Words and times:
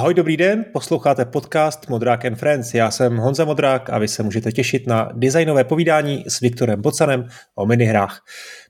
Ahoj, 0.00 0.14
dobrý 0.14 0.36
den, 0.36 0.64
posloucháte 0.72 1.24
podcast 1.24 1.88
Modrák 1.88 2.24
and 2.24 2.34
Friends. 2.34 2.74
Já 2.74 2.90
jsem 2.90 3.16
Honza 3.16 3.44
Modrák 3.44 3.90
a 3.90 3.98
vy 3.98 4.08
se 4.08 4.22
můžete 4.22 4.52
těšit 4.52 4.86
na 4.86 5.08
designové 5.14 5.64
povídání 5.64 6.24
s 6.28 6.40
Viktorem 6.40 6.82
Bocanem 6.82 7.28
o 7.54 7.66
minihrách. 7.66 8.20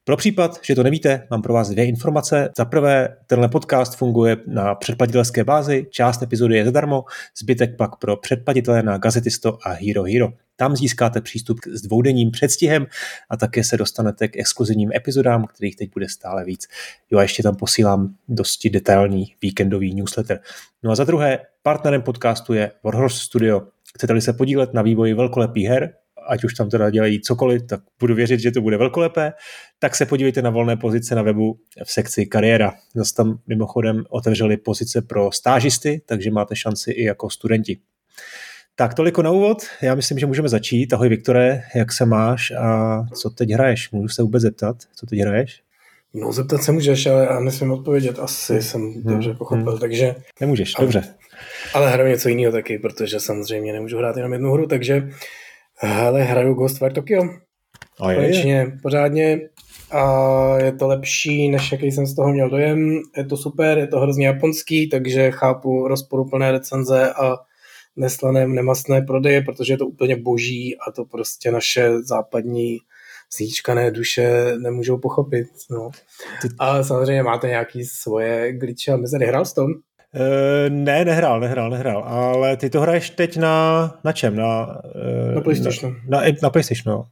Pro 0.05 0.17
případ, 0.17 0.61
že 0.63 0.75
to 0.75 0.83
nevíte, 0.83 1.27
mám 1.31 1.43
pro 1.43 1.55
vás 1.55 1.71
dvě 1.71 1.85
informace. 1.85 2.51
Za 2.57 2.65
prvé, 2.65 3.17
tenhle 3.27 3.49
podcast 3.49 3.97
funguje 3.97 4.37
na 4.47 4.75
předplatitelské 4.75 5.45
bázi, 5.45 5.87
část 5.91 6.23
epizody 6.23 6.57
je 6.57 6.65
zadarmo, 6.65 7.05
zbytek 7.41 7.77
pak 7.77 7.97
pro 7.97 8.17
předplatitele 8.17 8.83
na 8.83 8.99
Gazetisto 8.99 9.59
a 9.65 9.73
Hero 9.73 10.03
Hero. 10.03 10.29
Tam 10.61 10.77
získáte 10.77 11.21
přístup 11.21 11.59
s 11.73 11.83
dvoudenním 11.83 12.31
předstihem 12.31 12.87
a 13.31 13.37
také 13.37 13.65
se 13.65 13.77
dostanete 13.77 14.29
k 14.29 14.37
exkluzivním 14.37 14.93
epizodám, 14.95 15.47
kterých 15.47 15.77
teď 15.77 15.91
bude 15.93 16.09
stále 16.09 16.45
víc. 16.45 16.67
Jo 17.11 17.19
a 17.19 17.23
ještě 17.23 17.43
tam 17.43 17.57
posílám 17.57 18.15
dosti 18.29 18.71
detailní 18.71 19.35
víkendový 19.43 19.95
newsletter. 19.95 20.41
No 20.83 20.91
a 20.91 20.95
za 20.95 21.05
druhé, 21.05 21.39
partnerem 21.63 22.03
podcastu 22.03 22.53
je 22.53 22.73
Warhorse 22.85 23.19
Studio. 23.19 23.63
Chcete-li 23.95 24.21
se 24.21 24.33
podílet 24.33 24.75
na 24.75 24.83
vývoji 24.83 25.15
velkolepých 25.15 25.67
her, 25.67 25.95
ať 26.29 26.45
už 26.45 26.55
tam 26.55 26.71
teda 26.71 26.91
dělají 26.91 27.21
cokoliv, 27.21 27.63
tak 27.63 27.81
budu 28.01 28.15
věřit, 28.15 28.41
že 28.41 28.51
to 28.51 28.61
bude 28.61 28.77
velkolepé, 28.77 29.33
tak 29.79 29.97
se 29.97 30.07
podívejte 30.07 30.43
na 30.43 30.51
volné 30.51 30.77
pozice 30.77 31.15
na 31.15 31.23
webu 31.23 31.59
v 31.85 31.93
sekci 31.93 32.27
kariéra. 32.27 32.75
Zase 32.95 33.15
tam 33.15 33.39
mimochodem 33.47 34.05
otevřeli 34.09 34.57
pozice 34.57 35.03
pro 35.03 35.33
stážisty, 35.33 36.03
takže 36.07 36.31
máte 36.31 36.57
šanci 36.57 36.91
i 36.91 37.05
jako 37.05 37.31
studenti. 37.31 37.79
Tak 38.81 38.95
toliko 38.95 39.23
na 39.23 39.31
úvod, 39.31 39.63
já 39.83 39.95
myslím, 39.95 40.19
že 40.19 40.27
můžeme 40.27 40.49
začít. 40.49 40.93
Ahoj 40.93 41.09
Viktore, 41.09 41.63
jak 41.75 41.93
se 41.93 42.07
máš 42.07 42.51
a 42.51 43.03
co 43.15 43.31
teď 43.31 43.51
hraješ? 43.51 43.91
Můžu 43.91 44.09
se 44.09 44.23
vůbec 44.23 44.43
zeptat, 44.43 44.77
co 44.97 45.07
teď 45.07 45.19
hraješ? 45.19 45.63
No 46.15 46.33
zeptat 46.33 46.63
se 46.63 46.73
můžeš, 46.73 47.07
ale 47.07 47.25
já 47.25 47.41
nesmím 47.41 47.73
odpovědět, 47.73 48.19
asi 48.19 48.63
jsem 48.63 48.81
hmm. 48.81 49.03
dobře 49.03 49.35
pochopil, 49.35 49.71
hmm. 49.71 49.81
takže... 49.81 50.15
Nemůžeš, 50.41 50.73
ale, 50.77 50.85
dobře. 50.85 51.05
Ale 51.75 51.91
hraju 51.91 52.11
něco 52.11 52.29
jiného 52.29 52.53
taky, 52.53 52.79
protože 52.79 53.21
samozřejmě 53.21 53.73
nemůžu 53.73 53.99
hrát 53.99 54.17
jenom 54.17 54.33
jednu 54.33 54.53
hru, 54.53 54.67
takže 54.67 55.09
hele, 55.75 56.23
hraju 56.23 56.55
Ghostwire 56.55 56.95
Tokyo. 56.95 57.23
A 58.01 58.11
je, 58.11 58.17
Konečně, 58.17 58.55
je. 58.55 58.79
pořádně. 58.83 59.41
A 59.91 60.57
je 60.59 60.73
to 60.73 60.87
lepší, 60.87 61.49
než 61.49 61.73
jaký 61.73 61.93
jsem 61.93 62.07
z 62.07 62.15
toho 62.15 62.33
měl 62.33 62.51
dojem. 62.51 63.01
Je 63.17 63.25
to 63.25 63.37
super, 63.37 63.79
je 63.79 63.87
to 63.87 64.01
hrozně 64.01 64.27
japonský, 64.27 64.89
takže 64.89 65.31
chápu 65.31 65.89
rozporuplné 65.89 66.53
recenze 66.53 67.13
a 67.13 67.37
neslané, 67.97 68.49
nemastné 68.49 69.03
prodeje, 69.03 69.43
protože 69.43 69.73
je 69.73 69.79
to 69.79 69.87
úplně 69.87 70.17
boží 70.17 70.77
a 70.77 70.93
to 70.93 71.05
prostě 71.05 71.51
naše 71.51 72.03
západní 72.03 72.79
zíčkané 73.37 73.91
duše 73.91 74.55
nemůžou 74.59 74.99
pochopit. 74.99 75.47
No. 75.71 75.91
A 76.59 76.83
samozřejmě 76.83 77.23
máte 77.23 77.49
nějaký 77.49 77.85
svoje 77.85 78.53
glitche 78.53 78.93
a 78.93 78.97
mezery. 78.97 79.27
Hrál 79.27 79.45
jsi 79.45 79.55
to? 79.55 79.65
Uh, 79.65 79.71
ne, 80.69 81.05
nehrál, 81.05 81.41
nehrál, 81.41 81.71
nehrál, 81.71 82.05
ale 82.05 82.57
ty 82.57 82.71
to 82.71 82.81
hraješ 82.81 83.11
teď 83.11 83.37
na, 83.37 83.99
na 84.05 84.13
čem? 84.13 84.37
Na, 84.37 84.67
uh, 84.67 85.35
na 85.35 85.41
PlayStation. 85.41 85.97
Na, 86.09 86.21
na, 86.21 86.27
na 86.43 86.51
PlayStation, 86.51 86.95
no. 86.95 87.05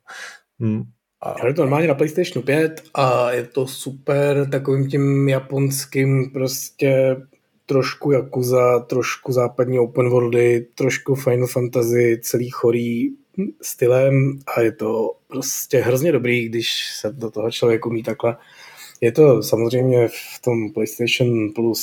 Hmm. 0.60 0.82
A... 1.20 1.30
Hraju 1.38 1.54
to 1.54 1.62
normálně 1.62 1.88
na 1.88 1.94
PlayStation 1.94 2.44
5 2.44 2.82
a 2.94 3.30
je 3.30 3.42
to 3.42 3.66
super 3.66 4.50
takovým 4.50 4.88
tím 4.88 5.28
japonským 5.28 6.30
prostě 6.32 7.16
trošku 7.68 8.12
Yakuza, 8.12 8.78
trošku 8.78 9.32
západní 9.32 9.78
open 9.78 10.08
worldy, 10.08 10.66
trošku 10.74 11.14
Final 11.14 11.46
Fantasy, 11.46 12.20
celý 12.22 12.50
chorý 12.50 13.10
stylem 13.62 14.38
a 14.56 14.60
je 14.60 14.72
to 14.72 15.16
prostě 15.26 15.78
hrozně 15.78 16.12
dobrý, 16.12 16.48
když 16.48 16.92
se 17.00 17.12
do 17.12 17.30
toho 17.30 17.50
člověk 17.50 17.86
umí 17.86 18.02
takhle. 18.02 18.36
Je 19.00 19.12
to 19.12 19.42
samozřejmě 19.42 20.08
v 20.08 20.42
tom 20.44 20.72
PlayStation 20.72 21.52
Plus, 21.54 21.82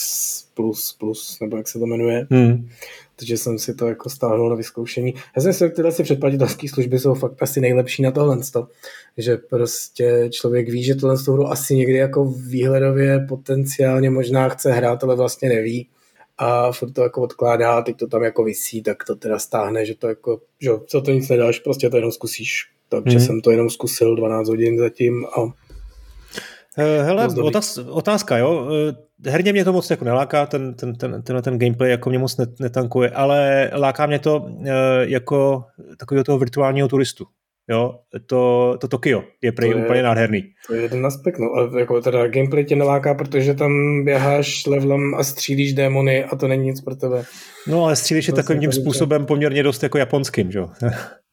Plus, 0.53 0.95
Plus, 0.99 1.37
nebo 1.41 1.57
jak 1.57 1.67
se 1.67 1.79
to 1.79 1.85
jmenuje, 1.85 2.27
hmm. 2.31 2.69
takže 3.15 3.37
jsem 3.37 3.59
si 3.59 3.75
to 3.75 3.87
jako 3.87 4.09
stáhnul 4.09 4.49
na 4.49 4.55
vyzkoušení. 4.55 5.13
Já 5.35 5.41
jsem 5.41 5.53
si 5.53 5.69
tyhle 5.69 5.91
si 5.91 6.03
předplatitelské 6.03 6.69
služby 6.69 6.99
jsou 6.99 7.13
fakt 7.13 7.43
asi 7.43 7.61
nejlepší 7.61 8.01
na 8.01 8.11
tohle, 8.11 8.37
že 9.17 9.37
prostě 9.37 10.29
člověk 10.31 10.69
ví, 10.69 10.83
že 10.83 10.95
tohle 10.95 11.15
hru 11.27 11.47
asi 11.47 11.75
někdy 11.75 11.93
jako 11.93 12.25
výhledově 12.25 13.25
potenciálně 13.29 14.09
možná 14.09 14.49
chce 14.49 14.71
hrát, 14.71 15.03
ale 15.03 15.15
vlastně 15.15 15.49
neví 15.49 15.87
a 16.37 16.71
furt 16.71 16.91
to 16.91 17.01
jako 17.01 17.21
odkládá, 17.21 17.81
teď 17.81 17.97
to 17.97 18.07
tam 18.07 18.23
jako 18.23 18.43
visí, 18.43 18.81
tak 18.81 19.03
to 19.03 19.15
teda 19.15 19.39
stáhne, 19.39 19.85
že 19.85 19.95
to 19.95 20.07
jako, 20.07 20.41
že 20.59 20.69
co 20.85 21.01
to 21.01 21.11
nic 21.11 21.29
nedáš, 21.29 21.59
prostě 21.59 21.89
to 21.89 21.97
jenom 21.97 22.11
zkusíš. 22.11 22.69
Takže 22.89 23.17
hmm. 23.17 23.25
jsem 23.25 23.41
to 23.41 23.51
jenom 23.51 23.69
zkusil 23.69 24.15
12 24.15 24.47
hodin 24.47 24.79
zatím 24.79 25.25
a 25.25 25.53
Hele, 26.77 27.27
otáz, 27.27 27.77
otázka, 27.77 28.37
jo. 28.37 28.67
Eh, 29.25 29.31
herně 29.31 29.51
mě 29.51 29.65
to 29.65 29.73
moc 29.73 29.89
jako 29.89 30.05
neláká, 30.05 30.45
ten, 30.45 30.73
ten, 30.73 30.95
ten, 30.95 31.21
ten, 31.21 31.41
ten 31.41 31.59
gameplay 31.59 31.89
jako 31.89 32.09
mě 32.09 32.19
moc 32.19 32.37
netankuje, 32.59 33.09
ale 33.09 33.71
láká 33.73 34.05
mě 34.05 34.19
to 34.19 34.49
eh, 34.65 34.71
jako 35.01 35.63
takového 35.97 36.23
toho 36.23 36.39
virtuálního 36.39 36.87
turistu. 36.87 37.25
Jo, 37.69 37.99
to, 38.25 38.77
to 38.81 38.87
Tokio 38.87 39.23
je 39.41 39.51
prý 39.51 39.71
to 39.71 39.77
je, 39.77 39.83
úplně 39.83 40.03
nádherný. 40.03 40.43
To 40.67 40.73
je 40.73 40.81
jeden 40.81 41.05
aspekt, 41.05 41.39
no, 41.39 41.47
ale 41.55 41.79
jako 41.79 42.01
teda 42.01 42.27
gameplay 42.27 42.65
tě 42.65 42.75
neláká, 42.75 43.13
protože 43.13 43.53
tam 43.53 44.03
běháš 44.03 44.65
levelem 44.65 45.15
a 45.15 45.23
střílíš 45.23 45.73
démony 45.73 46.23
a 46.23 46.35
to 46.35 46.47
není 46.47 46.65
nic 46.65 46.81
pro 46.81 46.95
tebe. 46.95 47.23
No, 47.67 47.83
ale 47.83 47.95
střílíš 47.95 48.27
je 48.27 48.33
takovým 48.33 48.61
tím 48.61 48.71
způsobem 48.71 49.25
poměrně 49.25 49.63
dost 49.63 49.83
jako 49.83 49.97
japonským, 49.97 50.51
že 50.51 50.59
jo? 50.59 50.69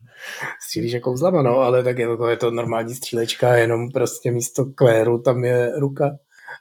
střílíš 0.66 0.92
jako 0.92 1.12
vzlama, 1.12 1.42
no, 1.42 1.58
ale 1.58 1.84
tak 1.84 1.98
je 1.98 2.16
to, 2.16 2.28
je 2.28 2.36
to 2.36 2.50
normální 2.50 2.94
střílečka, 2.94 3.56
jenom 3.56 3.90
prostě 3.90 4.30
místo 4.30 4.64
kvéru 4.64 5.18
tam 5.18 5.44
je 5.44 5.72
ruka 5.78 6.10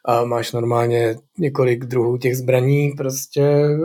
a 0.06 0.26
máš 0.26 0.52
normálně 0.52 1.16
několik 1.40 1.86
druhů 1.86 2.18
těch 2.18 2.38
zbraní, 2.38 2.92
prostě 2.92 3.42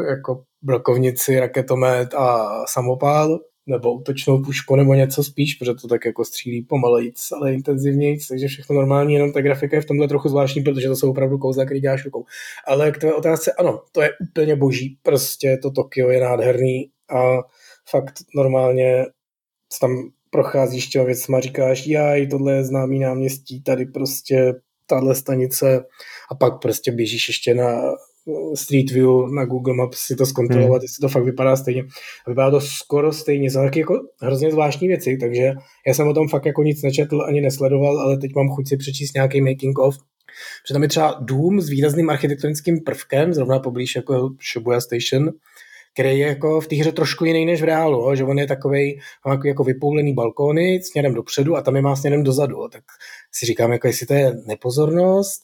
jako 0.09 0.43
blokovnici, 0.63 1.41
raketomet 1.41 2.15
a 2.15 2.49
samopál 2.69 3.39
nebo 3.67 3.93
útočnou 3.93 4.43
pušku 4.43 4.77
nebo 4.77 4.95
něco 4.95 5.25
spíš, 5.25 5.55
protože 5.55 5.75
to 5.75 5.89
tak 5.89 6.05
jako 6.05 6.25
střílí 6.25 6.63
pomalejíc, 6.63 7.33
ale 7.33 7.53
intenzivnějíc, 7.53 8.29
takže 8.29 8.49
všechno 8.49 8.77
normální, 8.77 9.15
jenom 9.15 9.33
ta 9.33 9.41
grafika 9.41 9.77
je 9.77 9.83
v 9.83 9.87
tomhle 9.87 10.09
trochu 10.09 10.29
zvláštní, 10.29 10.63
protože 10.63 10.89
to 10.89 10.97
jsou 10.97 11.11
opravdu 11.11 11.39
kouzla, 11.39 11.65
který 11.65 11.81
děláš 11.81 12.05
rukou. 12.05 12.25
Ale 12.67 12.93
k 12.93 12.99
tvé 12.99 13.15
otázce, 13.15 13.53
ano, 13.53 13.83
to 13.93 14.03
je 14.03 14.11
úplně 14.31 14.57
boží, 14.57 14.99
prostě 15.03 15.59
to 15.63 15.71
Tokio 15.71 16.11
je 16.11 16.21
nádherný 16.21 16.91
a 17.11 17.39
fakt 17.91 18.15
normálně 18.35 19.05
tam 19.81 20.10
procházíš 20.31 20.87
těma 20.87 21.04
věcma, 21.04 21.41
říkáš, 21.41 21.87
jaj, 21.87 22.27
tohle 22.27 22.54
je 22.54 22.65
známý 22.65 22.99
náměstí, 22.99 23.62
tady 23.62 23.87
prostě 23.87 24.54
tahle 24.87 25.15
stanice 25.15 25.84
a 26.31 26.34
pak 26.34 26.60
prostě 26.62 26.93
běžíš 26.93 27.28
ještě 27.28 27.54
na 27.54 27.81
Street 28.54 28.91
View 28.91 29.32
na 29.34 29.44
Google 29.44 29.75
Maps 29.75 29.99
si 29.99 30.16
to 30.16 30.27
zkontrolovat, 30.27 30.81
hmm. 30.81 30.84
jestli 30.84 31.00
to 31.00 31.09
fakt 31.09 31.25
vypadá 31.25 31.56
stejně. 31.56 31.82
A 32.27 32.31
vypadá 32.31 32.50
to 32.50 32.60
skoro 32.60 33.12
stejně, 33.12 33.50
jsou 33.50 33.62
taky 33.62 33.81
jako 33.81 34.00
hrozně 34.21 34.50
zvláštní 34.50 34.88
věci, 34.88 35.16
takže 35.21 35.53
já 35.87 35.94
jsem 35.94 36.09
o 36.09 36.15
tom 36.15 36.28
fakt 36.28 36.47
jako 36.47 36.62
nic 36.62 36.83
nečetl 36.83 37.22
ani 37.22 37.41
nesledoval, 37.41 37.98
ale 37.98 38.19
teď 38.19 38.31
mám 38.34 38.48
chuť 38.48 38.69
si 38.69 38.77
přečíst 38.77 39.15
nějaký 39.15 39.41
making 39.41 39.78
of. 39.78 39.97
Protože 40.62 40.75
tam 40.75 40.83
je 40.83 40.88
třeba 40.88 41.19
dům 41.21 41.60
s 41.60 41.69
výrazným 41.69 42.10
architektonickým 42.10 42.81
prvkem, 42.81 43.34
zrovna 43.34 43.59
poblíž 43.59 43.97
jako 43.97 44.31
Shibuya 44.53 44.81
Station, 44.81 45.31
který 45.97 46.19
je 46.19 46.27
jako 46.27 46.61
v 46.61 46.67
té 46.67 46.77
hře 46.77 46.93
trošku 46.93 47.25
jiný 47.25 47.47
než 47.47 47.61
v 47.61 47.65
reálu, 47.65 48.15
že 48.15 48.25
on 48.25 48.39
je 48.39 48.47
takový, 48.47 49.01
má 49.27 49.41
jako, 49.45 49.65
vypoulený 49.65 50.15
balkóny 50.15 50.83
směrem 50.83 51.15
dopředu 51.15 51.57
a 51.57 51.62
tam 51.62 51.77
je 51.77 51.83
má 51.83 51.97
směrem 51.97 52.23
dozadu. 52.23 52.69
Tak 52.69 52.83
si 53.33 53.47
říkám, 53.47 53.73
jako 53.73 53.87
jestli 53.87 54.07
to 54.07 54.15
je 54.15 54.33
nepozornost, 54.47 55.43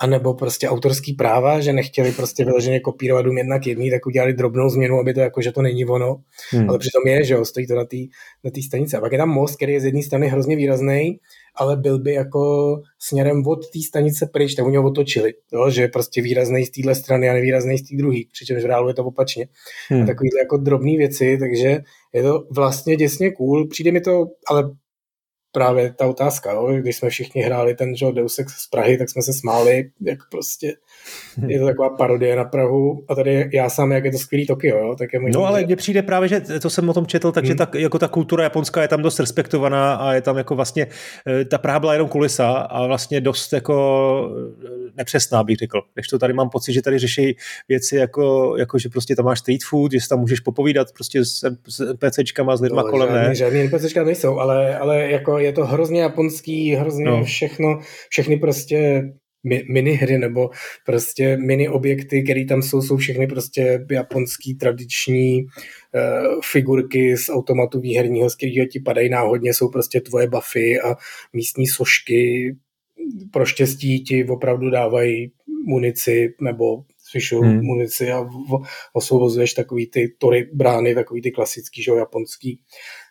anebo 0.00 0.34
prostě 0.34 0.68
autorský 0.68 1.12
práva, 1.12 1.60
že 1.60 1.72
nechtěli 1.72 2.12
prostě 2.12 2.44
vyloženě 2.44 2.80
kopírovat 2.80 3.24
dům 3.24 3.38
jednak 3.38 3.66
jedný, 3.66 3.90
tak 3.90 4.06
udělali 4.06 4.32
drobnou 4.32 4.68
změnu, 4.68 4.98
aby 4.98 5.14
to 5.14 5.20
jako, 5.20 5.42
že 5.42 5.52
to 5.52 5.62
není 5.62 5.84
ono, 5.84 6.16
hmm. 6.50 6.70
ale 6.70 6.78
přitom 6.78 7.02
je, 7.06 7.24
že 7.24 7.34
jo, 7.34 7.44
stojí 7.44 7.66
to 7.66 7.74
na 7.74 7.84
té 7.84 7.96
na 8.44 8.50
tý 8.50 8.62
stanici. 8.62 8.96
A 8.96 9.00
pak 9.00 9.12
je 9.12 9.18
tam 9.18 9.28
most, 9.28 9.56
který 9.56 9.72
je 9.72 9.80
z 9.80 9.84
jedné 9.84 10.02
strany 10.02 10.28
hrozně 10.28 10.56
výrazný, 10.56 11.18
ale 11.56 11.76
byl 11.76 11.98
by 11.98 12.12
jako 12.12 12.74
směrem 12.98 13.46
od 13.46 13.70
té 13.70 13.78
stanice 13.86 14.26
pryč, 14.32 14.54
tak 14.54 14.66
u 14.66 14.70
něho 14.70 14.84
otočili, 14.84 15.34
jo, 15.52 15.70
že 15.70 15.82
je 15.82 15.88
prostě 15.88 16.22
výrazný 16.22 16.64
z 16.64 16.70
téhle 16.70 16.94
strany 16.94 17.30
a 17.30 17.32
nevýrazný 17.32 17.78
z 17.78 17.88
té 17.88 17.96
druhé, 17.96 18.18
přičemž 18.32 18.62
v 18.62 18.66
reálu 18.66 18.88
je 18.88 18.94
to 18.94 19.04
opačně. 19.04 19.48
Hmm. 19.88 20.02
A 20.02 20.06
takovýhle 20.06 20.40
jako 20.40 20.56
drobné 20.56 20.96
věci, 20.96 21.36
takže 21.40 21.78
je 22.12 22.22
to 22.22 22.44
vlastně 22.50 22.96
děsně 22.96 23.30
cool. 23.30 23.68
Přijde 23.68 23.92
mi 23.92 24.00
to, 24.00 24.26
ale 24.50 24.70
právě 25.54 25.92
ta 25.92 26.06
otázka, 26.06 26.52
jo? 26.52 26.72
když 26.72 26.96
jsme 26.96 27.10
všichni 27.10 27.42
hráli 27.42 27.74
ten 27.74 27.96
že, 27.96 28.06
Deus 28.12 28.38
Ex 28.38 28.52
z 28.52 28.68
Prahy, 28.70 28.98
tak 28.98 29.10
jsme 29.10 29.22
se 29.22 29.32
smáli, 29.32 29.90
jak 30.00 30.18
prostě 30.30 30.74
je 31.46 31.58
to 31.58 31.66
taková 31.66 31.90
parodie 31.90 32.36
na 32.36 32.44
Prahu 32.44 33.04
a 33.08 33.14
tady 33.14 33.50
já 33.52 33.70
sám, 33.70 33.92
jak 33.92 34.04
je 34.04 34.12
to 34.12 34.18
skvělý 34.18 34.46
Tokio, 34.46 34.78
jo? 34.78 34.94
tak 34.98 35.12
je 35.12 35.20
No 35.20 35.44
ale 35.44 35.64
mně 35.64 35.76
přijde 35.76 36.02
právě, 36.02 36.28
že 36.28 36.40
to 36.40 36.70
jsem 36.70 36.88
o 36.88 36.94
tom 36.94 37.06
četl, 37.06 37.32
takže 37.32 37.52
hmm. 37.52 37.58
ta, 37.58 37.68
jako 37.74 37.98
ta 37.98 38.08
kultura 38.08 38.44
japonská 38.44 38.82
je 38.82 38.88
tam 38.88 39.02
dost 39.02 39.20
respektovaná 39.20 39.94
a 39.94 40.12
je 40.12 40.20
tam 40.20 40.38
jako 40.38 40.54
vlastně, 40.54 40.86
eh, 41.26 41.44
ta 41.44 41.58
Praha 41.58 41.80
byla 41.80 41.92
jenom 41.92 42.08
kulisa 42.08 42.50
a 42.50 42.86
vlastně 42.86 43.20
dost 43.20 43.52
jako 43.52 43.74
eh, 44.64 44.92
nepřesná, 44.96 45.44
bych 45.44 45.56
řekl. 45.56 45.82
Když 45.94 46.08
to 46.08 46.18
tady 46.18 46.32
mám 46.32 46.50
pocit, 46.50 46.72
že 46.72 46.82
tady 46.82 46.98
řeší 46.98 47.36
věci 47.68 47.96
jako, 47.96 48.56
jako 48.58 48.78
že 48.78 48.88
prostě 48.88 49.16
tam 49.16 49.24
máš 49.24 49.38
street 49.38 49.64
food, 49.64 49.92
že 49.92 50.00
si 50.00 50.08
tam 50.08 50.20
můžeš 50.20 50.40
popovídat 50.40 50.92
prostě 50.92 51.24
s, 51.24 51.40
s 51.68 51.96
PCčkama, 51.96 52.56
s 52.56 52.60
lidma 52.60 52.82
no, 52.82 52.90
kolem, 52.90 53.08
žádný, 53.08 53.28
ne? 53.28 53.34
Žádný 53.34 53.62
NPCčka 53.62 54.04
nejsou, 54.04 54.38
ale, 54.38 54.78
ale 54.78 55.10
jako 55.10 55.38
je 55.44 55.52
to 55.52 55.66
hrozně 55.66 56.00
japonský, 56.00 56.74
hrozně 56.74 57.04
no. 57.04 57.24
všechno, 57.24 57.80
všechny 58.08 58.36
prostě 58.36 59.02
mi, 59.68 59.92
hry 59.92 60.18
nebo 60.18 60.50
prostě 60.86 61.36
mini 61.36 61.68
objekty, 61.68 62.22
které 62.22 62.44
tam 62.44 62.62
jsou, 62.62 62.82
jsou 62.82 62.96
všechny 62.96 63.26
prostě 63.26 63.86
japonský 63.90 64.54
tradiční 64.54 65.42
uh, 65.42 66.40
figurky 66.52 67.16
z 67.16 67.28
automatu 67.28 67.80
výherního, 67.80 68.30
z 68.30 68.36
kterého 68.36 68.66
ti 68.66 68.80
padají 68.80 69.08
náhodně, 69.08 69.54
jsou 69.54 69.68
prostě 69.68 70.00
tvoje 70.00 70.28
buffy 70.28 70.80
a 70.80 70.96
místní 71.32 71.66
sošky 71.66 72.56
pro 73.30 73.46
štěstí 73.46 74.04
ti 74.04 74.24
opravdu 74.24 74.70
dávají 74.70 75.32
munici 75.66 76.34
nebo 76.40 76.84
slyšou 76.98 77.40
hmm. 77.40 77.60
munici 77.62 78.12
a 78.12 78.28
osvobozuješ 78.92 79.54
takový 79.54 79.86
ty 79.86 80.14
tory 80.18 80.50
brány, 80.52 80.94
takový 80.94 81.22
ty 81.22 81.30
klasický, 81.30 81.82
že 81.82 81.90
jo, 81.90 81.96
japonský 81.96 82.60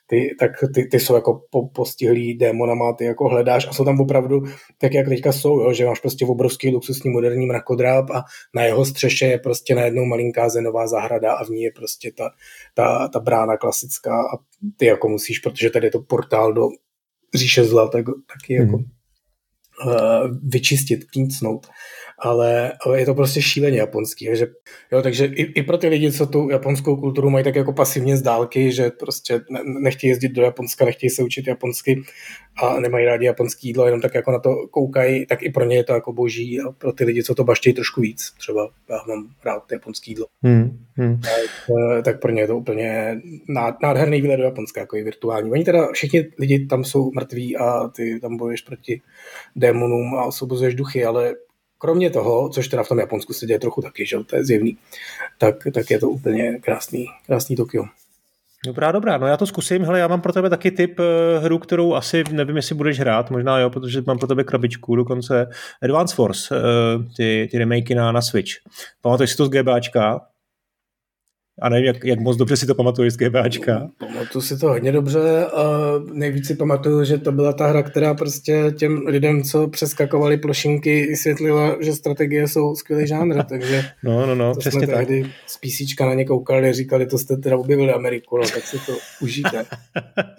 ty, 0.08 0.36
tak 0.40 0.52
ty, 0.74 0.86
ty 0.86 1.00
jsou 1.00 1.16
jako 1.16 1.42
po, 1.50 1.68
postihlý 1.68 2.38
démonama, 2.38 2.94
ty 2.94 3.06
jako 3.06 3.30
hledáš 3.30 3.68
a 3.68 3.74
jsou 3.74 3.86
tam 3.86 4.02
opravdu 4.02 4.44
tak, 4.78 4.94
jak 4.94 5.08
teďka 5.08 5.32
jsou, 5.32 5.60
jo, 5.60 5.74
že 5.74 5.86
máš 5.86 6.00
prostě 6.00 6.26
obrovský 6.26 6.70
luxusní 6.70 7.12
moderní 7.12 7.46
mrakodráp 7.46 8.10
a 8.10 8.24
na 8.56 8.64
jeho 8.64 8.86
střeše 8.86 9.26
je 9.26 9.40
prostě 9.40 9.76
najednou 9.76 10.06
malinká 10.06 10.50
zenová 10.50 10.88
zahrada 10.88 11.34
a 11.34 11.46
v 11.46 11.50
ní 11.50 11.62
je 11.62 11.72
prostě 11.72 12.12
ta, 12.12 12.30
ta, 12.74 13.08
ta 13.08 13.20
brána 13.20 13.58
klasická 13.58 14.22
a 14.22 14.38
ty 14.78 14.86
jako 14.86 15.10
musíš, 15.10 15.40
protože 15.40 15.70
tady 15.70 15.88
je 15.88 15.92
to 15.92 16.02
portál 16.02 16.54
do 16.54 16.68
říše 17.36 17.64
zla, 17.64 17.88
tak, 17.88 18.06
taky 18.06 18.54
jako 18.54 18.78
hmm. 18.78 18.86
uh, 19.88 20.38
vyčistit, 20.44 21.04
knícnout 21.06 21.68
ale, 22.20 22.74
ale 22.86 23.00
je 23.00 23.06
to 23.06 23.16
prostě 23.16 23.42
šíleně 23.42 23.80
japonský. 23.80 24.26
Takže, 24.26 24.48
jo, 24.92 25.02
takže 25.02 25.26
i, 25.26 25.42
i, 25.42 25.64
pro 25.64 25.78
ty 25.78 25.88
lidi, 25.88 26.12
co 26.12 26.28
tu 26.28 26.50
japonskou 26.50 26.96
kulturu 26.96 27.30
mají 27.30 27.44
tak 27.44 27.56
jako 27.56 27.74
pasivně 27.74 28.18
z 28.18 28.22
dálky, 28.22 28.72
že 28.72 28.90
prostě 28.90 29.42
ne, 29.50 29.60
nechtějí 29.64 30.10
jezdit 30.10 30.30
do 30.30 30.42
Japonska, 30.42 30.86
nechtějí 30.86 31.10
se 31.10 31.24
učit 31.24 31.48
japonsky 31.48 32.04
a 32.64 32.80
nemají 32.80 33.06
rádi 33.06 33.26
japonský 33.26 33.68
jídlo, 33.68 33.86
jenom 33.86 34.02
tak 34.02 34.16
jako 34.16 34.32
na 34.32 34.40
to 34.40 34.68
koukají, 34.72 35.26
tak 35.26 35.44
i 35.44 35.50
pro 35.50 35.66
ně 35.66 35.76
je 35.76 35.84
to 35.84 35.94
jako 35.94 36.14
boží 36.14 36.62
a 36.62 36.72
pro 36.72 36.94
ty 36.94 37.04
lidi, 37.04 37.24
co 37.24 37.36
to 37.36 37.44
baštějí 37.44 37.74
trošku 37.74 38.02
víc. 38.02 38.32
Třeba 38.38 38.70
já 38.90 39.00
mám 39.08 39.28
rád 39.46 39.72
japonský 39.72 40.12
jídlo. 40.12 40.26
Hmm, 40.44 40.86
hmm. 40.96 41.22
Tak, 41.22 42.06
tak 42.06 42.22
pro 42.22 42.32
ně 42.32 42.42
je 42.42 42.48
to 42.48 42.58
úplně 42.58 43.22
nádherný 43.84 44.22
výlet 44.22 44.38
do 44.38 44.44
Japonska, 44.44 44.82
jako 44.82 44.98
i 44.98 45.04
virtuální. 45.04 45.52
Oni 45.52 45.64
teda, 45.64 45.88
všichni 45.92 46.26
lidi 46.40 46.66
tam 46.66 46.84
jsou 46.84 47.12
mrtví 47.12 47.58
a 47.58 47.88
ty 47.88 48.20
tam 48.20 48.38
bojuješ 48.38 48.62
proti 48.62 49.02
démonům 49.56 50.16
a 50.16 50.24
osvobozuješ 50.26 50.76
duchy, 50.76 51.06
ale 51.06 51.36
kromě 51.84 52.10
toho, 52.10 52.50
což 52.50 52.68
teda 52.68 52.84
v 52.84 52.88
tom 52.88 53.00
Japonsku 53.00 53.34
se 53.34 53.46
děje 53.46 53.60
trochu 53.60 53.82
taky, 53.82 54.06
že 54.06 54.18
to 54.26 54.36
je 54.36 54.46
zjevný, 54.46 54.78
tak, 55.38 55.56
tak 55.74 55.92
je 55.92 56.00
to 56.00 56.10
úplně 56.10 56.60
krásný, 56.60 57.06
krásný 57.26 57.56
Tokio. 57.56 57.84
Dobrá, 58.66 58.92
dobrá, 58.92 59.18
no 59.18 59.28
já 59.28 59.38
to 59.38 59.46
zkusím. 59.48 59.84
Hele, 59.84 60.00
já 60.00 60.08
mám 60.08 60.22
pro 60.22 60.34
tebe 60.34 60.50
taky 60.50 60.72
typ 60.72 61.00
uh, 61.00 61.44
hru, 61.44 61.60
kterou 61.60 61.94
asi 61.94 62.24
nevím, 62.32 62.56
jestli 62.56 62.76
budeš 62.76 63.00
hrát, 63.00 63.32
možná 63.32 63.60
jo, 63.60 63.70
protože 63.70 64.04
mám 64.08 64.18
pro 64.18 64.28
tebe 64.28 64.44
krabičku, 64.44 64.96
dokonce 64.96 65.48
Advance 65.82 66.16
Force, 66.16 66.56
uh, 66.56 67.04
ty, 67.18 67.48
ty 67.52 67.58
remakey 67.58 67.96
na, 67.96 68.12
na 68.12 68.22
Switch. 68.22 68.52
Pamatuješ 69.02 69.32
si 69.32 69.38
to 69.38 69.46
z 69.46 69.50
GBAčka? 69.50 70.22
A 71.62 71.70
nevím, 71.70 71.86
jak, 71.86 72.04
jak 72.04 72.20
moc 72.20 72.38
dobře 72.38 72.58
si 72.58 72.66
to 72.66 72.76
pamatuješ 72.76 73.14
z 73.14 73.18
GBAčka. 73.18 73.90
Pamatuju 73.98 74.42
si 74.42 74.58
to 74.58 74.68
hodně 74.68 74.92
dobře 74.92 75.46
a 75.46 75.64
nejvíc 76.14 76.48
si 76.48 76.56
pamatuju, 76.56 77.04
že 77.04 77.18
to 77.18 77.32
byla 77.32 77.54
ta 77.54 77.68
hra, 77.68 77.84
která 77.84 78.14
prostě 78.14 78.74
těm 78.78 78.98
lidem, 79.08 79.44
co 79.44 79.68
přeskakovali 79.68 80.38
plošinky, 80.38 81.08
vysvětlila, 81.08 81.76
že 81.82 81.94
strategie 81.94 82.48
jsou 82.48 82.76
skvělý 82.76 83.08
žánr, 83.08 83.44
takže 83.50 83.86
no, 84.04 84.26
no, 84.26 84.36
no, 84.36 84.54
to 84.54 84.60
přesně 84.60 84.80
jsme 84.80 84.88
tak. 84.88 84.96
tehdy 84.96 85.32
z 85.48 85.58
PC 85.58 86.00
na 86.00 86.14
ně 86.14 86.26
koukali, 86.26 86.74
říkali, 86.74 87.06
to 87.06 87.18
jste 87.18 87.38
teda 87.38 87.58
objevili 87.58 87.94
Ameriku, 87.94 88.38
no, 88.38 88.44
tak 88.44 88.64
si 88.64 88.78
to 88.86 88.94
užijte. 89.22 89.66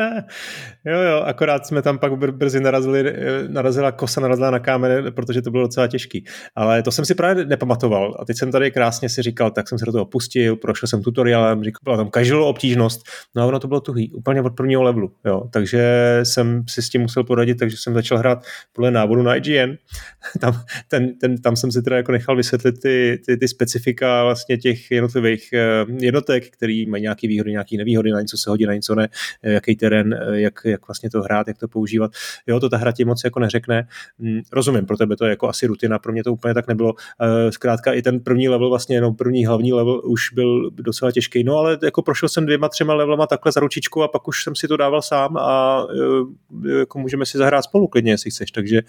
jo, 0.84 1.00
jo, 1.00 1.20
akorát 1.24 1.66
jsme 1.66 1.82
tam 1.82 1.98
pak 1.98 2.12
br- 2.12 2.32
brzy 2.32 2.60
narazili, 2.60 3.14
narazila 3.48 3.92
kosa, 3.92 4.20
narazila 4.20 4.50
na 4.50 4.58
kámen, 4.58 5.12
protože 5.12 5.42
to 5.42 5.50
bylo 5.50 5.62
docela 5.62 5.86
těžký. 5.88 6.24
Ale 6.54 6.82
to 6.82 6.92
jsem 6.92 7.04
si 7.04 7.14
právě 7.14 7.44
nepamatoval 7.44 8.16
a 8.18 8.24
teď 8.24 8.38
jsem 8.38 8.52
tady 8.52 8.70
krásně 8.70 9.08
si 9.08 9.22
říkal, 9.22 9.50
tak 9.50 9.68
jsem 9.68 9.78
se 9.78 9.84
do 9.84 9.92
toho 9.92 10.04
pustil, 10.04 10.56
prošel 10.56 10.86
jsem 10.86 11.03
tutoriálem, 11.04 11.64
říkal, 11.64 11.80
byla 11.84 11.96
tam 11.96 12.10
casual 12.14 12.44
obtížnost, 12.44 13.02
no 13.34 13.42
a 13.42 13.46
ono 13.46 13.60
to 13.60 13.68
bylo 13.68 13.80
tuhý, 13.80 14.12
úplně 14.12 14.42
od 14.42 14.56
prvního 14.56 14.82
levelu, 14.82 15.12
jo, 15.24 15.48
takže 15.52 16.20
jsem 16.22 16.64
si 16.68 16.82
s 16.82 16.90
tím 16.90 17.00
musel 17.00 17.24
poradit, 17.24 17.54
takže 17.54 17.76
jsem 17.76 17.94
začal 17.94 18.18
hrát 18.18 18.44
podle 18.72 18.90
návodu 18.90 19.22
na 19.22 19.34
IGN, 19.34 19.76
tam, 20.40 20.62
ten, 20.88 21.18
ten, 21.18 21.38
tam 21.38 21.56
jsem 21.56 21.72
si 21.72 21.82
teda 21.82 21.96
jako 21.96 22.12
nechal 22.12 22.36
vysvětlit 22.36 22.80
ty, 22.82 23.20
ty, 23.26 23.36
ty 23.36 23.48
specifika 23.48 24.24
vlastně 24.24 24.58
těch 24.58 24.90
jednotlivých 24.90 25.52
eh, 25.52 25.86
jednotek, 25.98 26.50
který 26.50 26.86
mají 26.86 27.02
nějaké 27.02 27.28
výhody, 27.28 27.50
nějaké 27.50 27.76
nevýhody, 27.76 28.10
na 28.10 28.20
něco 28.20 28.38
se 28.38 28.50
hodí, 28.50 28.66
na 28.66 28.74
něco 28.74 28.94
ne, 28.94 29.08
eh, 29.42 29.52
jaký 29.52 29.76
terén, 29.76 30.14
eh, 30.14 30.40
jak, 30.40 30.54
jak 30.64 30.86
vlastně 30.88 31.10
to 31.10 31.22
hrát, 31.22 31.48
jak 31.48 31.58
to 31.58 31.68
používat. 31.68 32.10
Jo, 32.46 32.60
to 32.60 32.68
ta 32.68 32.76
hra 32.76 32.92
ti 32.92 33.04
moc 33.04 33.24
jako 33.24 33.40
neřekne. 33.40 33.88
Hm, 34.18 34.40
rozumím, 34.52 34.86
pro 34.86 34.96
tebe 34.96 35.16
to 35.16 35.24
je 35.24 35.30
jako 35.30 35.48
asi 35.48 35.66
rutina, 35.66 35.98
pro 35.98 36.12
mě 36.12 36.24
to 36.24 36.32
úplně 36.32 36.54
tak 36.54 36.68
nebylo. 36.68 36.94
Zkrátka 37.50 37.92
i 37.92 38.02
ten 38.02 38.20
první 38.20 38.48
level, 38.48 38.68
vlastně 38.68 38.96
jenom 38.96 39.16
první 39.16 39.46
hlavní 39.46 39.72
level 39.72 40.00
už 40.04 40.32
byl 40.32 40.70
do 40.70 40.92
docela 40.94 41.12
těžký. 41.12 41.44
No 41.44 41.56
ale 41.56 41.78
jako 41.82 42.02
prošel 42.02 42.28
jsem 42.28 42.46
dvěma, 42.46 42.68
třema 42.68 42.94
levelama 42.94 43.26
takhle 43.26 43.52
za 43.52 43.60
ručičku 43.60 44.02
a 44.02 44.08
pak 44.08 44.28
už 44.28 44.44
jsem 44.44 44.56
si 44.56 44.68
to 44.68 44.76
dával 44.76 45.02
sám 45.02 45.36
a 45.36 45.86
e, 46.66 46.78
jako 46.78 46.98
můžeme 46.98 47.26
si 47.26 47.38
zahrát 47.38 47.64
spolu 47.64 47.88
klidně, 47.88 48.12
jestli 48.12 48.30
chceš. 48.30 48.50
Takže 48.50 48.78
e, 48.78 48.82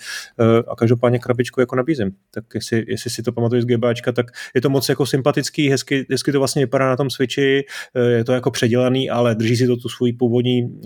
a 0.68 0.76
každopádně 0.76 1.20
krabičku 1.20 1.60
jako 1.60 1.76
nabízím. 1.76 2.12
Tak 2.32 2.44
jestli, 2.56 2.86
jestli 2.88 3.10
si 3.10 3.24
to 3.24 3.32
pamatuješ 3.32 3.64
z 3.64 3.68
GBAčka, 3.68 4.12
tak 4.12 4.26
je 4.56 4.62
to 4.62 4.70
moc 4.70 4.90
jako 4.90 5.06
sympatický, 5.06 5.70
hezky, 5.70 6.06
hezky 6.12 6.32
to 6.32 6.40
vlastně 6.40 6.64
vypadá 6.66 6.90
na 6.90 6.96
tom 6.96 7.10
Switchi, 7.10 7.66
e, 7.96 8.02
je 8.02 8.24
to 8.24 8.34
jako 8.34 8.52
předělaný, 8.52 9.10
ale 9.10 9.36
drží 9.36 9.56
si 9.56 9.68
to 9.68 9.76
tu 9.76 9.90
svůj 9.90 10.14
původní 10.14 10.82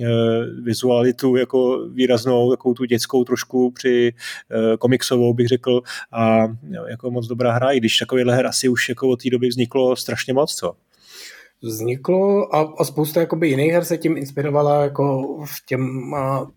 vizualitu 0.63 1.35
jako 1.35 1.87
výraznou, 1.93 2.51
jako 2.51 2.73
tu 2.73 2.85
dětskou 2.85 3.23
trošku 3.23 3.71
při 3.71 4.13
komiksovou 4.79 5.33
bych 5.33 5.47
řekl 5.47 5.81
a 6.11 6.47
jako 6.89 7.11
moc 7.11 7.27
dobrá 7.27 7.51
hra, 7.51 7.71
i 7.71 7.79
když 7.79 7.97
takovýhle 7.97 8.35
her 8.35 8.45
asi 8.45 8.69
už 8.69 8.89
jako 8.89 9.09
od 9.09 9.23
té 9.23 9.29
doby 9.29 9.47
vzniklo 9.47 9.95
strašně 9.95 10.33
moc, 10.33 10.55
co? 10.55 10.75
Vzniklo 11.63 12.55
a, 12.55 12.73
a 12.77 12.83
spousta 12.83 13.19
jakoby 13.19 13.49
jiných 13.49 13.71
her 13.71 13.85
se 13.85 13.97
tím 13.97 14.17
inspirovala 14.17 14.83
jako 14.83 15.23
v 15.45 15.65
těm 15.65 16.13
a, 16.13 16.47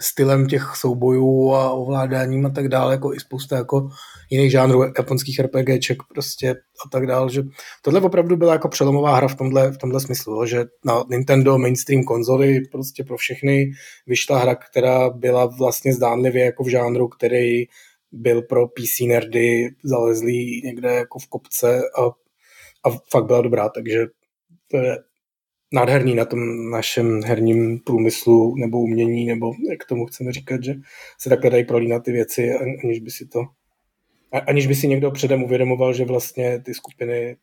stylem 0.00 0.46
těch 0.46 0.72
soubojů 0.76 1.52
a 1.52 1.70
ovládáním 1.70 2.46
a 2.46 2.50
tak 2.50 2.68
dále, 2.68 2.94
jako 2.94 3.14
i 3.14 3.20
spousta 3.20 3.56
jako 3.56 3.88
jiných 4.30 4.50
žánrů 4.50 4.82
japonských 4.82 5.40
RPGček 5.40 5.98
prostě 6.14 6.50
a 6.54 6.88
tak 6.92 7.06
dále, 7.06 7.30
že 7.30 7.42
tohle 7.82 8.00
opravdu 8.00 8.36
byla 8.36 8.52
jako 8.52 8.68
přelomová 8.68 9.16
hra 9.16 9.28
v 9.28 9.34
tomhle, 9.34 9.70
v 9.70 9.78
tomhle 9.78 10.00
smyslu, 10.00 10.46
že 10.46 10.64
na 10.84 11.04
Nintendo 11.10 11.58
mainstream 11.58 12.04
konzoly 12.04 12.60
prostě 12.72 13.04
pro 13.04 13.16
všechny 13.16 13.70
vyšla 14.06 14.38
hra, 14.38 14.54
která 14.54 15.10
byla 15.10 15.46
vlastně 15.46 15.94
zdánlivě 15.94 16.44
jako 16.44 16.64
v 16.64 16.68
žánru, 16.68 17.08
který 17.08 17.64
byl 18.12 18.42
pro 18.42 18.68
PC 18.68 19.00
nerdy 19.06 19.68
zalezlý 19.84 20.62
někde 20.64 20.94
jako 20.94 21.18
v 21.18 21.26
kopce 21.26 21.82
a, 21.98 22.04
a 22.88 22.90
fakt 23.10 23.26
byla 23.26 23.40
dobrá, 23.40 23.68
takže 23.68 24.06
to 24.74 24.78
je 24.78 24.98
nádherný 25.72 26.14
na 26.14 26.24
tom 26.24 26.70
našem 26.70 27.22
herním 27.22 27.78
průmyslu 27.78 28.56
nebo 28.56 28.80
umění, 28.80 29.26
nebo 29.26 29.52
jak 29.70 29.84
tomu 29.84 30.06
chceme 30.06 30.32
říkat, 30.32 30.64
že 30.64 30.74
se 31.18 31.28
takhle 31.28 31.50
dají 31.50 31.64
prolínat 31.64 32.04
ty 32.04 32.12
věci, 32.12 32.52
aniž 32.82 33.00
by 33.00 33.10
si 33.10 33.26
to 33.26 33.44
aniž 34.46 34.66
by 34.66 34.74
si 34.74 34.88
někdo 34.88 35.10
předem 35.10 35.42
uvědomoval, 35.42 35.94
že 35.94 36.04
vlastně 36.04 36.60
ty 36.64 36.74
skupiny, 36.74 37.36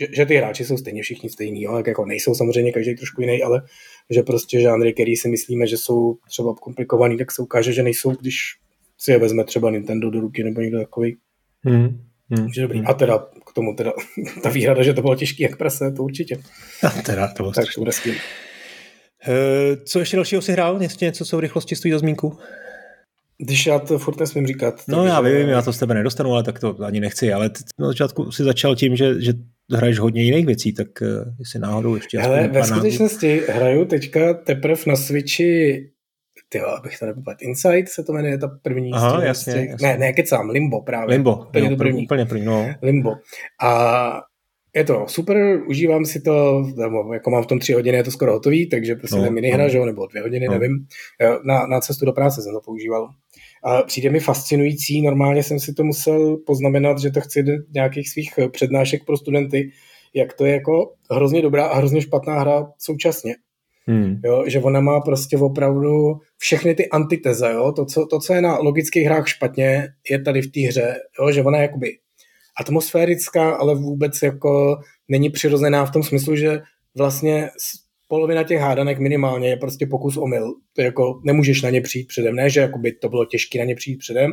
že, 0.00 0.06
že 0.16 0.26
ty 0.26 0.36
hráči 0.36 0.64
jsou 0.64 0.76
stejně 0.76 1.02
všichni 1.02 1.30
stejní, 1.30 1.62
jo? 1.62 1.82
jako 1.86 2.06
nejsou 2.06 2.34
samozřejmě 2.34 2.72
každý 2.72 2.94
trošku 2.94 3.20
jiný, 3.20 3.42
ale 3.42 3.62
že 4.10 4.22
prostě 4.22 4.60
žánry, 4.60 4.92
který 4.92 5.16
si 5.16 5.28
myslíme, 5.28 5.66
že 5.66 5.76
jsou 5.76 6.18
třeba 6.28 6.54
komplikovaný, 6.54 7.18
tak 7.18 7.32
se 7.32 7.42
ukáže, 7.42 7.72
že 7.72 7.82
nejsou, 7.82 8.10
když 8.10 8.36
si 8.98 9.10
je 9.10 9.18
vezme 9.18 9.44
třeba 9.44 9.70
Nintendo 9.70 10.10
do 10.10 10.20
ruky 10.20 10.44
nebo 10.44 10.60
někdo 10.60 10.78
takový. 10.78 11.16
Hmm. 11.62 12.09
Hmm. 12.30 12.48
dobrý. 12.56 12.78
Hmm. 12.78 12.88
A 12.88 12.94
teda 12.94 13.18
k 13.18 13.52
tomu 13.54 13.74
teda 13.74 13.92
ta 14.42 14.48
výhrada, 14.50 14.82
že 14.82 14.94
to 14.94 15.00
bylo 15.02 15.14
těžké 15.14 15.42
jak 15.42 15.56
prase, 15.56 15.92
to 15.92 16.02
určitě. 16.02 16.38
A 16.82 16.90
teda 16.90 17.28
to 17.28 17.42
bylo 17.42 17.52
tak 17.52 17.64
to 17.74 17.80
bude 17.80 17.92
skvělý. 17.92 18.18
Uh, 19.28 19.84
co 19.84 19.98
ještě 19.98 20.16
dalšího 20.16 20.42
si 20.42 20.52
hrál? 20.52 20.82
Ještě 20.82 21.04
něco, 21.04 21.24
co 21.24 21.36
v 21.36 21.40
rychlosti 21.40 21.76
stojí 21.76 21.92
za 21.92 21.98
zmínku? 21.98 22.38
Když 23.38 23.66
já 23.66 23.78
to 23.78 23.98
furt 23.98 24.20
nesmím 24.20 24.46
říkat. 24.46 24.82
No 24.88 25.06
já 25.06 25.20
vím, 25.20 25.48
já 25.48 25.62
to 25.62 25.72
z 25.72 25.78
tebe 25.78 25.94
nedostanu, 25.94 26.32
ale 26.32 26.42
tak 26.42 26.58
to 26.58 26.76
ani 26.84 27.00
nechci, 27.00 27.32
ale 27.32 27.50
na 27.78 27.86
začátku 27.86 28.32
si 28.32 28.44
začal 28.44 28.76
tím, 28.76 28.96
že, 28.96 29.22
že 29.22 29.32
hraješ 29.72 29.98
hodně 29.98 30.22
jiných 30.22 30.46
věcí, 30.46 30.72
tak 30.72 30.88
uh, 31.02 31.08
jestli 31.38 31.58
náhodou 31.58 31.94
ještě... 31.94 32.18
Ale 32.18 32.48
ve 32.48 32.64
skutečnosti 32.64 33.42
hraju 33.48 33.84
teďka 33.84 34.34
teprve 34.34 34.82
na 34.86 34.96
Switchi 34.96 35.90
tyjo, 36.52 36.66
abych 36.66 36.98
to 36.98 37.06
nepopad, 37.06 37.42
Insight 37.42 37.88
se 37.88 38.04
to 38.04 38.12
jmenuje, 38.12 38.38
ta 38.38 38.48
první 38.62 38.92
Aha, 38.92 39.16
těch, 39.16 39.26
jasně, 39.26 39.52
těch, 39.52 39.68
jasně. 39.68 39.88
Ne, 39.88 39.98
ne, 39.98 40.12
kecám, 40.12 40.50
Limbo 40.50 40.82
právě. 40.82 41.14
Limbo, 41.14 41.36
úplně, 41.36 41.64
jo, 41.64 41.70
to 41.70 41.76
první. 41.76 42.04
úplně 42.04 42.26
první, 42.26 42.44
no. 42.44 42.74
Limbo. 42.82 43.14
A 43.62 44.22
je 44.74 44.84
to 44.84 45.04
super, 45.08 45.62
užívám 45.68 46.04
si 46.04 46.20
to, 46.20 46.64
jako 47.12 47.30
mám 47.30 47.42
v 47.42 47.46
tom 47.46 47.58
tři 47.58 47.72
hodiny, 47.72 47.96
je 47.96 48.04
to 48.04 48.10
skoro 48.10 48.32
hotový, 48.32 48.68
takže 48.68 48.94
prostě 48.94 49.18
no, 49.18 49.30
minihra, 49.30 49.66
no. 49.74 49.86
nebo 49.86 50.06
dvě 50.06 50.22
hodiny, 50.22 50.46
no. 50.46 50.52
nevím. 50.52 50.86
Na, 51.44 51.66
na 51.66 51.80
cestu 51.80 52.06
do 52.06 52.12
práce 52.12 52.42
jsem 52.42 52.52
to 52.52 52.60
používal. 52.64 53.08
A 53.64 53.82
přijde 53.82 54.10
mi 54.10 54.20
fascinující, 54.20 55.02
normálně 55.02 55.42
jsem 55.42 55.60
si 55.60 55.74
to 55.74 55.84
musel 55.84 56.36
poznamenat, 56.36 56.98
že 56.98 57.10
to 57.10 57.20
chci 57.20 57.44
nějakých 57.74 58.10
svých 58.10 58.30
přednášek 58.52 59.04
pro 59.04 59.16
studenty, 59.16 59.70
jak 60.14 60.32
to 60.32 60.44
je 60.44 60.52
jako 60.52 60.92
hrozně 61.10 61.42
dobrá 61.42 61.66
a 61.66 61.76
hrozně 61.76 62.02
špatná 62.02 62.40
hra 62.40 62.66
současně. 62.78 63.34
Hmm. 63.90 64.20
Jo, 64.24 64.44
že 64.46 64.60
ona 64.60 64.80
má 64.80 65.00
prostě 65.00 65.36
opravdu 65.36 66.18
všechny 66.38 66.74
ty 66.74 66.88
antiteze, 66.88 67.52
jo? 67.52 67.72
To, 67.72 67.84
co, 67.84 68.06
to, 68.06 68.18
co 68.18 68.34
je 68.34 68.42
na 68.42 68.58
logických 68.58 69.04
hrách 69.04 69.28
špatně, 69.28 69.88
je 70.10 70.22
tady 70.22 70.42
v 70.42 70.52
té 70.52 70.60
hře, 70.60 70.96
jo? 71.20 71.32
že 71.32 71.42
ona 71.42 71.58
je 71.58 71.62
jakoby 71.62 71.90
atmosférická, 72.60 73.50
ale 73.50 73.74
vůbec 73.74 74.22
jako 74.22 74.78
není 75.08 75.30
přirozená 75.30 75.84
v 75.84 75.90
tom 75.90 76.02
smyslu, 76.02 76.36
že 76.36 76.60
vlastně 76.96 77.48
polovina 78.08 78.42
těch 78.42 78.60
hádanek 78.60 78.98
minimálně 78.98 79.48
je 79.48 79.56
prostě 79.56 79.86
pokus 79.86 80.16
o 80.16 80.26
mil. 80.26 80.54
To 80.72 80.82
jako 80.82 81.20
nemůžeš 81.24 81.62
na 81.62 81.70
ně 81.70 81.80
přijít 81.80 82.08
předem. 82.08 82.34
Ne, 82.34 82.50
že 82.50 82.70
by 82.76 82.92
to 82.92 83.08
bylo 83.08 83.24
těžké 83.24 83.58
na 83.58 83.64
ně 83.64 83.74
přijít 83.74 83.96
předem, 83.96 84.32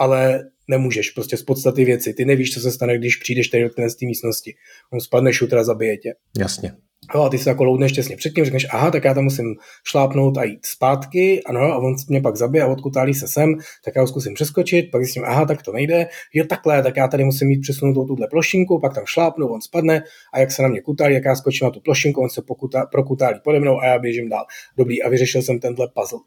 ale 0.00 0.44
nemůžeš 0.68 1.10
prostě 1.10 1.36
z 1.36 1.42
podstaty 1.42 1.84
věci. 1.84 2.14
Ty 2.14 2.24
nevíš, 2.24 2.54
co 2.54 2.60
se 2.60 2.72
stane, 2.72 2.98
když 2.98 3.16
přijdeš 3.16 3.48
tady 3.48 3.62
do 3.62 3.70
té 3.70 3.86
místnosti. 4.06 4.54
On 4.92 5.00
spadne 5.00 5.32
šutra, 5.32 5.64
zabije 5.64 5.96
tě. 5.96 6.14
Jasně. 6.38 6.72
Jo, 7.14 7.22
a 7.22 7.28
ty 7.28 7.38
se 7.38 7.50
jako 7.50 7.64
loudneš 7.64 7.92
těsně 7.92 8.16
předtím, 8.16 8.44
řekneš, 8.44 8.66
aha, 8.70 8.90
tak 8.90 9.04
já 9.04 9.14
tam 9.14 9.24
musím 9.24 9.54
šlápnout 9.84 10.38
a 10.38 10.44
jít 10.44 10.66
zpátky, 10.66 11.42
ano, 11.46 11.60
a 11.60 11.76
on 11.76 11.94
mě 12.08 12.20
pak 12.20 12.36
zabije 12.36 12.64
a 12.64 12.66
odkutálí 12.66 13.14
se 13.14 13.28
sem, 13.28 13.54
tak 13.84 13.96
já 13.96 14.02
ho 14.02 14.08
zkusím 14.08 14.34
přeskočit, 14.34 14.90
pak 14.90 15.04
zjistím, 15.04 15.24
aha, 15.24 15.46
tak 15.46 15.62
to 15.62 15.72
nejde, 15.72 16.06
jo, 16.34 16.44
takhle, 16.44 16.82
tak 16.82 16.96
já 16.96 17.08
tady 17.08 17.24
musím 17.24 17.48
mít 17.48 17.60
přesunutou 17.60 18.04
tuhle 18.04 18.26
plošinku, 18.30 18.80
pak 18.80 18.94
tam 18.94 19.06
šlápnu, 19.06 19.46
on 19.46 19.60
spadne 19.60 20.02
a 20.34 20.38
jak 20.38 20.52
se 20.52 20.62
na 20.62 20.68
mě 20.68 20.80
kutálí, 20.80 21.14
jak 21.14 21.24
já 21.24 21.36
skočím 21.36 21.64
na 21.64 21.70
tu 21.70 21.80
plošinku, 21.80 22.20
on 22.20 22.30
se 22.30 22.42
pokuta, 22.42 22.86
prokutálí 22.86 23.40
pode 23.44 23.60
mnou 23.60 23.78
a 23.80 23.86
já 23.86 23.98
běžím 23.98 24.28
dál. 24.28 24.44
Dobrý, 24.76 25.02
a 25.02 25.08
vyřešil 25.08 25.42
jsem 25.42 25.60
tenhle 25.60 25.88
puzzle. 25.94 26.18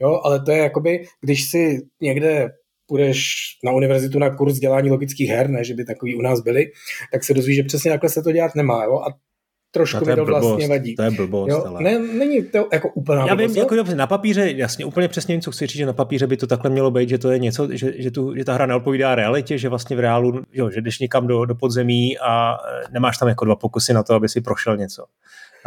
Jo, 0.00 0.20
ale 0.24 0.42
to 0.44 0.50
je 0.50 0.58
jakoby, 0.58 1.04
když 1.20 1.50
si 1.50 1.80
někde 2.00 2.50
půjdeš 2.86 3.34
na 3.64 3.72
univerzitu 3.72 4.18
na 4.18 4.36
kurz 4.36 4.58
dělání 4.58 4.90
logických 4.90 5.30
her, 5.30 5.50
ne, 5.50 5.64
že 5.64 5.74
by 5.74 5.84
takový 5.84 6.16
u 6.16 6.22
nás 6.22 6.40
byli, 6.40 6.66
tak 7.12 7.24
se 7.24 7.34
dozvíš, 7.34 7.56
že 7.56 7.62
přesně 7.62 7.90
takhle 7.90 8.10
se 8.10 8.22
to 8.22 8.32
dělat 8.32 8.54
nemá. 8.54 8.84
Jo? 8.84 8.98
A 8.98 9.27
trošku 9.70 10.04
mi 10.04 10.14
to 10.16 10.24
vlastně 10.24 10.68
vadí. 10.68 10.96
To 10.96 11.02
je 11.02 11.10
blbost, 11.10 11.50
jo? 11.50 11.64
ale... 11.66 11.82
Ne, 11.82 11.98
není 11.98 12.42
to 12.42 12.68
jako 12.72 12.88
úplná 12.88 13.26
Já 13.26 13.34
vím, 13.34 13.56
jako 13.56 13.74
dobře, 13.74 13.96
na 13.96 14.06
papíře, 14.06 14.50
jasně, 14.50 14.84
úplně 14.84 15.08
přesně 15.08 15.36
něco 15.36 15.50
chci 15.50 15.66
říct, 15.66 15.76
že 15.76 15.86
na 15.86 15.92
papíře 15.92 16.26
by 16.26 16.36
to 16.36 16.46
takhle 16.46 16.70
mělo 16.70 16.90
být, 16.90 17.08
že 17.08 17.18
to 17.18 17.30
je 17.30 17.38
něco, 17.38 17.68
že, 17.70 18.02
že, 18.02 18.10
tu, 18.10 18.34
že 18.34 18.44
ta 18.44 18.54
hra 18.54 18.66
neodpovídá 18.66 19.14
realitě, 19.14 19.58
že 19.58 19.68
vlastně 19.68 19.96
v 19.96 20.00
reálu, 20.00 20.42
jo, 20.52 20.70
že 20.70 20.80
jdeš 20.80 20.98
někam 20.98 21.26
do, 21.26 21.44
do 21.44 21.54
podzemí 21.54 22.18
a 22.18 22.54
e, 22.54 22.56
nemáš 22.92 23.18
tam 23.18 23.28
jako 23.28 23.44
dva 23.44 23.56
pokusy 23.56 23.92
na 23.92 24.02
to, 24.02 24.14
aby 24.14 24.28
si 24.28 24.40
prošel 24.40 24.76
něco. 24.76 25.04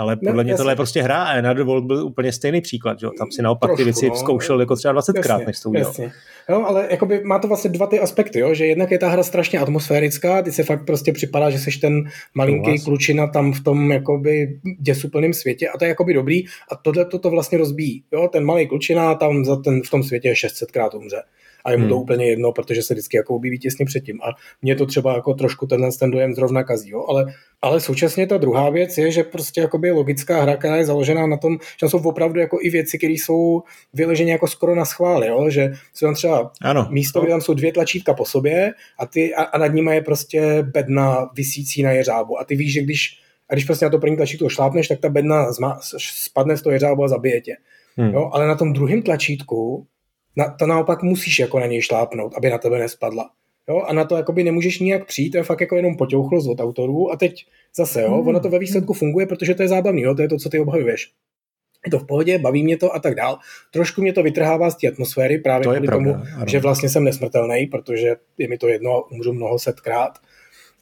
Ale 0.01 0.15
podle 0.15 0.33
no, 0.33 0.43
mě 0.43 0.55
tohle 0.55 0.71
je 0.71 0.75
prostě 0.75 1.01
hra 1.01 1.23
a 1.23 1.37
Another 1.37 1.63
World 1.63 1.85
byl 1.85 2.05
úplně 2.05 2.31
stejný 2.31 2.61
příklad, 2.61 2.99
že? 2.99 3.07
tam 3.17 3.31
si 3.31 3.41
naopak 3.41 3.67
Trošku, 3.67 3.77
ty 3.77 3.83
věci 3.83 4.09
no. 4.09 4.15
zkoušel 4.15 4.59
jako 4.59 4.75
třeba 4.75 4.93
20krát, 4.93 5.45
než 5.45 5.59
to 5.59 5.69
udělal. 5.69 5.89
Jasně. 5.89 6.11
Jo, 6.49 6.63
ale 6.67 6.87
jakoby 6.91 7.21
má 7.23 7.39
to 7.39 7.47
vlastně 7.47 7.69
dva 7.69 7.87
ty 7.87 7.99
aspekty, 7.99 8.39
jo? 8.39 8.53
že 8.53 8.65
jednak 8.65 8.91
je 8.91 8.97
ta 8.97 9.09
hra 9.09 9.23
strašně 9.23 9.59
atmosférická, 9.59 10.41
ty 10.41 10.51
se 10.51 10.63
fakt 10.63 10.85
prostě 10.85 11.11
připadá, 11.11 11.49
že 11.49 11.59
jsi 11.59 11.79
ten 11.79 12.03
malinký 12.35 12.71
no, 12.71 12.83
klučina 12.85 13.27
tam 13.27 13.53
v 13.53 13.63
tom 13.63 13.91
jakoby 13.91 14.59
děsuplném 14.79 15.33
světě 15.33 15.69
a 15.69 15.77
to 15.77 15.85
je 15.85 15.89
jakoby 15.89 16.13
dobrý 16.13 16.45
a 16.45 16.75
tohle 16.75 17.05
to, 17.05 17.19
to 17.19 17.29
vlastně 17.29 17.57
rozbíjí. 17.57 18.03
Jo? 18.11 18.29
Ten 18.31 18.45
malý 18.45 18.67
klučina 18.67 19.15
tam 19.15 19.45
za 19.45 19.55
ten, 19.55 19.81
v 19.81 19.89
tom 19.89 20.03
světě 20.03 20.33
600krát 20.33 20.97
umře 20.97 21.21
a 21.65 21.71
je 21.71 21.77
mu 21.77 21.87
to 21.87 21.93
hmm. 21.93 22.03
úplně 22.03 22.25
jedno, 22.29 22.51
protože 22.51 22.83
se 22.83 22.93
vždycky 22.93 23.17
jako 23.17 23.35
objeví 23.35 23.59
těsně 23.59 23.85
předtím. 23.85 24.19
A 24.21 24.25
mě 24.61 24.75
to 24.75 24.85
třeba 24.85 25.15
jako 25.15 25.33
trošku 25.33 25.67
tenhle 25.67 25.89
ten 25.99 26.11
dojem 26.11 26.35
zrovna 26.35 26.63
kazí, 26.63 26.89
jo? 26.89 27.05
Ale, 27.09 27.25
ale 27.61 27.79
současně 27.79 28.27
ta 28.27 28.37
druhá 28.37 28.69
věc 28.69 28.97
je, 28.97 29.11
že 29.11 29.23
prostě 29.23 29.61
jakoby 29.61 29.91
logická 29.91 30.41
hra, 30.41 30.57
která 30.57 30.75
je 30.75 30.85
založená 30.85 31.27
na 31.27 31.37
tom, 31.37 31.57
že 31.79 31.89
jsou 31.89 31.97
opravdu 31.97 32.39
jako 32.39 32.57
i 32.61 32.69
věci, 32.69 32.97
které 32.97 33.13
jsou 33.13 33.63
vyleženě 33.93 34.31
jako 34.31 34.47
skoro 34.47 34.75
na 34.75 34.85
schvál, 34.85 35.23
jo? 35.23 35.49
že 35.49 35.71
jsou 35.93 36.05
tam 36.05 36.15
třeba 36.15 36.51
ano. 36.61 36.87
místo, 36.89 37.21
kde 37.21 37.29
tam 37.29 37.41
jsou 37.41 37.53
dvě 37.53 37.73
tlačítka 37.73 38.13
po 38.13 38.25
sobě 38.25 38.73
a, 38.99 39.05
ty, 39.05 39.35
a, 39.35 39.43
a 39.43 39.57
nad 39.57 39.67
nimi 39.67 39.95
je 39.95 40.01
prostě 40.01 40.63
bedna 40.63 41.29
vysící 41.35 41.83
na 41.83 41.91
jeřábu 41.91 42.39
a 42.39 42.43
ty 42.43 42.55
víš, 42.55 42.73
že 42.73 42.81
když 42.81 43.21
a 43.51 43.53
když 43.53 43.65
prostě 43.65 43.85
na 43.85 43.91
to 43.91 43.99
první 43.99 44.17
tlačítko 44.17 44.49
šlápneš, 44.49 44.87
tak 44.87 44.99
ta 44.99 45.09
bedna 45.09 45.51
zma, 45.51 45.79
spadne 46.23 46.57
z 46.57 46.61
toho 46.61 46.73
jeřábu 46.73 47.03
a 47.03 47.07
zabije 47.07 47.41
tě. 47.41 47.55
Hmm. 47.97 48.13
Jo, 48.13 48.29
ale 48.33 48.47
na 48.47 48.55
tom 48.55 48.73
druhém 48.73 49.01
tlačítku 49.01 49.87
na, 50.35 50.55
to 50.59 50.67
naopak 50.67 51.03
musíš 51.03 51.39
jako 51.39 51.59
na 51.59 51.65
něj 51.65 51.81
šlápnout, 51.81 52.33
aby 52.37 52.49
na 52.49 52.57
tebe 52.57 52.79
nespadla. 52.79 53.29
Jo? 53.69 53.81
A 53.87 53.93
na 53.93 54.05
to 54.05 54.15
jakoby 54.15 54.43
nemůžeš 54.43 54.79
nijak 54.79 55.05
přijít, 55.05 55.31
to 55.31 55.37
je 55.37 55.43
fakt 55.43 55.61
jako 55.61 55.75
jenom 55.75 55.97
potěuchlost 55.97 56.49
od 56.49 56.59
autorů 56.59 57.11
a 57.11 57.15
teď 57.15 57.45
zase, 57.75 58.01
jo, 58.01 58.21
mm. 58.21 58.27
ono 58.27 58.39
to 58.39 58.49
ve 58.49 58.59
výsledku 58.59 58.93
funguje, 58.93 59.25
protože 59.25 59.55
to 59.55 59.61
je 59.61 59.67
zábavný, 59.67 60.01
jo? 60.01 60.15
to 60.15 60.21
je 60.21 60.29
to, 60.29 60.37
co 60.37 60.49
ty 60.49 60.59
obhajuješ. 60.59 61.11
Je 61.85 61.91
to 61.91 61.99
v 61.99 62.07
pohodě, 62.07 62.37
baví 62.37 62.63
mě 62.63 62.77
to 62.77 62.95
a 62.95 62.99
tak 62.99 63.15
dál. 63.15 63.39
Trošku 63.71 64.01
mě 64.01 64.13
to 64.13 64.23
vytrhává 64.23 64.69
z 64.69 64.75
té 64.75 64.87
atmosféry 64.87 65.37
právě 65.37 65.63
to 65.63 65.69
kvůli 65.69 65.87
pravda, 65.87 66.11
tomu, 66.11 66.25
ano. 66.35 66.45
že 66.47 66.59
vlastně 66.59 66.89
jsem 66.89 67.03
nesmrtelný, 67.03 67.67
protože 67.67 68.15
je 68.37 68.47
mi 68.47 68.57
to 68.57 68.67
jedno 68.67 68.91
a 68.91 69.11
umřu 69.11 69.33
mnoho 69.33 69.59
setkrát 69.59 70.19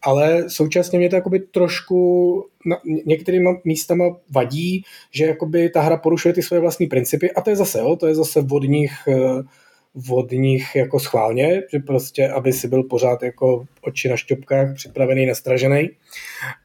ale 0.01 0.49
současně 0.49 0.99
mě 0.99 1.09
to 1.09 1.15
jakoby 1.15 1.39
trošku 1.39 2.45
na, 2.65 2.77
některýma 3.05 3.51
místama 3.63 4.05
vadí, 4.29 4.83
že 5.11 5.25
jakoby 5.25 5.69
ta 5.69 5.81
hra 5.81 5.97
porušuje 5.97 6.33
ty 6.33 6.43
svoje 6.43 6.61
vlastní 6.61 6.87
principy 6.87 7.31
a 7.31 7.41
to 7.41 7.49
je 7.49 7.55
zase, 7.55 7.79
jo, 7.79 7.95
to 7.95 8.07
je 8.07 8.15
zase 8.15 8.45
od 8.51 8.63
nich, 8.63 8.91
eh, 9.07 9.43
od 10.09 10.31
nich 10.31 10.75
jako 10.75 10.99
schválně, 10.99 11.63
že 11.71 11.79
prostě, 11.79 12.29
aby 12.29 12.53
si 12.53 12.67
byl 12.67 12.83
pořád 12.83 13.23
jako 13.23 13.65
oči 13.81 14.09
na 14.09 14.17
šťopkách, 14.17 14.75
připravený, 14.75 15.25
nastražený, 15.25 15.89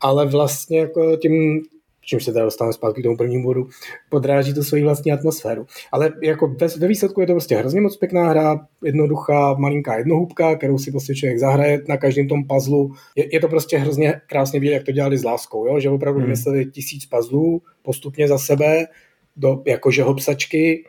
ale 0.00 0.26
vlastně 0.26 0.78
jako 0.78 1.16
tím 1.16 1.62
čímž 2.04 2.24
se 2.24 2.32
teda 2.32 2.44
dostáváme 2.44 2.72
zpátky 2.72 3.00
k 3.00 3.04
tomu 3.04 3.16
prvnímu 3.16 3.44
bodu, 3.44 3.68
podráží 4.10 4.54
tu 4.54 4.62
svoji 4.62 4.82
vlastní 4.82 5.12
atmosféru. 5.12 5.66
Ale 5.92 6.12
jako 6.22 6.48
ve, 6.48 6.68
ve 6.68 6.88
výsledku 6.88 7.20
je 7.20 7.26
to 7.26 7.32
prostě 7.32 7.56
hrozně 7.56 7.80
moc 7.80 7.96
pěkná 7.96 8.28
hra, 8.28 8.66
jednoduchá, 8.84 9.54
malinká 9.54 9.98
jednohubka, 9.98 10.56
kterou 10.56 10.78
si 10.78 10.90
prostě 10.90 11.14
člověk 11.14 11.38
zahraje 11.38 11.82
na 11.88 11.96
každém 11.96 12.28
tom 12.28 12.44
puzzlu. 12.44 12.92
Je, 13.16 13.34
je 13.34 13.40
to 13.40 13.48
prostě 13.48 13.78
hrozně 13.78 14.20
krásně 14.26 14.60
vidět, 14.60 14.72
jak 14.72 14.84
to 14.84 14.92
dělali 14.92 15.18
s 15.18 15.24
láskou, 15.24 15.66
jo? 15.66 15.80
že 15.80 15.90
opravdu 15.90 16.18
hmm. 16.18 16.26
vymysleli 16.26 16.66
tisíc 16.66 17.06
puzzlů 17.06 17.62
postupně 17.82 18.28
za 18.28 18.38
sebe, 18.38 18.86
do 19.36 19.62
jakože 19.66 20.02
hopsačky 20.02 20.84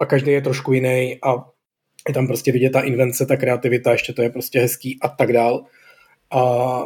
a 0.00 0.06
každý 0.06 0.32
je 0.32 0.42
trošku 0.42 0.72
jiný 0.72 1.18
a 1.22 1.52
je 2.08 2.14
tam 2.14 2.26
prostě 2.26 2.52
vidět 2.52 2.70
ta 2.70 2.80
invence, 2.80 3.26
ta 3.26 3.36
kreativita, 3.36 3.92
ještě 3.92 4.12
to 4.12 4.22
je 4.22 4.30
prostě 4.30 4.60
hezký 4.60 4.98
a 5.02 5.08
tak 5.08 5.32
dál. 5.32 5.64
A, 6.30 6.84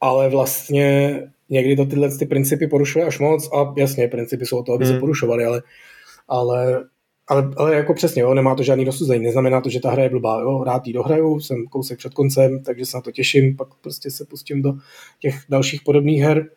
ale 0.00 0.28
vlastně 0.28 1.22
někdy 1.50 1.76
to 1.76 1.86
tyhle 1.86 2.18
ty 2.18 2.26
principy 2.26 2.66
porušuje 2.66 3.04
až 3.04 3.18
moc 3.18 3.48
a 3.52 3.74
jasně, 3.76 4.08
principy 4.08 4.46
jsou 4.46 4.58
o 4.58 4.62
to, 4.62 4.72
aby 4.72 4.84
hmm. 4.84 4.94
se 4.94 5.00
porušovaly, 5.00 5.44
ale, 5.44 5.62
ale, 6.28 6.84
ale, 7.28 7.50
ale 7.56 7.74
jako 7.74 7.94
přesně, 7.94 8.22
jo, 8.22 8.34
nemá 8.34 8.54
to 8.54 8.62
žádný 8.62 8.84
dosuzení, 8.84 9.24
neznamená 9.24 9.60
to, 9.60 9.70
že 9.70 9.80
ta 9.80 9.90
hra 9.90 10.02
je 10.02 10.08
blbá, 10.08 10.40
jo, 10.40 10.64
rád 10.64 10.86
ji 10.86 10.92
dohraju, 10.92 11.40
jsem 11.40 11.64
kousek 11.66 11.98
před 11.98 12.14
koncem, 12.14 12.62
takže 12.62 12.86
se 12.86 12.96
na 12.96 13.00
to 13.00 13.12
těším, 13.12 13.56
pak 13.56 13.68
prostě 13.80 14.10
se 14.10 14.24
pustím 14.24 14.62
do 14.62 14.74
těch 15.20 15.34
dalších 15.48 15.82
podobných 15.84 16.22
her, 16.22 16.50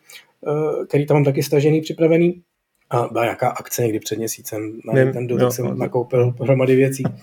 eh, 0.47 0.85
který 0.85 1.05
tam 1.05 1.15
mám 1.17 1.23
taky 1.23 1.43
stažený, 1.43 1.81
připravený. 1.81 2.41
A 2.91 3.07
byla 3.11 3.23
nějaká 3.23 3.49
akce 3.49 3.81
někdy 3.81 3.99
před 3.99 4.17
měsícem 4.17 4.79
na 4.85 4.93
Vím, 4.93 5.03
Nintendo, 5.03 5.37
tak 5.37 5.53
jsem 5.53 5.65
no. 5.65 5.75
nakoupil 5.75 6.31
pohromady 6.31 6.75
věcí. 6.75 7.03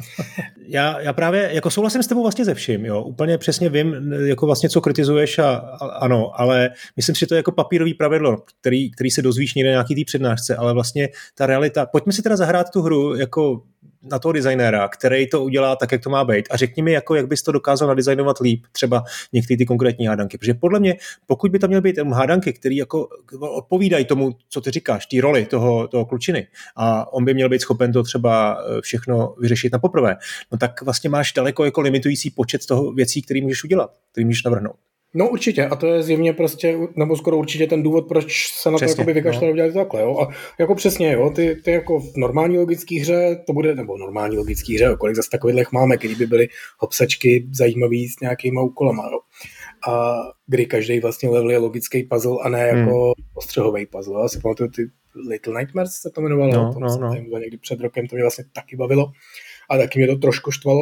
Já, 0.71 1.01
já 1.01 1.13
právě 1.13 1.51
jako 1.53 1.71
souhlasím 1.71 2.03
s 2.03 2.07
tebou 2.07 2.23
vlastně 2.23 2.45
ze 2.45 2.55
vším, 2.55 2.85
jo. 2.85 3.03
Úplně 3.03 3.39
přesně 3.39 3.69
vím, 3.69 4.13
jako 4.25 4.47
vlastně 4.47 4.69
co 4.69 4.81
kritizuješ 4.81 5.39
a, 5.39 5.51
a 5.57 5.87
ano, 5.87 6.41
ale 6.41 6.71
myslím 6.97 7.15
si, 7.15 7.21
že 7.21 7.27
to 7.27 7.35
je 7.35 7.37
jako 7.37 7.53
papírový 7.53 7.95
pravidlo, 7.95 8.43
který, 8.61 8.91
který 8.91 9.11
se 9.11 9.23
dozvíš 9.23 9.55
někde 9.55 9.71
nějaký 9.71 9.95
té 9.95 10.01
přednášce, 10.07 10.57
ale 10.57 10.75
vlastně 10.75 11.09
ta 11.35 11.47
realita, 11.47 11.87
pojďme 11.87 12.13
si 12.13 12.23
teda 12.23 12.37
zahrát 12.37 12.71
tu 12.71 12.83
hru 12.83 13.17
jako 13.17 13.63
na 14.03 14.19
toho 14.19 14.33
designéra, 14.33 14.89
který 14.89 15.29
to 15.29 15.45
udělá 15.45 15.77
tak, 15.77 15.93
jak 15.93 16.03
to 16.03 16.11
má 16.11 16.25
být. 16.25 16.49
A 16.51 16.57
řekni 16.57 16.83
mi, 16.83 16.93
jako, 16.93 17.15
jak 17.15 17.27
bys 17.27 17.43
to 17.43 17.53
dokázal 17.53 17.89
nadizajnovat 17.89 18.39
líp, 18.41 18.65
třeba 18.73 19.05
některé 19.33 19.59
ty 19.59 19.67
konkrétní 19.67 20.07
hádanky. 20.07 20.39
Protože 20.39 20.55
podle 20.55 20.81
mě, 20.81 20.95
pokud 21.27 21.51
by 21.51 21.59
tam 21.59 21.69
měly 21.69 21.83
být 21.83 21.99
hádanky, 21.99 22.53
které 22.53 22.75
jako 22.75 23.09
odpovídají 23.41 24.05
tomu, 24.05 24.31
co 24.49 24.61
ty 24.61 24.71
říkáš, 24.71 25.07
té 25.07 25.21
roli 25.21 25.47
toho, 25.47 25.58
toho 25.91 26.07
klučiny, 26.07 26.47
a 26.77 27.13
on 27.13 27.25
by 27.25 27.35
měl 27.35 27.49
být 27.49 27.61
schopen 27.61 27.93
to 27.93 28.03
třeba 28.03 28.59
eh, 28.61 28.81
všechno 28.81 29.35
vyřešit 29.41 29.73
na 29.73 29.79
poprvé, 29.79 30.17
no 30.53 30.59
tak 30.59 30.83
vlastně 30.83 31.11
máš 31.11 31.33
daleko 31.33 31.65
jako 31.65 31.81
limitující 31.81 32.31
počet 32.31 32.67
toho 32.67 32.93
věcí, 32.93 33.23
které 33.23 33.41
můžeš 33.41 33.65
udělat, 33.65 33.91
které 34.13 34.25
můžeš 34.25 34.45
navrhnout. 34.45 34.77
No 35.15 35.29
určitě, 35.29 35.67
a 35.67 35.77
to 35.77 35.87
je 35.87 36.03
zjevně 36.03 36.33
prostě, 36.33 36.79
nebo 36.97 37.17
skoro 37.17 37.37
určitě 37.37 37.67
ten 37.67 37.83
důvod, 37.83 38.09
proč 38.09 38.53
se 38.53 38.71
na 38.71 38.77
přesně, 38.77 38.95
to 38.95 39.01
jakoby 39.01 39.13
vykašlali 39.13 39.47
no. 39.47 39.53
udělat 39.53 39.75
takhle, 39.75 40.01
jo. 40.03 40.19
A 40.19 40.29
jako 40.59 40.75
přesně, 40.75 41.13
jo, 41.13 41.31
ty, 41.31 41.57
ty 41.65 41.71
jako 41.71 42.01
v 42.01 42.17
normální 42.17 42.59
logické 42.59 43.01
hře, 43.01 43.43
to 43.47 43.53
bude, 43.53 43.75
nebo 43.75 43.99
normální 43.99 44.37
logické 44.37 44.75
hře, 44.75 44.97
kolik 44.99 45.17
zase 45.17 45.31
takových 45.31 45.73
máme, 45.73 45.97
který 45.97 46.15
by 46.15 46.27
byly 46.27 46.49
hopsačky 46.79 47.49
zajímavý 47.53 48.09
s 48.09 48.21
nějakýma 48.21 48.63
úkolama, 48.63 49.09
jo. 49.13 49.19
A 49.93 50.17
kdy 50.47 50.67
každý 50.67 51.01
vlastně 51.01 51.29
level 51.29 51.51
je 51.51 51.59
logický 51.59 52.03
puzzle 52.03 52.37
a 52.43 52.49
ne 52.49 52.69
jako 52.69 53.05
hmm. 53.05 53.13
ostřehový 53.35 53.87
puzzle. 53.87 54.23
Já 54.23 54.29
si 54.29 54.41
pamatuju 54.41 54.71
ty 54.71 54.83
Little 55.29 55.59
Nightmares 55.59 55.93
se 55.93 56.11
to 56.15 56.21
jmenovalo, 56.21 56.53
no, 56.53 56.73
to 56.73 56.81
no, 56.81 56.99
no. 56.99 57.39
někdy 57.39 57.59
před 57.59 57.81
rokem, 57.81 58.07
to 58.07 58.17
mě 58.17 58.23
vlastně 58.23 58.45
taky 58.53 58.77
bavilo. 58.77 59.13
A 59.71 59.77
taky 59.79 59.99
mě 59.99 60.09
to 60.09 60.17
trošku 60.17 60.51
štvalo, 60.51 60.81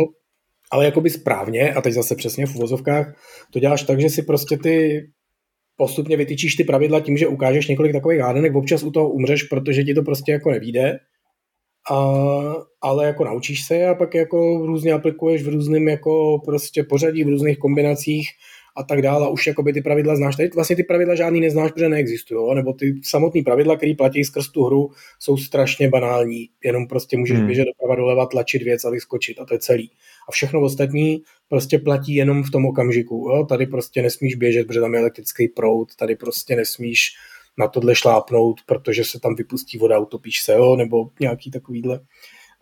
ale 0.71 0.85
jakoby 0.85 1.11
správně, 1.11 1.75
a 1.75 1.81
teď 1.81 1.93
zase 1.93 2.17
přesně 2.17 2.47
v 2.47 2.57
uvozovkách, 2.57 3.15
to 3.53 3.59
děláš 3.59 3.83
tak, 3.83 4.01
že 4.01 4.11
si 4.11 4.23
prostě 4.23 4.57
ty 4.57 5.07
postupně 5.77 6.17
vytyčíš 6.17 6.57
ty 6.57 6.65
pravidla 6.65 7.01
tím, 7.01 7.17
že 7.17 7.27
ukážeš 7.27 7.69
několik 7.69 7.93
takových 7.93 8.21
hádanek, 8.21 8.55
občas 8.55 8.83
u 8.83 8.91
toho 8.91 9.11
umřeš, 9.11 9.43
protože 9.43 9.85
ti 9.85 9.95
to 9.95 10.03
prostě 10.03 10.33
jako 10.33 10.51
nevíde, 10.51 10.99
a, 11.91 11.97
ale 12.83 13.07
jako 13.07 13.25
naučíš 13.25 13.67
se 13.67 13.87
a 13.87 13.95
pak 13.95 14.15
jako 14.15 14.67
různě 14.67 14.93
aplikuješ 14.93 15.43
v 15.43 15.49
různém 15.49 15.89
jako 15.89 16.39
prostě 16.45 16.83
pořadí, 16.83 17.25
v 17.25 17.29
různých 17.29 17.59
kombinacích 17.59 18.29
a 18.77 18.83
tak 18.83 19.03
dále. 19.03 19.27
A 19.27 19.29
už 19.29 19.47
jakoby 19.47 19.73
ty 19.73 19.81
pravidla 19.81 20.17
znáš. 20.17 20.37
Tady 20.37 20.49
vlastně 20.55 20.77
ty 20.77 20.83
pravidla 20.83 21.15
žádný 21.15 21.41
neznáš, 21.41 21.73
protože 21.73 21.89
neexistují. 21.89 22.55
Nebo 22.55 22.73
ty 22.73 22.95
samotné 23.05 23.43
pravidla, 23.43 23.77
které 23.77 23.95
platí 23.95 24.25
skrz 24.25 24.49
tu 24.49 24.65
hru, 24.65 24.91
jsou 25.19 25.37
strašně 25.37 25.89
banální. 25.89 26.49
Jenom 26.65 26.87
prostě 26.87 27.17
můžeš 27.17 27.39
hmm. 27.39 27.47
běžet 27.47 27.65
doprava 27.65 27.97
doleva, 27.97 28.27
tlačit 28.27 28.63
věc 28.63 28.85
a 28.85 28.91
vyskočit 28.91 29.41
a 29.41 29.45
to 29.45 29.55
je 29.55 29.59
celý. 29.59 29.91
A 30.29 30.33
všechno 30.33 30.61
ostatní 30.61 31.23
prostě 31.49 31.79
platí 31.79 32.15
jenom 32.15 32.43
v 32.43 32.51
tom 32.51 32.67
okamžiku. 32.67 33.29
Jo? 33.31 33.45
Tady 33.45 33.67
prostě 33.67 34.03
nesmíš 34.03 34.35
běžet, 34.35 34.67
protože 34.67 34.81
tam 34.81 34.95
je 34.95 35.01
elektrický 35.01 35.49
proud, 35.49 35.97
tady 35.97 36.17
prostě 36.17 36.57
nesmíš 36.57 37.09
na 37.59 37.69
tohle 37.69 37.95
šlápnout, 37.95 38.61
protože 38.67 39.05
se 39.05 39.21
tam 39.21 39.35
vypustí 39.35 39.79
voda, 39.79 39.99
utopíš 39.99 40.43
se, 40.43 40.53
jo? 40.53 40.77
nebo 40.77 41.11
nějaký 41.21 41.51
takovýhle. 41.51 42.01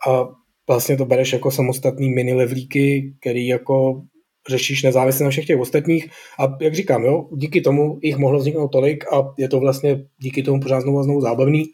A 0.08 0.28
vlastně 0.68 0.96
to 0.96 1.06
bereš 1.06 1.32
jako 1.32 1.50
samostatný 1.50 2.10
mini 2.10 2.34
levlíky, 2.34 3.14
který 3.20 3.46
jako 3.46 4.02
řešíš 4.48 4.82
nezávisle 4.82 5.24
na 5.24 5.30
všech 5.30 5.46
těch 5.46 5.58
ostatních 5.58 6.10
a 6.38 6.56
jak 6.60 6.74
říkám, 6.74 7.04
jo, 7.04 7.28
díky 7.32 7.60
tomu 7.60 7.98
jich 8.02 8.16
mohlo 8.16 8.38
vzniknout 8.38 8.68
tolik 8.68 9.12
a 9.12 9.34
je 9.38 9.48
to 9.48 9.60
vlastně 9.60 10.04
díky 10.18 10.42
tomu 10.42 10.60
pořád 10.60 10.80
znovu 10.80 10.98
a 10.98 11.02
znovu 11.02 11.20
zábavný, 11.20 11.64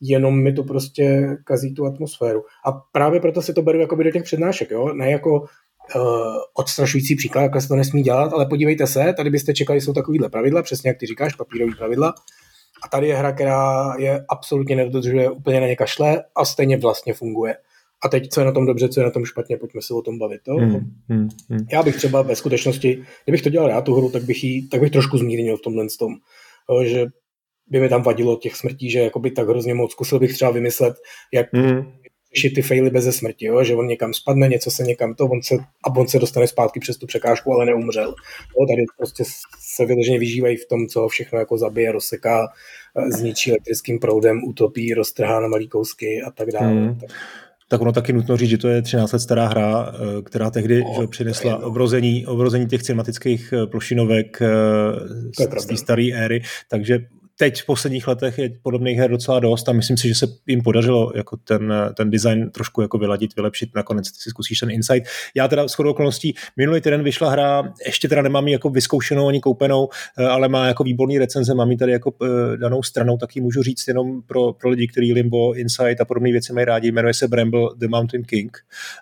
jenom 0.00 0.42
mi 0.42 0.52
to 0.52 0.64
prostě 0.64 1.28
kazí 1.44 1.74
tu 1.74 1.86
atmosféru. 1.86 2.42
A 2.66 2.72
právě 2.92 3.20
proto 3.20 3.42
si 3.42 3.54
to 3.54 3.62
beru 3.62 3.80
jako 3.80 3.96
do 3.96 4.10
těch 4.10 4.22
přednášek, 4.22 4.70
jo, 4.70 4.92
ne 4.92 5.10
jako 5.10 5.40
uh, 5.40 5.46
odstrašující 6.54 7.16
příklad, 7.16 7.42
jak 7.42 7.62
se 7.62 7.68
to 7.68 7.76
nesmí 7.76 8.02
dělat, 8.02 8.32
ale 8.32 8.46
podívejte 8.46 8.86
se, 8.86 9.14
tady 9.16 9.30
byste 9.30 9.54
čekali, 9.54 9.80
jsou 9.80 9.92
takovýhle 9.92 10.28
pravidla, 10.28 10.62
přesně 10.62 10.88
jak 10.88 10.98
ty 10.98 11.06
říkáš, 11.06 11.34
papírový 11.34 11.74
pravidla, 11.74 12.14
a 12.82 12.88
tady 12.88 13.08
je 13.08 13.16
hra, 13.16 13.32
která 13.32 13.94
je 13.98 14.24
absolutně 14.28 14.76
nedodržuje, 14.76 15.30
úplně 15.30 15.60
na 15.60 15.66
ně 15.66 15.76
kašle 15.76 16.24
a 16.36 16.44
stejně 16.44 16.76
vlastně 16.76 17.14
funguje. 17.14 17.56
A 18.04 18.08
teď, 18.08 18.28
co 18.28 18.40
je 18.40 18.46
na 18.46 18.52
tom 18.52 18.66
dobře, 18.66 18.88
co 18.88 19.00
je 19.00 19.04
na 19.04 19.10
tom 19.10 19.24
špatně, 19.24 19.56
pojďme 19.56 19.82
se 19.82 19.94
o 19.94 20.02
tom 20.02 20.18
bavit. 20.18 20.40
Jo? 20.48 20.56
Hmm, 20.56 20.80
hmm, 21.08 21.28
hmm. 21.48 21.66
Já 21.72 21.82
bych 21.82 21.96
třeba 21.96 22.22
ve 22.22 22.36
skutečnosti, 22.36 23.02
kdybych 23.24 23.42
to 23.42 23.50
dělal 23.50 23.68
já 23.68 23.80
tu 23.80 23.94
hru, 23.94 24.10
tak 24.10 24.22
bych, 24.22 24.44
jí, 24.44 24.68
tak 24.68 24.80
bych 24.80 24.90
trošku 24.90 25.18
zmírnil 25.18 25.56
v 25.56 25.62
tomhle 25.62 25.86
tom. 25.98 26.14
Jo, 26.70 26.84
že 26.84 27.06
by 27.66 27.80
mi 27.80 27.88
tam 27.88 28.02
vadilo 28.02 28.36
těch 28.36 28.56
smrtí, 28.56 28.90
že 28.90 28.98
jakoby 28.98 29.30
tak 29.30 29.48
hrozně 29.48 29.74
moc 29.74 29.92
zkusil 29.92 30.18
bych 30.18 30.32
třeba 30.32 30.50
vymyslet, 30.50 30.96
jak 31.32 31.46
řešit 32.34 32.54
ty 32.54 32.62
faily 32.62 32.90
bez 32.90 33.16
smrti, 33.16 33.46
jo? 33.46 33.64
že 33.64 33.74
on 33.74 33.86
někam 33.86 34.14
spadne, 34.14 34.48
něco 34.48 34.70
se 34.70 34.82
někam 34.82 35.14
to, 35.14 35.24
on 35.24 35.42
se, 35.42 35.54
a 35.84 35.96
on 35.96 36.08
se 36.08 36.18
dostane 36.18 36.46
zpátky 36.46 36.80
přes 36.80 36.96
tu 36.96 37.06
překážku, 37.06 37.52
ale 37.52 37.66
neumřel. 37.66 38.14
Jo? 38.58 38.66
Tady 38.66 38.84
prostě 38.98 39.24
se 39.58 39.86
vyloženě 39.86 40.18
vyžívají 40.18 40.56
v 40.56 40.68
tom, 40.68 40.86
co 40.86 41.08
všechno 41.08 41.38
jako 41.38 41.58
zabije, 41.58 41.92
rozseká, 41.92 42.48
zničí 43.08 43.50
elektrickým 43.50 43.98
proudem, 43.98 44.44
utopí, 44.44 44.94
roztrhá 44.94 45.40
na 45.40 45.48
malý 45.48 45.68
kousky 45.68 46.22
a 46.26 46.30
tak 46.30 46.50
dále. 46.50 46.66
Hmm. 46.66 46.98
Tak 47.00 47.10
tak 47.70 47.80
ono 47.80 47.92
taky 47.92 48.12
nutno 48.12 48.36
říct, 48.36 48.50
že 48.50 48.58
to 48.58 48.68
je 48.68 48.82
13 48.82 49.12
let 49.12 49.18
stará 49.18 49.48
hra, 49.48 49.92
eh, 49.94 50.22
která 50.22 50.50
tehdy 50.50 50.82
oh, 50.82 51.00
že, 51.00 51.06
přinesla 51.06 51.56
obrození, 51.56 52.26
obrození 52.26 52.66
těch 52.66 52.82
cinematických 52.82 53.52
eh, 53.52 53.66
plošinovek 53.66 54.42
eh, 54.42 55.60
z 55.60 55.66
té 55.66 55.76
staré 55.76 56.08
éry, 56.14 56.42
takže 56.68 56.98
teď 57.40 57.62
v 57.62 57.66
posledních 57.66 58.08
letech 58.08 58.38
je 58.38 58.50
podobných 58.62 58.98
her 58.98 59.10
docela 59.10 59.40
dost 59.40 59.68
a 59.68 59.72
myslím 59.72 59.96
si, 59.96 60.08
že 60.08 60.14
se 60.14 60.26
jim 60.46 60.62
podařilo 60.62 61.12
jako 61.14 61.36
ten, 61.36 61.74
ten 61.96 62.10
design 62.10 62.50
trošku 62.50 62.82
jako 62.82 62.98
vyladit, 62.98 63.36
vylepšit, 63.36 63.70
nakonec 63.76 64.06
si 64.06 64.30
zkusíš 64.30 64.60
ten 64.60 64.70
insight. 64.70 65.08
Já 65.34 65.48
teda 65.48 65.68
s 65.68 65.78
okolností 65.78 66.34
minulý 66.56 66.80
týden 66.80 67.02
vyšla 67.02 67.30
hra, 67.30 67.72
ještě 67.86 68.08
teda 68.08 68.22
nemám 68.22 68.48
ji 68.48 68.52
jako 68.52 68.70
vyzkoušenou 68.70 69.28
ani 69.28 69.40
koupenou, 69.40 69.88
eh, 70.18 70.24
ale 70.24 70.48
má 70.48 70.66
jako 70.66 70.84
výborný 70.84 71.18
recenze, 71.18 71.54
mám 71.54 71.70
ji 71.70 71.76
tady 71.76 71.92
jako 71.92 72.12
eh, 72.22 72.56
danou 72.56 72.82
stranou, 72.82 73.16
tak 73.16 73.36
ji 73.36 73.42
můžu 73.42 73.62
říct 73.62 73.88
jenom 73.88 74.22
pro, 74.22 74.52
pro 74.52 74.70
lidi, 74.70 74.86
kteří 74.86 75.12
Limbo, 75.12 75.54
Insight 75.54 76.00
a 76.00 76.04
podobné 76.04 76.32
věci 76.32 76.52
mají 76.52 76.64
rádi. 76.64 76.92
Jmenuje 76.92 77.14
se 77.14 77.28
Bramble 77.28 77.68
The 77.76 77.88
Mountain 77.88 78.24
King. 78.24 78.58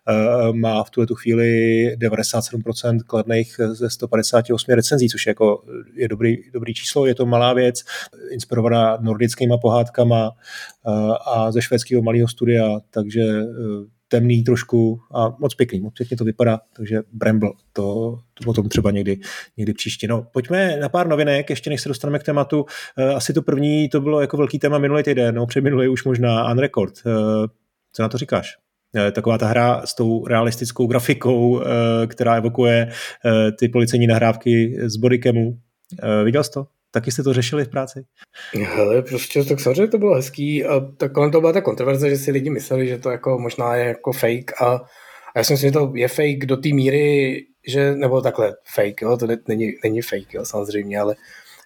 Eh, 0.08 0.52
má 0.52 0.84
v 0.84 0.90
tuhle 0.90 1.06
tu 1.06 1.14
chvíli 1.14 1.48
97% 1.96 3.02
kladných 3.02 3.60
ze 3.72 3.90
158 3.90 4.74
recenzí, 4.74 5.08
což 5.08 5.26
je 5.26 5.30
jako 5.30 5.64
je 5.94 6.08
dobrý, 6.08 6.36
dobrý 6.52 6.74
číslo, 6.74 7.06
je 7.06 7.14
to 7.14 7.26
malá 7.26 7.52
věc 7.52 7.82
inspirovaná 8.30 8.98
nordickýma 9.00 9.58
pohádkama 9.58 10.30
eh, 10.30 10.90
a 11.26 11.52
ze 11.52 11.62
švédského 11.62 12.02
malého 12.02 12.28
studia, 12.28 12.78
takže 12.90 13.20
eh, 13.20 13.44
temný 14.08 14.44
trošku 14.44 15.00
a 15.14 15.36
moc 15.38 15.54
pěkný, 15.54 15.80
moc 15.80 15.94
pěkně 15.94 16.16
to 16.16 16.24
vypadá, 16.24 16.60
takže 16.76 17.02
Bramble, 17.12 17.50
to, 17.72 18.18
to 18.34 18.44
potom 18.44 18.68
třeba 18.68 18.90
někdy, 18.90 19.20
někdy 19.56 19.72
příště. 19.72 20.08
No, 20.08 20.26
pojďme 20.32 20.76
na 20.76 20.88
pár 20.88 21.08
novinek, 21.08 21.50
ještě 21.50 21.70
než 21.70 21.80
se 21.80 21.88
dostaneme 21.88 22.18
k 22.18 22.22
tématu. 22.22 22.64
Eh, 22.98 23.14
asi 23.14 23.32
to 23.32 23.42
první, 23.42 23.88
to 23.88 24.00
bylo 24.00 24.20
jako 24.20 24.36
velký 24.36 24.58
téma 24.58 24.78
minulý 24.78 25.02
týden, 25.02 25.34
no 25.34 25.46
předminulý 25.46 25.88
už 25.88 26.04
možná 26.04 26.52
Unrecord. 26.52 26.94
Co 27.92 28.02
na 28.02 28.08
to 28.08 28.18
říkáš? 28.18 28.56
Taková 29.12 29.38
ta 29.38 29.46
hra 29.46 29.82
s 29.84 29.94
tou 29.94 30.26
realistickou 30.26 30.86
grafikou, 30.86 31.62
která 32.06 32.34
evokuje 32.34 32.90
ty 33.58 33.68
policejní 33.68 34.06
nahrávky 34.06 34.78
z 34.86 34.96
bodycamu. 34.96 35.58
Viděl 36.24 36.44
jsi 36.44 36.50
to? 36.50 36.66
Taky 36.90 37.10
jste 37.12 37.22
to 37.22 37.32
řešili 37.32 37.64
v 37.64 37.68
práci? 37.68 38.04
Hele, 38.62 39.02
prostě 39.02 39.44
tak 39.44 39.60
samozřejmě 39.60 39.88
to 39.88 39.98
bylo 39.98 40.14
hezký 40.14 40.64
a 40.64 40.80
tak 40.96 41.12
kolem 41.12 41.30
to 41.30 41.40
byla 41.40 41.52
ta 41.52 41.60
kontroverze, 41.60 42.10
že 42.10 42.16
si 42.16 42.30
lidi 42.30 42.50
mysleli, 42.50 42.88
že 42.88 42.98
to 42.98 43.10
jako 43.10 43.38
možná 43.38 43.76
je 43.76 43.86
jako 43.86 44.12
fake 44.12 44.62
a, 44.62 44.66
a 44.66 45.38
já 45.38 45.44
si 45.44 45.52
myslím, 45.52 45.68
že 45.68 45.72
to 45.72 45.92
je 45.94 46.08
fake 46.08 46.46
do 46.46 46.56
té 46.56 46.68
míry, 46.68 47.36
že, 47.68 47.94
nebo 47.94 48.20
takhle 48.20 48.56
fake, 48.74 49.02
jo, 49.02 49.16
to 49.16 49.26
není, 49.48 49.72
není 49.84 50.02
fake, 50.02 50.34
jo, 50.34 50.44
samozřejmě, 50.44 51.00
ale 51.00 51.16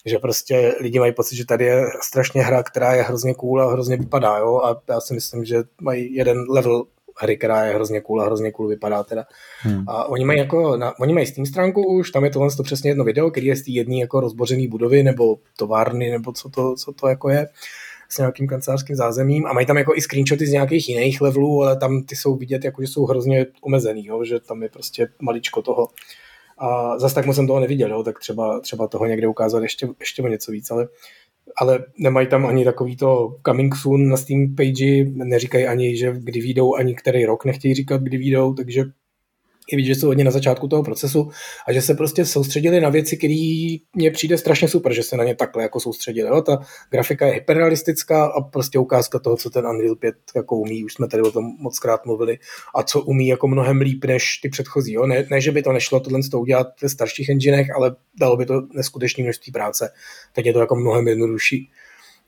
že 0.06 0.18
prostě 0.18 0.74
lidi 0.80 0.98
mají 0.98 1.12
pocit, 1.12 1.36
že 1.36 1.46
tady 1.46 1.64
je 1.64 1.82
strašně 2.02 2.42
hra, 2.42 2.62
která 2.62 2.94
je 2.94 3.02
hrozně 3.02 3.34
cool 3.34 3.62
a 3.62 3.72
hrozně 3.72 3.96
vypadá, 3.96 4.38
jo, 4.38 4.60
a 4.64 4.82
já 4.88 5.00
si 5.00 5.14
myslím, 5.14 5.44
že 5.44 5.56
mají 5.80 6.14
jeden 6.14 6.44
level 6.50 6.84
hry, 7.22 7.36
která 7.36 7.64
je 7.64 7.74
hrozně 7.74 8.00
cool 8.00 8.22
a 8.22 8.24
hrozně 8.24 8.52
cool 8.52 8.68
vypadá 8.68 9.02
teda. 9.02 9.24
Hmm. 9.60 9.84
A 9.88 10.04
oni 10.04 10.24
mají 10.24 10.38
jako, 10.38 10.76
na, 10.76 10.98
oni 10.98 11.12
mají 11.12 11.26
Steam 11.26 11.46
stránku 11.46 11.86
už, 11.86 12.10
tam 12.10 12.24
je 12.24 12.30
tohle 12.30 12.50
to 12.56 12.62
přesně 12.62 12.90
jedno 12.90 13.04
video, 13.04 13.30
který 13.30 13.46
je 13.46 13.56
z 13.56 13.62
té 13.62 13.70
jedné 13.70 13.96
jako 13.96 14.20
rozbořený 14.20 14.68
budovy 14.68 15.02
nebo 15.02 15.36
továrny, 15.58 16.10
nebo 16.10 16.32
co 16.32 16.48
to, 16.48 16.74
co 16.74 16.92
to 16.92 17.08
jako 17.08 17.28
je 17.28 17.48
s 18.08 18.18
nějakým 18.18 18.48
kancelářským 18.48 18.96
zázemím 18.96 19.46
a 19.46 19.52
mají 19.52 19.66
tam 19.66 19.78
jako 19.78 19.94
i 19.94 20.00
screenshoty 20.00 20.46
z 20.46 20.52
nějakých 20.52 20.88
jiných 20.88 21.20
levelů, 21.20 21.62
ale 21.62 21.76
tam 21.76 22.02
ty 22.02 22.16
jsou 22.16 22.36
vidět, 22.36 22.64
jako, 22.64 22.82
že 22.82 22.88
jsou 22.88 23.06
hrozně 23.06 23.46
omezený, 23.60 24.06
jo, 24.06 24.24
že 24.24 24.40
tam 24.40 24.62
je 24.62 24.68
prostě 24.68 25.08
maličko 25.20 25.62
toho. 25.62 25.88
A 26.58 26.98
zase 26.98 27.14
tak 27.14 27.26
moc 27.26 27.36
jsem 27.36 27.46
toho 27.46 27.60
neviděl, 27.60 27.90
jo, 27.90 28.02
tak 28.02 28.18
třeba, 28.18 28.60
třeba 28.60 28.86
toho 28.86 29.06
někde 29.06 29.26
ukázat 29.26 29.62
ještě, 29.62 29.88
ještě 30.00 30.22
o 30.22 30.28
něco 30.28 30.52
víc, 30.52 30.70
ale 30.70 30.88
ale 31.56 31.84
nemají 31.98 32.26
tam 32.26 32.46
ani 32.46 32.64
takový 32.64 32.96
to 32.96 33.36
coming 33.46 33.76
soon 33.76 34.08
na 34.08 34.16
Steam 34.16 34.54
page, 34.56 35.04
neříkají 35.04 35.66
ani, 35.66 35.96
že 35.96 36.14
kdy 36.18 36.40
výjdou, 36.40 36.74
ani 36.74 36.94
který 36.94 37.26
rok 37.26 37.44
nechtějí 37.44 37.74
říkat, 37.74 38.02
kdy 38.02 38.16
výjdou, 38.16 38.54
takže 38.54 38.84
je 39.70 39.76
vidět, 39.76 39.94
že 39.94 40.00
jsou 40.00 40.06
hodně 40.06 40.24
na 40.24 40.30
začátku 40.30 40.68
toho 40.68 40.82
procesu 40.82 41.30
a 41.66 41.72
že 41.72 41.82
se 41.82 41.94
prostě 41.94 42.24
soustředili 42.24 42.80
na 42.80 42.88
věci, 42.88 43.16
které 43.16 43.76
mně 43.94 44.10
přijde 44.10 44.38
strašně 44.38 44.68
super, 44.68 44.92
že 44.92 45.02
se 45.02 45.16
na 45.16 45.24
ně 45.24 45.34
takhle 45.34 45.62
jako 45.62 45.80
soustředili. 45.80 46.28
Jo? 46.28 46.42
Ta 46.42 46.58
grafika 46.90 47.26
je 47.26 47.32
hyperrealistická 47.32 48.26
a 48.26 48.40
prostě 48.40 48.78
ukázka 48.78 49.18
toho, 49.18 49.36
co 49.36 49.50
ten 49.50 49.66
Unreal 49.66 49.96
5 49.96 50.14
jako 50.36 50.56
umí, 50.56 50.84
už 50.84 50.94
jsme 50.94 51.08
tady 51.08 51.22
o 51.22 51.30
tom 51.30 51.44
moc 51.58 51.78
krát 51.78 52.06
mluvili, 52.06 52.38
a 52.74 52.82
co 52.82 53.00
umí 53.00 53.28
jako 53.28 53.48
mnohem 53.48 53.80
líp 53.80 54.04
než 54.04 54.38
ty 54.42 54.48
předchozí. 54.48 54.92
Jo? 54.92 55.06
Ne, 55.06 55.26
ne, 55.30 55.40
že 55.40 55.52
by 55.52 55.62
to 55.62 55.72
nešlo 55.72 56.00
tohle 56.00 56.22
z 56.22 56.28
toho 56.28 56.40
udělat 56.40 56.66
ve 56.82 56.88
starších 56.88 57.28
enginech, 57.28 57.70
ale 57.76 57.96
dalo 58.20 58.36
by 58.36 58.46
to 58.46 58.62
neskutečné 58.74 59.24
množství 59.24 59.52
práce. 59.52 59.92
Teď 60.32 60.46
je 60.46 60.52
to 60.52 60.60
jako 60.60 60.76
mnohem 60.76 61.08
jednodušší. 61.08 61.70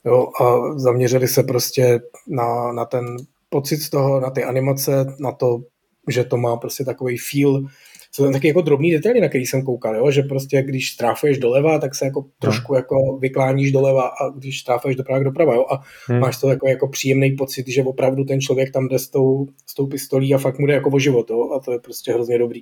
Jo? 0.04 0.28
A 0.40 0.78
zaměřili 0.78 1.28
se 1.28 1.42
prostě 1.42 2.00
na, 2.28 2.72
na 2.72 2.84
ten 2.84 3.16
pocit 3.48 3.76
z 3.76 3.90
toho, 3.90 4.20
na 4.20 4.30
ty 4.30 4.44
animace, 4.44 5.06
na 5.18 5.32
to, 5.32 5.58
že 6.08 6.24
to 6.24 6.36
má 6.36 6.56
prostě 6.56 6.84
takový 6.84 7.18
feel, 7.18 7.64
jsou 8.12 8.24
tam 8.24 8.32
taky 8.32 8.48
jako 8.48 8.60
drobný 8.60 8.90
detaily, 8.90 9.20
na 9.20 9.28
který 9.28 9.46
jsem 9.46 9.62
koukal, 9.62 9.96
jo? 9.96 10.10
že 10.10 10.22
prostě 10.22 10.62
když 10.62 10.90
stráfuješ 10.90 11.38
doleva, 11.38 11.78
tak 11.78 11.94
se 11.94 12.04
jako 12.04 12.20
no. 12.20 12.28
trošku 12.38 12.74
jako 12.74 12.96
vykláníš 13.20 13.72
doleva 13.72 14.02
a 14.02 14.28
když 14.36 14.60
stráfuješ 14.60 14.96
doprava, 14.96 15.22
doprava, 15.22 15.54
jo? 15.54 15.66
a 15.70 15.82
hmm. 16.08 16.20
máš 16.20 16.40
to 16.40 16.50
jako, 16.50 16.68
jako 16.68 16.88
příjemný 16.88 17.30
pocit, 17.30 17.68
že 17.68 17.82
opravdu 17.82 18.24
ten 18.24 18.40
člověk 18.40 18.72
tam 18.72 18.88
jde 18.88 18.98
s 18.98 19.08
tou, 19.08 19.46
s 19.66 19.74
tou 19.74 19.86
pistolí 19.86 20.34
a 20.34 20.38
fakt 20.38 20.58
mu 20.58 20.66
jde 20.66 20.74
jako 20.74 20.90
o 20.90 20.98
život 20.98 21.30
jo? 21.30 21.50
a 21.56 21.60
to 21.60 21.72
je 21.72 21.78
prostě 21.78 22.12
hrozně 22.12 22.38
dobrý. 22.38 22.60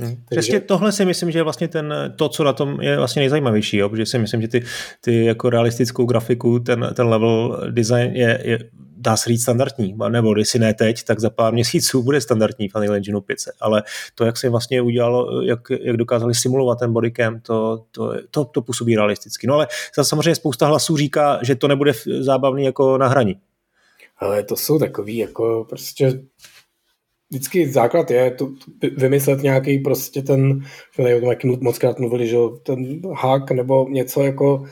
Hmm. 0.00 0.16
Přesně 0.30 0.60
tohle 0.60 0.92
si 0.92 1.04
myslím, 1.04 1.30
že 1.30 1.38
je 1.38 1.42
vlastně 1.42 1.68
ten, 1.68 1.94
to, 2.16 2.28
co 2.28 2.44
na 2.44 2.52
tom 2.52 2.80
je 2.80 2.96
vlastně 2.96 3.20
nejzajímavější, 3.20 3.76
jo? 3.76 3.88
protože 3.88 4.06
si 4.06 4.18
myslím, 4.18 4.42
že 4.42 4.48
ty, 4.48 4.64
ty 5.00 5.24
jako 5.24 5.50
realistickou 5.50 6.04
grafiku, 6.04 6.58
ten, 6.58 6.90
ten 6.94 7.06
level 7.06 7.62
design 7.70 8.16
je, 8.16 8.40
je 8.44 8.58
dá 9.00 9.16
se 9.16 9.30
říct 9.30 9.42
standardní, 9.42 9.94
nebo 10.08 10.34
když 10.34 10.48
si 10.48 10.58
ne 10.58 10.74
teď, 10.74 11.04
tak 11.04 11.20
za 11.20 11.30
pár 11.30 11.52
měsíců 11.52 12.02
bude 12.02 12.20
standardní 12.20 12.68
v 12.68 12.74
Unreal 12.74 12.94
Engine 12.94 13.20
5, 13.20 13.38
ale 13.60 13.82
to, 14.14 14.24
jak 14.24 14.36
se 14.36 14.48
vlastně 14.48 14.82
udělalo, 14.82 15.42
jak, 15.42 15.60
jak 15.80 15.96
dokázali 15.96 16.34
simulovat 16.34 16.78
ten 16.78 16.92
bodycam, 16.92 17.40
to, 17.40 17.84
to, 17.90 18.12
to, 18.30 18.44
to 18.44 18.62
působí 18.62 18.96
realisticky. 18.96 19.46
No 19.46 19.54
ale 19.54 19.66
samozřejmě 20.02 20.34
spousta 20.34 20.66
hlasů 20.66 20.96
říká, 20.96 21.38
že 21.42 21.54
to 21.54 21.68
nebude 21.68 21.92
zábavný 22.20 22.64
jako 22.64 22.98
na 22.98 23.08
hraní. 23.08 23.36
Ale 24.18 24.42
to 24.42 24.56
jsou 24.56 24.78
takový 24.78 25.16
jako 25.16 25.66
prostě 25.68 26.20
vždycky 27.30 27.68
základ 27.68 28.10
je 28.10 28.30
to, 28.30 28.48
vymyslet 28.96 29.42
nějaký 29.42 29.78
prostě 29.78 30.22
ten, 30.22 30.60
tady 30.96 31.14
o 31.14 31.36
tom 31.36 31.56
moc 31.60 31.78
krát 31.78 31.98
mluvili, 31.98 32.26
že 32.26 32.36
ten 32.62 33.00
hák 33.14 33.50
nebo 33.50 33.88
něco 33.88 34.22
jako 34.22 34.64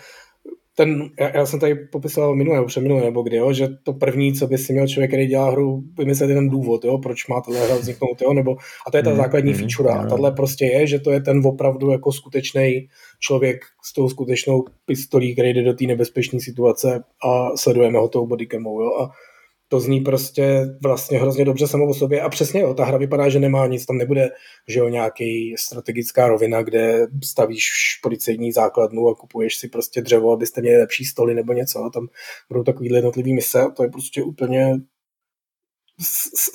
ten, 0.79 1.11
já, 1.21 1.37
já 1.37 1.47
jsem 1.47 1.61
tady 1.61 1.75
popisoval 1.75 2.35
minulé 2.35 2.57
nebo 2.57 2.67
přeminulé, 2.67 3.05
nebo 3.05 3.23
kdy, 3.23 3.37
jo, 3.37 3.53
že 3.53 3.69
to 3.83 3.93
první, 3.93 4.35
co 4.35 4.47
by 4.47 4.59
si 4.59 4.73
měl 4.73 4.89
člověk, 4.89 5.11
který 5.11 5.27
dělá 5.27 5.51
hru, 5.51 5.83
vymyslet 5.99 6.27
ten 6.27 6.49
důvod, 6.49 6.85
jo, 6.85 6.99
proč 6.99 7.27
má 7.27 7.41
tahle 7.41 7.67
hra 7.67 7.77
vzniknout, 7.77 8.23
jo, 8.23 8.33
nebo, 8.33 8.57
a 8.87 8.91
to 8.91 8.97
je 8.97 9.03
ta 9.03 9.11
mm, 9.11 9.17
základní 9.17 9.53
mm, 9.53 9.59
feature. 9.59 9.91
A 9.91 10.07
tahle 10.07 10.33
prostě 10.33 10.65
je, 10.65 10.87
že 10.87 10.99
to 10.99 11.11
je 11.11 11.21
ten 11.21 11.47
opravdu 11.47 11.91
jako 11.91 12.13
skutečný 12.13 12.89
člověk 13.21 13.61
s 13.83 13.93
tou 13.93 14.09
skutečnou 14.09 14.65
pistolí, 14.87 15.33
který 15.33 15.55
jde 15.55 15.63
do 15.63 15.75
té 15.75 15.85
nebezpečné 15.85 16.41
situace 16.41 17.05
a 17.25 17.57
sledujeme 17.57 17.99
ho 17.99 18.09
tou 18.09 18.27
bodycamou, 18.27 18.81
jo, 18.81 18.91
a 19.01 19.11
to 19.69 19.81
zní 19.81 20.01
prostě 20.01 20.67
vlastně 20.83 21.19
hrozně 21.19 21.45
dobře 21.45 21.69
samo 21.69 21.89
o 21.89 21.95
sobě. 21.95 22.21
A 22.21 22.29
přesně 22.29 22.61
jo, 22.61 22.75
ta 22.75 22.85
hra 22.85 22.99
vypadá, 22.99 23.29
že 23.29 23.41
nemá 23.41 23.67
nic, 23.67 23.87
tam 23.87 23.99
nebude, 23.99 24.31
že 24.69 24.79
jo, 24.79 24.89
nějaký 24.89 25.55
strategická 25.59 26.29
rovina, 26.29 26.63
kde 26.63 27.07
stavíš 27.25 27.71
policejní 28.03 28.53
základnu 28.53 29.09
a 29.09 29.15
kupuješ 29.15 29.57
si 29.57 29.69
prostě 29.69 30.03
dřevo, 30.03 30.33
abyste 30.33 30.61
měli 30.61 30.77
lepší 30.77 31.05
stoly 31.05 31.35
nebo 31.35 31.53
něco. 31.53 31.85
A 31.85 31.91
tam 31.91 32.07
budou 32.49 32.63
takový 32.63 32.89
jednotlivý 32.89 33.35
mise 33.35 33.61
a 33.61 33.71
to 33.71 33.83
je 33.83 33.91
prostě 33.91 34.23
úplně 34.23 34.75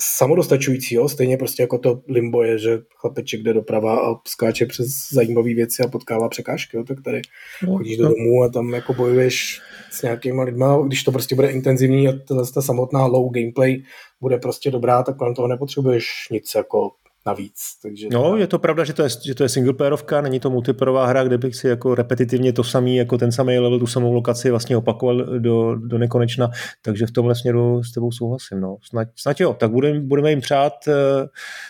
samodostačující, 0.00 0.94
jo? 0.94 1.08
stejně 1.08 1.36
prostě 1.36 1.62
jako 1.62 1.78
to 1.78 2.00
limbo 2.08 2.42
je, 2.42 2.58
že 2.58 2.78
chlapeček 2.96 3.42
jde 3.42 3.52
doprava 3.52 4.10
a 4.10 4.14
skáče 4.28 4.66
přes 4.66 4.86
zajímavé 5.12 5.54
věci 5.54 5.82
a 5.82 5.88
potkává 5.88 6.28
překážky, 6.28 6.76
jo? 6.76 6.84
tak 6.84 7.02
tady 7.04 7.22
no, 7.66 7.76
chodíš 7.76 7.96
do 7.96 8.04
no. 8.04 8.10
domu 8.10 8.42
a 8.42 8.48
tam 8.48 8.74
jako 8.74 8.94
bojuješ 8.94 9.60
s 9.90 10.02
nějakýma 10.02 10.42
lidma, 10.42 10.82
když 10.86 11.02
to 11.02 11.12
prostě 11.12 11.34
bude 11.34 11.50
intenzivní 11.50 12.08
a 12.08 12.12
ta 12.54 12.62
samotná 12.62 13.06
low 13.06 13.32
gameplay 13.32 13.82
bude 14.20 14.38
prostě 14.38 14.70
dobrá, 14.70 15.02
tak 15.02 15.16
kolem 15.16 15.34
toho 15.34 15.48
nepotřebuješ 15.48 16.06
nic 16.30 16.52
jako 16.54 16.90
navíc. 17.26 17.54
Takže 17.82 18.08
no, 18.12 18.36
je 18.36 18.46
to 18.46 18.58
pravda, 18.58 18.84
že 18.84 18.92
to 18.92 19.02
je, 19.02 19.08
že 19.24 19.34
to 19.34 19.42
je 19.42 19.48
singleplayerovka, 19.48 20.20
není 20.20 20.40
to 20.40 20.50
multiplayerová 20.50 21.06
hra, 21.06 21.24
kde 21.24 21.38
bych 21.38 21.56
si 21.56 21.68
jako 21.68 21.94
repetitivně 21.94 22.52
to 22.52 22.64
samý, 22.64 22.96
jako 22.96 23.18
ten 23.18 23.32
samý 23.32 23.58
level, 23.58 23.78
tu 23.78 23.86
samou 23.86 24.12
lokaci 24.12 24.50
vlastně 24.50 24.76
opakoval 24.76 25.38
do, 25.38 25.74
do 25.74 25.98
nekonečna, 25.98 26.50
takže 26.82 27.06
v 27.06 27.10
tomhle 27.10 27.34
směru 27.34 27.82
s 27.82 27.92
tebou 27.92 28.12
souhlasím. 28.12 28.60
No. 28.60 28.76
Snad, 28.82 29.08
snad 29.16 29.40
jo, 29.40 29.54
tak 29.54 29.70
budeme, 29.70 30.00
budeme 30.00 30.30
jim 30.30 30.40
přát, 30.40 30.72
uh, 30.86 30.94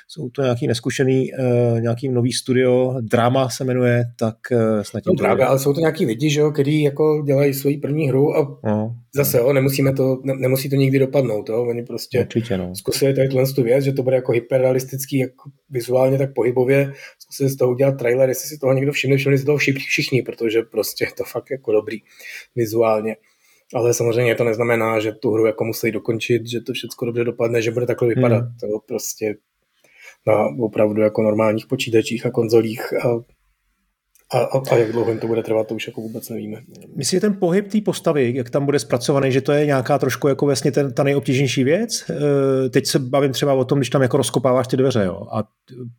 jsou 0.09 0.29
to 0.29 0.43
nějaký 0.43 0.67
neskušený, 0.67 1.31
uh, 1.33 1.81
nějaký 1.81 2.09
nový 2.09 2.33
studio, 2.33 2.97
Drama 3.01 3.49
se 3.49 3.65
jmenuje, 3.65 4.05
tak 4.17 4.37
uh, 4.53 4.83
snad 4.83 5.03
no, 5.07 5.15
právě, 5.15 5.45
ale 5.45 5.59
jsou 5.59 5.73
to 5.73 5.81
nějaký 5.81 6.07
lidi, 6.07 6.31
že 6.31 6.41
jo, 6.41 6.51
kteří 6.51 6.83
jako 6.83 7.23
dělají 7.27 7.55
svoji 7.55 7.79
první 7.79 8.09
hru 8.09 8.37
a 8.37 8.59
no. 8.65 8.97
zase 9.15 9.39
jo, 9.39 9.53
nemusíme 9.53 9.93
to, 9.93 10.21
ne, 10.25 10.35
nemusí 10.37 10.71
to 10.71 10.77
nikdy 10.77 10.99
dopadnout, 10.99 11.49
jo, 11.49 11.67
oni 11.69 11.83
prostě 11.83 12.21
Určitě, 12.21 12.57
no. 12.57 12.75
zkusili 12.75 13.15
tady 13.15 13.29
tu 13.55 13.63
věc, 13.63 13.85
že 13.85 13.93
to 13.93 14.03
bude 14.03 14.17
jako 14.17 14.33
hyperrealistický, 14.33 15.19
jako 15.19 15.44
vizuálně, 15.71 16.19
tak 16.19 16.35
pohybově. 16.35 16.93
Zkusili 17.19 17.49
z 17.51 17.57
toho 17.57 17.73
udělat 17.73 17.99
trailer, 17.99 18.29
jestli 18.29 18.49
si 18.49 18.59
toho 18.59 18.73
někdo 18.73 18.93
všimne, 18.93 19.17
všimli 19.17 19.39
si 19.39 19.45
toho 19.45 19.59
všichni, 19.59 20.23
protože 20.23 20.63
prostě 20.63 21.05
je 21.05 21.13
to 21.17 21.25
fakt 21.25 21.51
jako 21.51 21.73
dobrý 21.73 21.99
vizuálně. 22.57 23.17
Ale 23.75 23.95
samozřejmě 23.95 24.35
to 24.35 24.45
neznamená, 24.45 25.01
že 25.01 25.13
tu 25.13 25.31
hru 25.31 25.47
jako 25.47 25.65
musí 25.65 25.93
dokončit, 25.93 26.47
že 26.47 26.61
to 26.61 26.73
všechno 26.73 27.07
dobře 27.07 27.25
dopadne, 27.25 27.63
že 27.63 27.71
bude 27.71 27.87
takhle 27.87 28.09
vypadat. 28.09 28.45
Hmm. 28.45 28.57
To 28.61 28.79
prostě 28.87 29.35
na 30.27 30.47
opravdu 30.61 31.03
jako 31.03 31.23
normálních 31.23 31.67
počítačích 31.67 32.27
a 32.27 32.31
konzolích 32.31 32.93
a 33.05 33.09
a, 34.35 34.39
a, 34.39 34.63
a 34.71 34.77
jak 34.77 34.93
dlouho 34.93 35.11
jim 35.11 35.21
to 35.21 35.27
bude 35.27 35.43
trvat, 35.43 35.67
to 35.67 35.75
už 35.75 35.87
jako 35.87 36.01
vůbec 36.01 36.29
nevíme. 36.29 36.61
Myslím, 36.97 37.17
že 37.17 37.21
ten 37.21 37.37
pohyb 37.37 37.69
té 37.69 37.81
postavy, 37.81 38.33
jak 38.37 38.51
tam 38.51 38.65
bude 38.65 38.79
zpracovaný, 38.79 39.33
že 39.33 39.41
to 39.41 39.53
je 39.53 39.67
nějaká 39.67 39.99
trošku 39.99 40.29
jako 40.29 40.47
vlastně 40.47 40.73
ten, 40.73 40.93
ta 40.93 41.03
nejobtížnější 41.03 41.65
věc. 41.65 42.11
E, 42.11 42.69
teď 42.69 42.87
se 42.87 42.99
bavím 42.99 43.33
třeba 43.33 43.55
o 43.55 43.65
tom, 43.65 43.79
když 43.79 43.91
tam 43.91 44.03
jako 44.03 44.17
rozkopáváš 44.17 44.67
ty 44.69 44.77
dveře, 44.77 45.05
jo, 45.05 45.27
a 45.33 45.45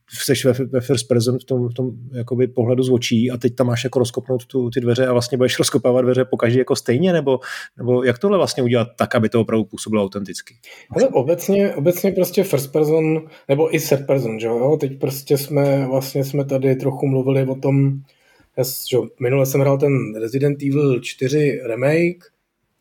jsi 0.10 0.34
ve, 0.46 0.54
ve 0.66 0.82
first 0.82 1.08
person 1.08 1.40
v 1.40 1.44
tom, 1.44 1.70
v 1.70 1.74
tom 1.74 1.92
jakoby 2.14 2.48
pohledu 2.48 2.84
z 2.84 2.90
očí 2.90 3.32
a 3.32 3.38
teď 3.38 3.56
tam 3.56 3.68
máš 3.68 3.84
jako 3.84 4.00
rozkopnout 4.00 4.46
tu, 4.46 4.70
ty 4.70 4.80
dveře 4.80 5.08
a 5.08 5.12
vlastně 5.12 5.38
budeš 5.38 5.60
rozkopávat 5.60 6.06
dveře 6.06 6.26
po 6.26 6.38
každý 6.38 6.60
jako 6.60 6.76
stejně, 6.76 7.14
nebo, 7.14 7.40
nebo 7.78 8.04
jak 8.04 8.20
tohle 8.20 8.38
vlastně 8.38 8.64
udělat 8.64 8.88
tak, 8.98 9.16
aby 9.16 9.30
to 9.30 9.42
opravdu 9.42 9.66
působilo 9.66 10.04
autenticky? 10.04 10.56
Ale 10.96 11.08
obecně, 11.08 11.76
obecně 11.76 12.12
prostě 12.12 12.44
first 12.44 12.72
person, 12.72 13.22
nebo 13.50 13.76
i 13.76 13.80
third 13.80 14.08
person, 14.08 14.40
že 14.40 14.48
jo, 14.48 14.78
teď 14.80 15.00
prostě 15.00 15.38
jsme, 15.38 15.88
vlastně 15.88 16.24
jsme 16.24 16.46
tady 16.46 16.76
trochu 16.76 17.08
mluvili 17.08 17.46
o 17.46 17.56
tom, 17.56 18.02
já, 18.58 18.64
že, 18.64 18.98
minule 19.20 19.46
jsem 19.46 19.62
hrál 19.62 19.78
ten 19.78 20.16
Resident 20.16 20.64
Evil 20.64 21.00
4 21.00 21.62
remake, 21.66 22.24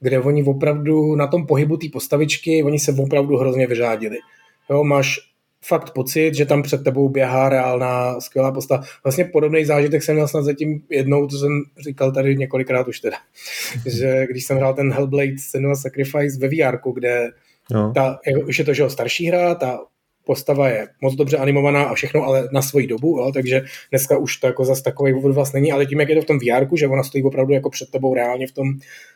kde 0.01 0.21
oni 0.21 0.45
opravdu 0.45 1.15
na 1.17 1.27
tom 1.27 1.47
pohybu 1.47 1.77
té 1.77 1.87
postavičky, 1.93 2.63
oni 2.63 2.79
se 2.79 2.93
opravdu 2.93 3.37
hrozně 3.37 3.67
vyřádili. 3.67 4.17
Jo, 4.71 4.85
máš 4.85 5.19
fakt 5.65 5.91
pocit, 5.91 6.35
že 6.35 6.47
tam 6.47 6.63
před 6.63 6.85
tebou 6.85 7.09
běhá 7.09 7.49
reálná 7.49 8.21
skvělá 8.21 8.53
postava. 8.53 8.85
Vlastně 9.05 9.25
podobný 9.25 9.65
zážitek 9.65 10.03
jsem 10.03 10.15
měl 10.15 10.29
snad 10.29 10.43
zatím 10.43 10.83
jednou, 10.91 11.27
to 11.27 11.39
jsem 11.39 11.63
říkal 11.85 12.13
tady 12.13 12.37
několikrát 12.37 12.89
už 12.89 13.01
teda, 13.01 13.17
že 13.87 14.27
když 14.31 14.45
jsem 14.45 14.57
hrál 14.57 14.75
ten 14.75 14.93
Hellblade 14.93 15.39
Senua 15.39 15.75
Sacrifice 15.75 16.39
ve 16.39 16.49
VR, 16.49 16.79
kde 16.95 17.31
no. 17.71 17.93
ta, 17.95 18.19
už 18.47 18.59
je 18.59 18.65
to 18.65 18.75
že 18.75 18.91
starší 18.91 19.27
hra, 19.27 19.55
ta 19.55 19.81
postava 20.25 20.69
je 20.69 20.89
moc 21.01 21.15
dobře 21.15 21.37
animovaná 21.37 21.85
a 21.85 21.95
všechno, 21.95 22.25
ale 22.25 22.49
na 22.53 22.63
svoji 22.63 22.87
dobu, 22.87 23.19
jo, 23.19 23.33
takže 23.35 23.63
dneska 23.91 24.19
už 24.19 24.37
to 24.37 24.47
jako 24.47 24.65
zase 24.65 24.83
takový 24.83 25.13
vás 25.33 25.53
není, 25.53 25.73
ale 25.73 25.87
tím, 25.87 26.01
jak 26.01 26.09
je 26.09 26.15
to 26.17 26.23
v 26.23 26.25
tom 26.25 26.39
VR, 26.39 26.77
že 26.77 26.89
ona 26.89 27.03
stojí 27.03 27.25
opravdu 27.25 27.53
jako 27.53 27.71
před 27.71 27.91
tebou 27.91 28.15
reálně 28.15 28.47
v 28.47 28.53
tom 28.53 28.67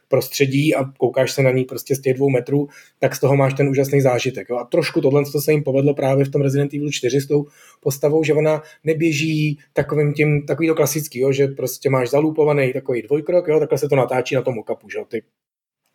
prostředí 0.09 0.75
a 0.75 0.85
koukáš 0.99 1.33
se 1.33 1.43
na 1.43 1.51
ní 1.51 1.65
prostě 1.65 1.97
z 1.97 2.01
těch 2.01 2.15
dvou 2.15 2.31
metrů, 2.31 2.69
tak 2.99 3.15
z 3.15 3.21
toho 3.21 3.37
máš 3.37 3.55
ten 3.55 3.69
úžasný 3.69 4.01
zážitek. 4.01 4.49
Jo. 4.51 4.57
A 4.57 4.65
trošku 4.65 5.01
tohle 5.01 5.25
to 5.33 5.41
se 5.41 5.53
jim 5.53 5.63
povedlo 5.63 5.95
právě 5.95 6.25
v 6.25 6.31
tom 6.31 6.43
Resident 6.43 6.75
Evil 6.75 6.91
4 6.93 7.21
s 7.21 7.27
tou 7.27 7.47
postavou, 7.81 8.25
že 8.25 8.35
ona 8.35 8.63
neběží 8.85 9.59
takovým 9.73 10.13
tím, 10.13 10.47
takový 10.47 10.69
to 10.69 10.75
klasický, 10.75 11.19
jo, 11.19 11.33
že 11.33 11.47
prostě 11.47 11.91
máš 11.91 12.11
zalupovaný 12.11 12.73
takový 12.73 13.03
dvojkrok, 13.03 13.49
jo, 13.49 13.59
takhle 13.61 13.79
se 13.79 13.89
to 13.89 13.97
natáčí 13.97 14.35
na 14.35 14.43
tom 14.43 14.59
okapu, 14.59 14.91
že 14.91 14.99
ty 15.09 15.23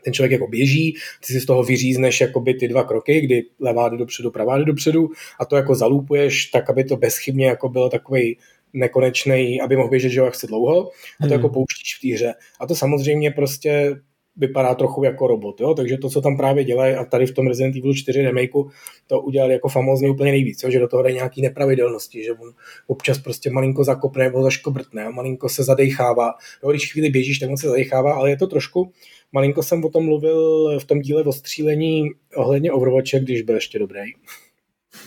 ten 0.03 0.13
člověk 0.13 0.31
jako 0.31 0.47
běží, 0.47 0.95
ty 1.27 1.33
si 1.33 1.39
z 1.39 1.45
toho 1.45 1.63
vyřízneš 1.63 2.21
jakoby 2.21 2.53
ty 2.53 2.67
dva 2.67 2.83
kroky, 2.83 3.21
kdy 3.21 3.43
levá 3.59 3.89
jde 3.89 3.97
dopředu, 3.97 4.31
pravá 4.31 4.57
jde 4.57 4.65
dopředu 4.65 5.09
a 5.39 5.45
to 5.45 5.55
jako 5.55 5.75
zalupuješ 5.75 6.45
tak, 6.45 6.69
aby 6.69 6.83
to 6.83 6.97
bezchybně 6.97 7.45
jako 7.47 7.69
bylo 7.69 7.89
takový 7.89 8.37
nekonečný, 8.73 9.61
aby 9.61 9.77
mohl 9.77 9.89
běžet, 9.89 10.09
že 10.09 10.19
jo, 10.19 10.25
jak 10.25 10.33
chce 10.33 10.47
dlouho 10.47 10.87
a 10.87 10.89
to 11.21 11.25
hmm. 11.25 11.31
jako 11.31 11.49
pouštíš 11.49 11.97
v 11.97 12.01
té 12.01 12.15
hře. 12.15 12.33
A 12.59 12.67
to 12.67 12.75
samozřejmě 12.75 13.31
prostě 13.31 13.95
vypadá 14.37 14.75
trochu 14.75 15.03
jako 15.03 15.27
robot, 15.27 15.61
jo? 15.61 15.73
takže 15.73 15.97
to, 15.97 16.09
co 16.09 16.21
tam 16.21 16.37
právě 16.37 16.63
dělají 16.63 16.95
a 16.95 17.05
tady 17.05 17.25
v 17.25 17.33
tom 17.33 17.47
Resident 17.47 17.75
Evil 17.75 17.93
4 17.93 18.21
remakeu 18.21 18.69
to 19.07 19.21
udělali 19.21 19.53
jako 19.53 19.69
famózně 19.69 20.09
úplně 20.09 20.31
nejvíc, 20.31 20.63
jo? 20.63 20.69
že 20.69 20.79
do 20.79 20.87
toho 20.87 21.03
dají 21.03 21.15
nějaký 21.15 21.41
nepravidelnosti, 21.41 22.23
že 22.23 22.31
on 22.31 22.53
občas 22.87 23.19
prostě 23.19 23.49
malinko 23.49 23.83
zakopne 23.83 24.23
nebo 24.23 24.43
zaškobrtne, 24.43 25.09
malinko 25.09 25.49
se 25.49 25.63
zadechává, 25.63 26.33
jo? 26.63 26.69
když 26.69 26.91
chvíli 26.91 27.09
běžíš, 27.09 27.39
tak 27.39 27.49
on 27.49 27.57
se 27.57 27.67
zadechává, 27.67 28.13
ale 28.13 28.29
je 28.29 28.37
to 28.37 28.47
trošku, 28.47 28.91
malinko 29.31 29.63
jsem 29.63 29.85
o 29.85 29.89
tom 29.89 30.05
mluvil 30.05 30.79
v 30.79 30.85
tom 30.85 30.99
díle 30.99 31.23
o 31.23 31.33
střílení 31.33 32.09
ohledně 32.35 32.71
Overwatche, 32.71 33.19
když 33.19 33.41
byl 33.41 33.55
ještě 33.55 33.79
dobrý. 33.79 34.01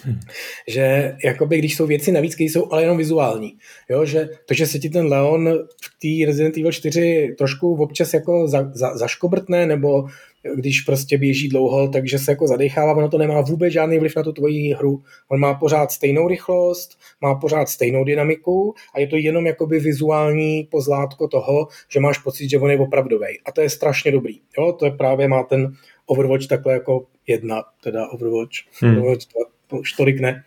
Hmm. 0.06 0.20
Že 0.68 1.16
jakoby, 1.24 1.58
když 1.58 1.76
jsou 1.76 1.86
věci 1.86 2.12
navíc, 2.12 2.34
které 2.34 2.48
jsou 2.48 2.72
ale 2.72 2.82
jenom 2.82 2.98
vizuální, 2.98 3.58
jo, 3.88 4.04
že 4.04 4.28
to, 4.46 4.54
že 4.54 4.66
se 4.66 4.78
ti 4.78 4.90
ten 4.90 5.06
Leon 5.06 5.48
v 5.82 5.88
té 6.20 6.26
Resident 6.26 6.56
Evil 6.58 6.72
4 6.72 7.34
trošku 7.38 7.74
občas 7.74 8.14
jako 8.14 8.48
za, 8.48 8.70
za, 8.74 8.96
zaškobrtne, 8.96 9.66
nebo 9.66 10.08
když 10.54 10.80
prostě 10.80 11.18
běží 11.18 11.48
dlouho, 11.48 11.88
takže 11.88 12.18
se 12.18 12.32
jako 12.32 12.46
zadechává, 12.46 12.94
ono 12.94 13.08
to 13.08 13.18
nemá 13.18 13.40
vůbec 13.40 13.72
žádný 13.72 13.98
vliv 13.98 14.16
na 14.16 14.22
tu 14.22 14.32
tvoji 14.32 14.72
hru. 14.72 15.02
On 15.28 15.40
má 15.40 15.54
pořád 15.54 15.92
stejnou 15.92 16.28
rychlost, 16.28 16.98
má 17.20 17.34
pořád 17.34 17.68
stejnou 17.68 18.04
dynamiku 18.04 18.74
a 18.94 19.00
je 19.00 19.06
to 19.06 19.16
jenom 19.16 19.46
jakoby 19.46 19.80
vizuální 19.80 20.68
pozlátko 20.70 21.28
toho, 21.28 21.68
že 21.88 22.00
máš 22.00 22.18
pocit, 22.18 22.50
že 22.50 22.58
on 22.58 22.70
je 22.70 22.78
opravdový. 22.78 23.40
A 23.44 23.52
to 23.52 23.60
je 23.60 23.70
strašně 23.70 24.12
dobrý. 24.12 24.40
Jo? 24.58 24.72
To 24.72 24.84
je 24.84 24.90
právě 24.90 25.28
má 25.28 25.42
ten 25.42 25.72
Overwatch 26.06 26.46
takhle 26.46 26.72
jako 26.72 27.06
jedna, 27.26 27.62
teda 27.82 28.08
Overwatch, 28.08 28.56
hmm. 28.80 28.98
Overwatch 28.98 29.26
už 29.72 29.92
tolik 29.92 30.20
ne, 30.20 30.42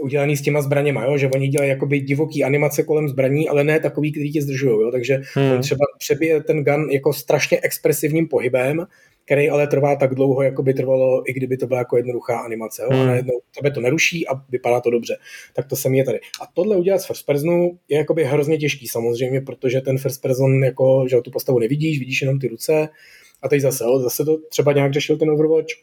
udělaný 0.00 0.36
s 0.36 0.42
těma 0.42 0.62
zbraněma, 0.62 1.04
jo? 1.04 1.18
že 1.18 1.28
oni 1.28 1.48
dělají 1.48 1.70
jakoby 1.70 2.00
divoký 2.00 2.44
animace 2.44 2.82
kolem 2.82 3.08
zbraní, 3.08 3.48
ale 3.48 3.64
ne 3.64 3.80
takový, 3.80 4.12
který 4.12 4.32
tě 4.32 4.42
zdržují. 4.42 4.92
Takže 4.92 5.20
hmm. 5.34 5.52
on 5.52 5.60
třeba 5.60 5.84
přebije 5.98 6.42
ten 6.42 6.64
gun 6.64 6.90
jako 6.90 7.12
strašně 7.12 7.60
expresivním 7.62 8.28
pohybem, 8.28 8.86
který 9.24 9.50
ale 9.50 9.66
trvá 9.66 9.96
tak 9.96 10.14
dlouho, 10.14 10.42
jako 10.42 10.62
by 10.62 10.74
trvalo, 10.74 11.30
i 11.30 11.32
kdyby 11.32 11.56
to 11.56 11.66
byla 11.66 11.78
jako 11.78 11.96
jednoduchá 11.96 12.38
animace. 12.38 12.82
Jo? 12.82 12.88
Hmm. 12.92 13.02
A 13.02 13.06
najednou 13.06 13.40
tebe 13.56 13.70
to 13.70 13.80
neruší 13.80 14.28
a 14.28 14.32
vypadá 14.48 14.80
to 14.80 14.90
dobře. 14.90 15.16
Tak 15.54 15.66
to 15.66 15.76
se 15.76 15.88
mi 15.88 15.98
je 15.98 16.04
tady. 16.04 16.18
A 16.18 16.46
tohle 16.54 16.76
udělat 16.76 16.98
z 16.98 17.06
first 17.06 17.26
personu 17.26 17.78
je 17.88 17.98
jakoby 17.98 18.24
hrozně 18.24 18.58
těžký 18.58 18.88
samozřejmě, 18.88 19.40
protože 19.40 19.80
ten 19.80 19.98
first 19.98 20.22
person, 20.22 20.64
jako, 20.64 21.06
že 21.10 21.20
tu 21.20 21.30
postavu 21.30 21.58
nevidíš, 21.58 21.98
vidíš 21.98 22.22
jenom 22.22 22.38
ty 22.38 22.48
ruce. 22.48 22.88
A 23.42 23.48
teď 23.48 23.60
zase, 23.60 23.84
jo, 23.84 23.98
zase 23.98 24.24
to 24.24 24.38
třeba 24.48 24.72
nějak 24.72 24.92
řešil 24.92 25.16
ten 25.16 25.30
Overwatch 25.30 25.74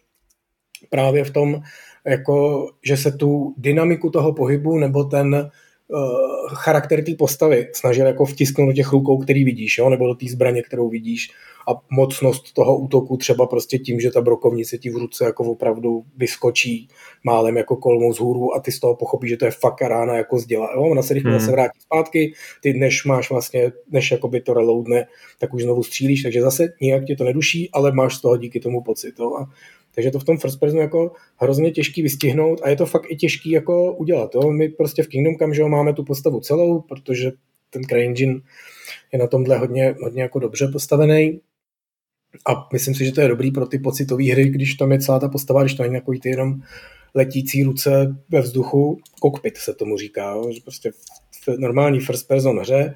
právě 0.90 1.24
v 1.24 1.32
tom, 1.32 1.62
jako, 2.08 2.68
že 2.86 2.98
se 2.98 3.12
tu 3.12 3.54
dynamiku 3.58 4.10
toho 4.10 4.34
pohybu 4.34 4.78
nebo 4.78 5.04
ten 5.04 5.52
uh, 5.88 6.54
charakter 6.54 7.04
té 7.04 7.16
postavy 7.16 7.68
snažil 7.74 8.06
jako 8.06 8.26
vtisknout 8.26 8.70
do 8.70 8.74
těch 8.74 8.92
rukou, 8.92 9.18
který 9.18 9.44
vidíš, 9.44 9.78
jo? 9.78 9.90
nebo 9.90 10.08
do 10.08 10.16
té 10.16 10.26
zbraně, 10.30 10.62
kterou 10.62 10.90
vidíš 10.90 11.30
a 11.68 11.82
mocnost 11.90 12.54
toho 12.54 12.78
útoku 12.78 13.18
třeba 13.18 13.48
prostě 13.48 13.78
tím, 13.78 14.00
že 14.00 14.12
ta 14.12 14.22
brokovnice 14.22 14.78
ti 14.78 14.90
v 14.90 14.96
ruce 14.96 15.26
jako 15.26 15.44
opravdu 15.44 16.04
vyskočí 16.18 16.88
málem 17.24 17.58
jako 17.58 17.76
kolmou 17.76 18.14
z 18.14 18.20
hůru 18.20 18.56
a 18.56 18.60
ty 18.60 18.72
z 18.72 18.80
toho 18.80 18.96
pochopíš, 18.96 19.30
že 19.30 19.38
to 19.38 19.46
je 19.46 19.52
fakt 19.52 19.82
rána 19.82 20.14
jako 20.14 20.40
zděla. 20.40 20.70
Jo? 20.76 20.82
Ona 20.82 21.02
se 21.02 21.14
rychle 21.14 21.32
hmm. 21.32 21.40
se 21.40 21.52
vrátí 21.52 21.80
zpátky, 21.80 22.34
ty 22.62 22.74
než 22.74 23.06
máš 23.06 23.30
vlastně, 23.30 23.72
než 23.92 24.12
jakoby 24.12 24.42
to 24.42 24.54
reloadne, 24.54 25.08
tak 25.40 25.54
už 25.54 25.64
znovu 25.64 25.84
střílíš, 25.84 26.24
takže 26.24 26.42
zase 26.42 26.74
nijak 26.82 27.06
tě 27.06 27.16
to 27.16 27.24
neduší, 27.24 27.70
ale 27.74 27.92
máš 27.92 28.16
z 28.16 28.22
toho 28.22 28.38
díky 28.38 28.60
tomu 28.60 28.84
pocit. 28.84 29.14
Jo? 29.20 29.36
A 29.36 29.46
takže 29.98 30.12
to 30.12 30.20
v 30.20 30.24
tom 30.24 30.38
first 30.38 30.60
personu 30.60 30.82
jako 30.82 31.12
hrozně 31.38 31.72
těžký 31.72 32.02
vystihnout 32.02 32.62
a 32.64 32.70
je 32.70 32.76
to 32.76 32.86
fakt 32.86 33.06
i 33.10 33.16
těžký 33.16 33.52
jako 33.52 33.94
udělat. 33.94 34.36
Jo? 34.36 34.52
My 34.52 34.70
prostě 34.70 35.04
v 35.04 35.08
Kingdom 35.08 35.36
Come 35.36 35.56
že 35.56 35.62
jo, 35.62 35.70
máme 35.70 35.94
tu 35.94 36.04
postavu 36.04 36.40
celou, 36.40 36.82
protože 36.82 37.32
ten 37.70 37.84
CryEngine 37.84 38.40
je 39.14 39.20
na 39.20 39.28
tomhle 39.28 39.58
hodně, 39.58 39.96
hodně 40.02 40.22
jako 40.22 40.40
dobře 40.40 40.68
postavený. 40.68 41.42
A 42.48 42.68
myslím 42.74 42.96
si, 42.96 43.06
že 43.06 43.12
to 43.12 43.22
je 43.22 43.28
dobrý 43.28 43.52
pro 43.52 43.68
ty 43.68 43.80
pocitové 43.80 44.32
hry, 44.32 44.50
když 44.50 44.74
tam 44.74 44.92
je 44.92 45.00
celá 45.00 45.20
ta 45.20 45.30
postava, 45.30 45.64
když 45.64 45.74
to 45.74 45.84
není 45.84 45.96
takový 45.96 46.20
ty 46.20 46.30
jenom 46.30 46.62
letící 47.16 47.64
ruce 47.64 48.16
ve 48.30 48.42
vzduchu, 48.42 49.00
kokpit 49.22 49.58
se 49.58 49.74
tomu 49.74 49.98
říká, 49.98 50.32
jo? 50.32 50.52
že 50.52 50.62
prostě 50.62 50.92
v 51.48 51.60
normální 51.60 52.00
first 52.00 52.28
person 52.28 52.60
hře 52.60 52.96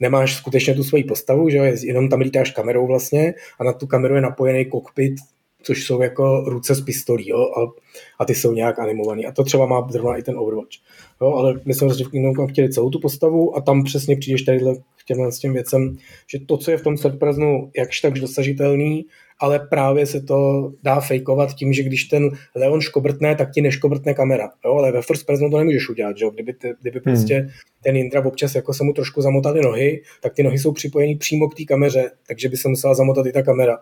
nemáš 0.00 0.34
skutečně 0.34 0.74
tu 0.74 0.84
svoji 0.84 1.04
postavu, 1.04 1.48
že 1.48 1.58
jenom 1.82 2.08
tam 2.08 2.20
lítáš 2.20 2.50
kamerou 2.50 2.86
vlastně 2.86 3.34
a 3.60 3.64
na 3.64 3.72
tu 3.72 3.86
kameru 3.86 4.14
je 4.14 4.20
napojený 4.20 4.64
kokpit 4.64 5.14
což 5.62 5.84
jsou 5.84 6.02
jako 6.02 6.44
ruce 6.46 6.74
z 6.74 6.80
pistolí, 6.80 7.28
jo, 7.28 7.38
a, 7.38 7.72
a 8.18 8.24
ty 8.24 8.34
jsou 8.34 8.52
nějak 8.52 8.78
animovaný. 8.78 9.26
A 9.26 9.32
to 9.32 9.44
třeba 9.44 9.66
má 9.66 9.88
zrovna 9.90 10.16
i 10.16 10.22
ten 10.22 10.38
Overwatch. 10.38 10.76
Jo, 11.22 11.32
ale 11.32 11.60
my 11.64 11.74
jsme 11.74 11.88
v 11.88 12.10
Kingdom 12.10 12.34
Come 12.34 12.52
chtěli 12.52 12.72
celou 12.72 12.90
tu 12.90 13.00
postavu 13.00 13.56
a 13.56 13.60
tam 13.60 13.84
přesně 13.84 14.16
přijdeš 14.16 14.42
tadyhle 14.42 14.74
k 14.74 15.04
těmhle 15.06 15.32
s 15.32 15.38
těm 15.38 15.52
věcem, 15.52 15.96
že 16.30 16.38
to, 16.46 16.56
co 16.56 16.70
je 16.70 16.78
v 16.78 16.82
tom 16.82 16.96
personu 17.18 17.70
jakž 17.76 18.00
tak 18.00 18.12
dosažitelný, 18.12 19.06
ale 19.40 19.58
právě 19.58 20.06
se 20.06 20.20
to 20.20 20.70
dá 20.82 21.00
fejkovat 21.00 21.54
tím, 21.54 21.72
že 21.72 21.82
když 21.82 22.04
ten 22.04 22.30
Leon 22.54 22.80
škobrtne, 22.80 23.34
tak 23.34 23.50
ti 23.50 23.62
neškobrtne 23.62 24.14
kamera. 24.14 24.50
Jo? 24.64 24.74
Ale 24.74 24.92
ve 24.92 25.02
first 25.02 25.26
personu 25.26 25.50
to 25.50 25.58
nemůžeš 25.58 25.88
udělat. 25.88 26.18
Že? 26.18 26.26
Kdyby, 26.34 26.52
ty, 26.52 26.72
kdyby 26.80 27.00
hmm. 27.04 27.14
prostě 27.14 27.50
ten 27.84 27.96
Indra 27.96 28.24
občas 28.24 28.54
jako 28.54 28.74
se 28.74 28.84
mu 28.84 28.92
trošku 28.92 29.22
zamotaly 29.22 29.60
nohy, 29.60 30.02
tak 30.22 30.34
ty 30.34 30.42
nohy 30.42 30.58
jsou 30.58 30.72
připojený 30.72 31.16
přímo 31.16 31.48
k 31.48 31.54
té 31.54 31.64
kameře, 31.64 32.10
takže 32.28 32.48
by 32.48 32.56
se 32.56 32.68
musela 32.68 32.94
zamotat 32.94 33.26
i 33.26 33.32
ta 33.32 33.42
kamera 33.42 33.78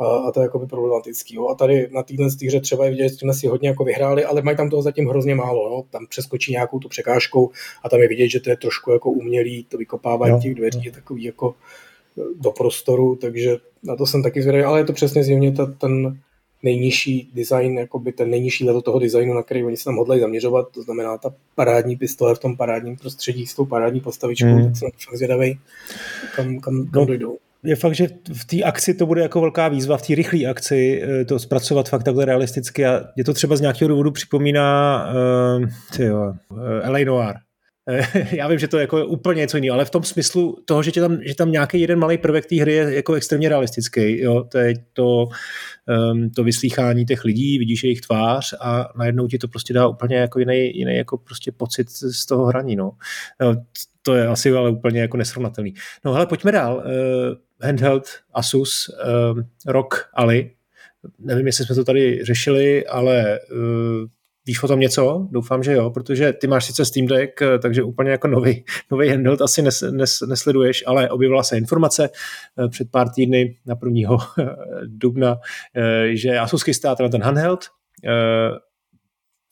a, 0.00 0.32
to 0.32 0.40
je 0.40 0.44
jakoby 0.44 0.66
problematický. 0.66 1.34
Jo. 1.34 1.48
A 1.48 1.54
tady 1.54 1.88
na 1.90 2.02
téhle 2.02 2.28
hře 2.46 2.60
třeba 2.60 2.84
je 2.84 2.90
vidět, 2.90 3.08
že 3.08 3.14
jsme 3.14 3.34
si 3.34 3.46
hodně 3.46 3.68
jako 3.68 3.84
vyhráli, 3.84 4.24
ale 4.24 4.42
mají 4.42 4.56
tam 4.56 4.70
toho 4.70 4.82
zatím 4.82 5.08
hrozně 5.08 5.34
málo. 5.34 5.68
Jo. 5.68 5.84
Tam 5.90 6.06
přeskočí 6.06 6.52
nějakou 6.52 6.78
tu 6.78 6.88
překážku 6.88 7.52
a 7.84 7.88
tam 7.88 8.00
je 8.00 8.08
vidět, 8.08 8.28
že 8.28 8.40
to 8.40 8.50
je 8.50 8.56
trošku 8.56 8.90
jako 8.90 9.10
umělý, 9.10 9.64
to 9.64 9.78
vykopávání 9.78 10.32
no. 10.32 10.40
těch 10.40 10.54
dveří 10.54 10.84
je 10.84 10.92
takový 10.92 11.24
jako 11.24 11.54
e, 12.18 12.22
do 12.40 12.50
prostoru, 12.50 13.16
takže 13.16 13.56
na 13.82 13.96
to 13.96 14.06
jsem 14.06 14.22
taky 14.22 14.42
zvědavý, 14.42 14.64
ale 14.64 14.80
je 14.80 14.84
to 14.84 14.92
přesně 14.92 15.24
zjevně 15.24 15.52
ta, 15.52 15.66
ten 15.66 16.18
nejnižší 16.62 17.30
design, 17.34 17.78
jakoby 17.78 18.12
ten 18.12 18.30
nejnižší 18.30 18.64
level 18.64 18.82
toho 18.82 18.98
designu, 18.98 19.34
na 19.34 19.42
který 19.42 19.64
oni 19.64 19.76
se 19.76 19.84
tam 19.84 19.96
hodlají 19.96 20.20
zaměřovat, 20.20 20.68
to 20.70 20.82
znamená 20.82 21.18
ta 21.18 21.34
parádní 21.54 21.96
pistole 21.96 22.34
v 22.34 22.38
tom 22.38 22.56
parádním 22.56 22.96
prostředí 22.96 23.46
s 23.46 23.54
tou 23.54 23.64
parádní 23.64 24.00
postavičkou, 24.00 24.46
mm. 24.46 24.64
tak 24.64 24.76
jsem 24.76 24.90
fakt 25.04 25.16
zvědavý, 25.16 25.58
kam, 26.36 26.60
kam, 26.60 26.86
kam 26.86 27.02
no. 27.02 27.06
dojdou 27.06 27.38
je 27.64 27.76
fakt, 27.76 27.94
že 27.94 28.08
v 28.32 28.44
té 28.44 28.62
akci 28.62 28.94
to 28.94 29.06
bude 29.06 29.22
jako 29.22 29.40
velká 29.40 29.68
výzva, 29.68 29.96
v 29.96 30.06
té 30.06 30.14
rychlé 30.14 30.46
akci 30.46 31.02
eh, 31.02 31.24
to 31.24 31.38
zpracovat 31.38 31.88
fakt 31.88 32.02
takhle 32.02 32.24
realisticky 32.24 32.86
a 32.86 33.04
je 33.16 33.24
to 33.24 33.34
třeba 33.34 33.56
z 33.56 33.60
nějakého 33.60 33.88
důvodu 33.88 34.10
připomíná 34.10 35.04
uh, 35.06 35.68
tyjo, 35.96 36.32
uh, 36.50 36.58
L.A. 36.82 37.04
Noir. 37.04 37.34
Já 38.32 38.48
vím, 38.48 38.58
že 38.58 38.68
to 38.68 38.76
je 38.76 38.80
jako 38.80 39.06
úplně 39.06 39.40
něco 39.40 39.56
jiného, 39.56 39.74
ale 39.74 39.84
v 39.84 39.90
tom 39.90 40.02
smyslu 40.02 40.56
toho, 40.64 40.82
že, 40.82 40.92
tam, 40.92 41.18
že 41.22 41.34
tam 41.34 41.52
nějaký 41.52 41.80
jeden 41.80 41.98
malý 41.98 42.18
prvek 42.18 42.46
té 42.46 42.56
hry 42.56 42.72
je 42.72 42.94
jako 42.94 43.14
extrémně 43.14 43.48
realistický. 43.48 44.20
Jo? 44.20 44.44
To 44.44 44.58
je 44.58 44.74
to, 44.92 45.28
um, 46.12 46.30
to 46.30 46.44
vyslýchání 46.44 47.04
těch 47.04 47.24
lidí, 47.24 47.58
vidíš 47.58 47.84
jejich 47.84 48.00
tvář 48.00 48.54
a 48.60 48.88
najednou 48.96 49.28
ti 49.28 49.38
to 49.38 49.48
prostě 49.48 49.74
dá 49.74 49.88
úplně 49.88 50.16
jako 50.16 50.38
jiný, 50.38 50.78
jiný 50.78 50.96
jako 50.96 51.18
prostě 51.18 51.52
pocit 51.52 51.90
z 51.90 52.26
toho 52.26 52.46
hraní. 52.46 52.76
No. 52.76 52.90
To 54.02 54.14
je 54.14 54.26
asi 54.26 54.52
ale 54.52 54.70
úplně 54.70 55.00
jako 55.00 55.16
nesrovnatelný. 55.16 55.74
No 56.04 56.12
hele, 56.12 56.26
pojďme 56.26 56.52
dál. 56.52 56.76
Uh, 56.76 57.34
handheld 57.62 58.08
Asus 58.34 58.88
uh, 58.88 59.40
ROG 59.66 60.08
Ali. 60.14 60.50
Nevím, 61.18 61.46
jestli 61.46 61.64
jsme 61.64 61.74
to 61.74 61.84
tady 61.84 62.24
řešili, 62.24 62.86
ale 62.86 63.38
uh, 63.52 64.08
víš 64.46 64.62
o 64.62 64.68
tom 64.68 64.80
něco? 64.80 65.28
Doufám, 65.30 65.62
že 65.62 65.72
jo, 65.72 65.90
protože 65.90 66.32
ty 66.32 66.46
máš 66.46 66.64
sice 66.64 66.84
Steam 66.84 67.06
Deck, 67.06 67.42
eh, 67.42 67.58
takže 67.58 67.82
úplně 67.82 68.10
jako 68.10 68.28
nový, 68.28 68.64
nový 68.90 69.08
handheld 69.08 69.42
asi 69.42 69.62
nes, 69.62 69.84
nes, 69.90 70.20
nesleduješ, 70.28 70.84
ale 70.86 71.10
objevila 71.10 71.42
se 71.42 71.58
informace 71.58 72.10
před 72.68 72.90
pár 72.90 73.08
týdny 73.08 73.56
na 73.66 73.74
1. 73.84 74.16
dubna, 74.84 75.38
že 76.12 76.38
Asus 76.38 76.62
chystá 76.62 76.94
ten 76.94 77.22
handheld 77.22 77.64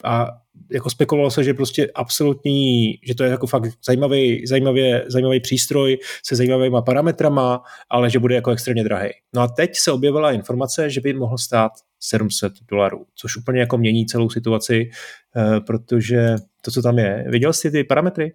a 0.05 0.29
jako 0.71 0.91
spekulovalo 0.91 1.31
se, 1.31 1.45
že 1.45 1.55
prostě 1.55 1.91
absolutní, 1.95 2.99
že 3.03 3.15
to 3.15 3.25
je 3.25 3.31
jako 3.31 3.47
fakt 3.47 3.73
zajímavý, 3.87 4.47
zajímavý, 4.47 4.93
zajímavý 5.07 5.41
přístroj 5.41 5.99
se 6.27 6.37
zajímavýma 6.37 6.83
parametrama, 6.83 7.63
ale 7.91 8.11
že 8.11 8.19
bude 8.19 8.35
jako 8.35 8.51
extrémně 8.51 8.85
drahý. 8.85 9.11
No 9.35 9.43
a 9.43 9.49
teď 9.49 9.77
se 9.77 9.93
objevila 9.93 10.33
informace, 10.33 10.91
že 10.91 11.01
by 11.01 11.13
mohl 11.13 11.39
stát 11.39 11.73
700 12.01 12.53
dolarů, 12.71 13.07
což 13.15 13.37
úplně 13.37 13.61
jako 13.61 13.79
mění 13.79 14.07
celou 14.07 14.31
situaci, 14.31 14.91
eh, 15.37 15.61
protože 15.61 16.37
to, 16.63 16.71
co 16.71 16.83
tam 16.83 16.99
je, 16.99 17.25
viděl 17.29 17.53
jsi 17.53 17.71
ty 17.71 17.85
parametry? 17.85 18.33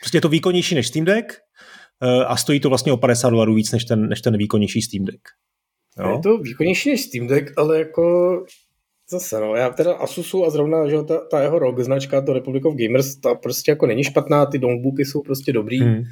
Prostě 0.00 0.16
je 0.16 0.22
to 0.22 0.28
výkonnější 0.28 0.74
než 0.74 0.88
Steam 0.88 1.04
Deck 1.04 1.32
eh, 2.02 2.24
a 2.24 2.36
stojí 2.36 2.60
to 2.60 2.68
vlastně 2.68 2.92
o 2.92 2.96
50 2.96 3.30
dolarů 3.30 3.54
víc 3.54 3.72
než 3.72 3.84
ten, 3.84 4.08
než 4.08 4.20
ten 4.20 4.36
výkonnější 4.36 4.82
Steam 4.82 5.04
Deck. 5.04 5.20
Jo? 5.98 6.12
Je 6.16 6.18
to 6.22 6.38
výkonnější 6.38 6.90
než 6.90 7.00
Steam 7.00 7.26
Deck, 7.26 7.52
ale 7.56 7.78
jako 7.78 8.44
Zase 9.10 9.40
no, 9.40 9.54
já 9.54 9.70
teda 9.70 9.94
Asusu 9.94 10.44
a 10.44 10.50
zrovna, 10.50 10.88
že 10.88 11.02
ta, 11.02 11.18
ta 11.30 11.42
jeho 11.42 11.58
ROG 11.58 11.80
značka, 11.80 12.20
to 12.20 12.32
Republic 12.32 12.64
of 12.64 12.74
Gamers, 12.74 13.16
ta 13.16 13.34
prostě 13.34 13.70
jako 13.70 13.86
není 13.86 14.04
špatná, 14.04 14.46
ty 14.46 14.58
notebooky 14.58 15.04
jsou 15.04 15.22
prostě 15.22 15.52
dobrý, 15.52 15.80
hmm. 15.80 16.02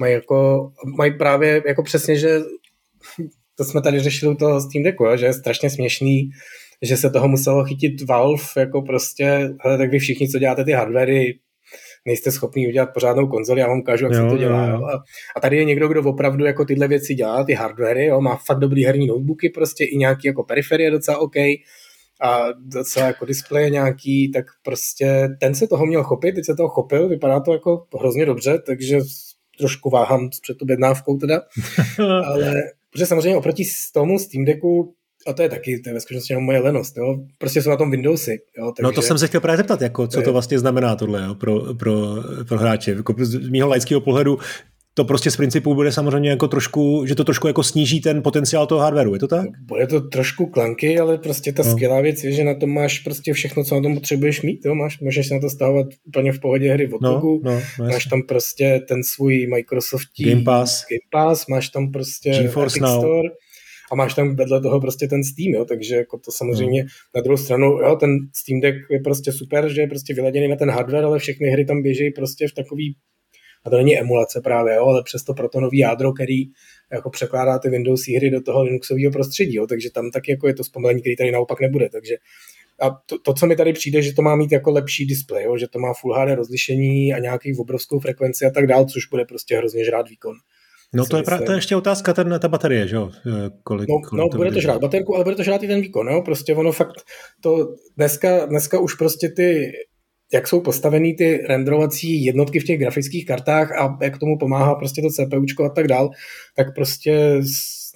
mají 0.00 0.12
jako, 0.12 0.68
mají 0.98 1.18
právě 1.18 1.62
jako 1.66 1.82
přesně, 1.82 2.16
že 2.16 2.40
to 3.54 3.64
jsme 3.64 3.82
tady 3.82 4.00
řešili 4.00 4.32
u 4.32 4.36
toho 4.36 4.60
Steam 4.60 4.84
Decku, 4.84 5.04
že 5.16 5.26
je 5.26 5.32
strašně 5.32 5.70
směšný, 5.70 6.30
že 6.82 6.96
se 6.96 7.10
toho 7.10 7.28
muselo 7.28 7.64
chytit 7.64 8.02
Valve, 8.08 8.44
jako 8.56 8.82
prostě, 8.82 9.54
hele, 9.60 9.78
tak 9.78 9.90
vy 9.90 9.98
všichni, 9.98 10.28
co 10.28 10.38
děláte 10.38 10.64
ty 10.64 10.72
hardwary, 10.72 11.38
nejste 12.06 12.30
schopni 12.32 12.68
udělat 12.68 12.94
pořádnou 12.94 13.26
konzoli, 13.26 13.60
já 13.60 13.68
vám 13.68 13.78
ukážu, 13.78 14.04
jak 14.04 14.14
jo, 14.14 14.22
se 14.22 14.28
to 14.28 14.36
dělá. 14.36 14.66
Jo. 14.66 14.74
Jo. 14.74 14.84
A, 14.84 14.92
a 15.36 15.40
tady 15.40 15.56
je 15.56 15.64
někdo, 15.64 15.88
kdo 15.88 16.02
opravdu 16.02 16.44
jako 16.44 16.64
tyhle 16.64 16.88
věci 16.88 17.14
dělá, 17.14 17.44
ty 17.44 17.52
hardwary, 17.52 18.06
jo, 18.06 18.20
má 18.20 18.36
fakt 18.46 18.58
dobrý 18.58 18.84
herní 18.84 19.06
notebooky, 19.06 19.50
prostě 19.50 19.84
i 19.84 19.96
nějaký 19.96 20.26
jako 20.26 20.44
periferie 20.44 20.90
docela 20.90 21.18
OK, 21.18 21.36
a 22.22 22.46
docela 22.58 23.06
jako 23.06 23.24
displeje 23.24 23.70
nějaký, 23.70 24.32
tak 24.32 24.44
prostě 24.62 25.28
ten 25.40 25.54
se 25.54 25.66
toho 25.66 25.86
měl 25.86 26.02
chopit, 26.02 26.34
teď 26.34 26.44
se 26.44 26.54
toho 26.54 26.68
chopil, 26.68 27.08
vypadá 27.08 27.40
to 27.40 27.52
jako 27.52 27.86
hrozně 27.98 28.26
dobře, 28.26 28.62
takže 28.66 28.98
trošku 29.58 29.90
váhám 29.90 30.28
před 30.42 30.56
tu 30.58 30.64
bednávkou 30.64 31.16
teda, 31.16 31.40
ale 32.24 32.54
protože 32.90 33.06
samozřejmě 33.06 33.36
oproti 33.36 33.64
tomu 33.94 34.18
Steam 34.18 34.44
Decku 34.44 34.94
a 35.26 35.32
to 35.32 35.42
je 35.42 35.48
taky, 35.48 35.80
to 35.80 35.88
je 35.88 35.94
ve 35.94 36.00
skutečnosti 36.00 36.32
jenom 36.32 36.44
moje 36.44 36.60
lenost, 36.60 36.96
jo? 36.96 37.16
prostě 37.38 37.62
jsou 37.62 37.70
na 37.70 37.76
tom 37.76 37.90
Windowsy. 37.90 38.38
Jo? 38.58 38.72
Takže... 38.76 38.82
No 38.82 38.92
to 38.92 39.02
jsem 39.02 39.18
se 39.18 39.28
chtěl 39.28 39.40
právě 39.40 39.56
zeptat, 39.56 39.82
jako, 39.82 40.06
co 40.06 40.22
to 40.22 40.32
vlastně 40.32 40.58
znamená 40.58 40.96
tohle 40.96 41.22
jo? 41.22 41.34
Pro, 41.34 41.74
pro, 41.74 41.94
pro 42.48 42.58
hráče. 42.58 42.90
Jako 42.90 43.14
z 43.18 43.48
mého 43.48 43.68
laického 43.68 44.00
pohledu 44.00 44.38
to 44.98 45.04
prostě 45.04 45.30
z 45.30 45.36
principu 45.36 45.74
bude 45.74 45.92
samozřejmě 45.92 46.30
jako 46.30 46.48
trošku, 46.48 47.06
že 47.06 47.14
to 47.14 47.24
trošku 47.24 47.46
jako 47.46 47.62
sníží 47.62 48.00
ten 48.00 48.22
potenciál 48.22 48.66
toho 48.66 48.80
hardwareu, 48.80 49.14
je 49.14 49.20
to 49.20 49.28
tak? 49.28 49.46
Bude 49.60 49.86
to 49.86 50.00
trošku 50.00 50.46
klanky, 50.46 50.98
ale 50.98 51.18
prostě 51.18 51.52
ta 51.52 51.62
no. 51.62 51.70
skvělá 51.70 52.00
věc 52.00 52.24
je, 52.24 52.32
že 52.32 52.44
na 52.44 52.54
tom 52.54 52.70
máš 52.70 52.98
prostě 52.98 53.32
všechno, 53.32 53.64
co 53.64 53.74
na 53.74 53.80
tom 53.80 53.94
potřebuješ 53.94 54.42
mít, 54.42 54.60
jo? 54.64 54.74
Máš, 54.74 55.00
můžeš 55.00 55.30
na 55.30 55.40
to 55.40 55.50
stahovat 55.50 55.86
úplně 56.04 56.32
v 56.32 56.40
pohodě 56.40 56.72
hry 56.72 56.92
od 56.92 57.00
no, 57.02 57.40
no, 57.44 57.52
no, 57.78 57.88
máš 57.88 58.04
tam 58.04 58.22
prostě 58.22 58.80
ten 58.88 59.02
svůj 59.04 59.46
Microsoft 59.46 60.06
Game 60.24 60.42
Pass, 60.42 60.84
Game 60.90 61.08
Pass 61.10 61.46
máš 61.46 61.68
tam 61.68 61.92
prostě 61.92 62.30
GeForce 62.30 62.80
Now. 62.80 62.98
Store, 62.98 63.28
a 63.92 63.94
máš 63.94 64.14
tam 64.14 64.36
vedle 64.36 64.60
toho 64.60 64.80
prostě 64.80 65.08
ten 65.08 65.24
Steam, 65.24 65.54
jo, 65.54 65.64
takže 65.64 65.96
jako 65.96 66.18
to 66.18 66.32
samozřejmě 66.32 66.82
no. 66.82 66.88
na 67.16 67.22
druhou 67.22 67.36
stranu, 67.36 67.66
jo, 67.66 67.96
ten 68.00 68.10
Steam 68.36 68.60
Deck 68.60 68.76
je 68.90 69.00
prostě 69.00 69.32
super, 69.32 69.68
že 69.68 69.80
je 69.80 69.88
prostě 69.88 70.14
vyladěný 70.14 70.48
na 70.48 70.56
ten 70.56 70.70
hardware, 70.70 71.04
ale 71.04 71.18
všechny 71.18 71.48
hry 71.48 71.64
tam 71.64 71.82
běží 71.82 72.10
prostě 72.10 72.48
v 72.48 72.54
takový 72.54 72.96
a 73.66 73.70
to 73.70 73.76
není 73.76 73.98
emulace 73.98 74.40
právě, 74.40 74.74
jo, 74.74 74.84
ale 74.84 75.02
přesto 75.02 75.34
proto 75.34 75.60
nový 75.60 75.78
jádro, 75.78 76.12
který 76.12 76.44
jako 76.92 77.10
překládá 77.10 77.58
ty 77.58 77.68
Windows 77.68 78.08
hry 78.16 78.30
do 78.30 78.40
toho 78.40 78.62
Linuxového 78.62 79.12
prostředí, 79.12 79.54
jo, 79.54 79.66
takže 79.66 79.90
tam 79.90 80.10
taky 80.10 80.30
jako 80.30 80.48
je 80.48 80.54
to 80.54 80.64
zpomalení, 80.64 81.00
který 81.00 81.16
tady 81.16 81.32
naopak 81.32 81.60
nebude, 81.60 81.88
takže 81.88 82.16
a 82.80 82.90
to, 83.06 83.18
to, 83.18 83.34
co 83.34 83.46
mi 83.46 83.56
tady 83.56 83.72
přijde, 83.72 84.02
že 84.02 84.12
to 84.12 84.22
má 84.22 84.36
mít 84.36 84.52
jako 84.52 84.70
lepší 84.70 85.06
displej, 85.06 85.44
jo, 85.44 85.56
že 85.56 85.68
to 85.68 85.78
má 85.78 85.92
Full 85.94 86.14
HD 86.14 86.34
rozlišení 86.34 87.14
a 87.14 87.18
nějaký 87.18 87.56
obrovskou 87.56 88.00
frekvenci 88.00 88.46
a 88.46 88.50
tak 88.50 88.66
dál, 88.66 88.84
což 88.84 89.06
bude 89.06 89.24
prostě 89.24 89.56
hrozně 89.56 89.84
žrát 89.84 90.08
výkon. 90.08 90.34
No 90.94 91.06
to 91.06 91.16
je, 91.16 91.22
pra, 91.22 91.38
to 91.38 91.52
je 91.52 91.58
ještě 91.58 91.76
otázka, 91.76 92.14
ten, 92.14 92.38
ta 92.42 92.48
baterie, 92.48 92.88
že 92.88 92.96
jo? 92.96 93.10
Eh, 93.26 93.50
kolik, 93.62 93.88
no, 93.88 94.00
kolik 94.08 94.12
no 94.12 94.28
to 94.28 94.36
bude 94.36 94.52
to 94.52 94.60
žrát 94.60 94.80
baterku, 94.80 95.14
ale 95.14 95.24
bude 95.24 95.36
to 95.36 95.42
žrát 95.42 95.62
i 95.62 95.66
ten 95.66 95.80
výkon, 95.80 96.08
jo? 96.08 96.22
Prostě 96.22 96.54
ono 96.54 96.72
fakt 96.72 96.94
to 97.40 97.74
dneska, 97.96 98.46
dneska 98.46 98.80
už 98.80 98.94
prostě 98.94 99.28
ty 99.28 99.72
jak 100.32 100.48
jsou 100.48 100.60
postavený 100.60 101.14
ty 101.14 101.36
renderovací 101.36 102.24
jednotky 102.24 102.60
v 102.60 102.64
těch 102.64 102.78
grafických 102.78 103.26
kartách 103.26 103.72
a 103.72 103.98
jak 104.02 104.18
tomu 104.18 104.38
pomáhá 104.38 104.74
prostě 104.74 105.02
to 105.02 105.08
CPUčko 105.10 105.64
a 105.64 105.68
tak 105.68 105.88
dál, 105.88 106.10
tak 106.56 106.74
prostě 106.74 107.40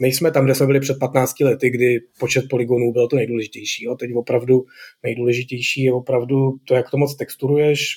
nejsme 0.00 0.30
tam, 0.30 0.44
kde 0.44 0.54
jsme 0.54 0.66
byli 0.66 0.80
před 0.80 0.98
15 0.98 1.40
lety, 1.40 1.70
kdy 1.70 1.98
počet 2.18 2.44
polygonů 2.50 2.92
byl 2.92 3.08
to 3.08 3.16
nejdůležitější. 3.16 3.84
Jo. 3.84 3.94
Teď 3.94 4.10
opravdu 4.14 4.64
nejdůležitější 5.02 5.82
je 5.82 5.92
opravdu 5.92 6.52
to, 6.64 6.74
jak 6.74 6.90
to 6.90 6.96
moc 6.96 7.16
texturuješ, 7.16 7.96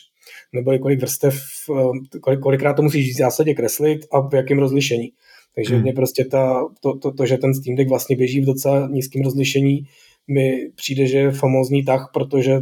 nebo 0.53 0.79
kolik 0.79 0.99
vrstev, 0.99 1.35
eh, 1.79 2.19
kolik, 2.19 2.39
kolikrát 2.39 2.73
to 2.73 2.81
musíš 2.81 3.15
v 3.15 3.17
zásadě 3.17 3.53
kreslit 3.53 4.01
a 4.11 4.19
v 4.27 4.33
jakém 4.33 4.59
rozlišení. 4.59 5.11
Takže 5.55 5.73
hmm. 5.73 5.83
mě 5.83 5.93
prostě 5.93 6.25
ta, 6.25 6.63
to, 6.81 6.97
to, 6.97 7.11
to, 7.11 7.25
že 7.25 7.37
ten 7.37 7.53
Steam 7.53 7.75
Deck 7.75 7.89
vlastně 7.89 8.15
běží 8.15 8.41
v 8.41 8.45
docela 8.45 8.87
nízkém 8.87 9.21
rozlišení, 9.21 9.83
mi 10.27 10.69
přijde, 10.75 11.07
že 11.07 11.17
je 11.17 11.31
famózní 11.31 11.83
tak, 11.83 12.01
protože 12.13 12.59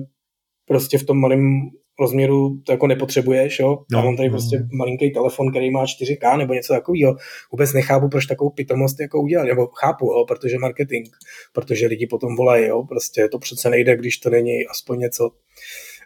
prostě 0.65 0.97
v 0.97 1.04
tom 1.04 1.19
malém 1.19 1.69
rozměru 2.00 2.58
to 2.65 2.71
jako 2.71 2.88
nepotřebuješ, 2.88 3.60
jo. 3.60 3.78
No, 3.91 4.00
a 4.00 4.04
mám 4.04 4.15
tady 4.15 4.30
no. 4.30 4.34
prostě 4.34 4.67
malinký 4.74 5.12
telefon, 5.12 5.52
který 5.52 5.71
má 5.71 5.86
4K 5.86 6.38
nebo 6.38 6.54
něco 6.54 6.74
takového. 6.74 7.15
Vůbec 7.52 7.74
nechápu, 7.74 8.10
proč 8.10 8.26
takovou 8.26 8.50
pitomost 8.50 9.00
jako 9.00 9.21
udělat, 9.21 9.43
nebo 9.43 9.67
chápu, 9.67 10.06
jo, 10.06 10.26
protože 10.28 10.58
marketing, 10.58 11.08
protože 11.54 11.88
lidi 11.88 12.08
potom 12.08 12.36
volají, 12.36 12.67
jo, 12.67 12.84
prostě 12.84 13.28
to 13.28 13.39
přece 13.39 13.69
nejde, 13.69 13.97
když 13.97 14.17
to 14.17 14.30
není 14.30 14.67
aspoň 14.67 15.00
něco 15.00 15.30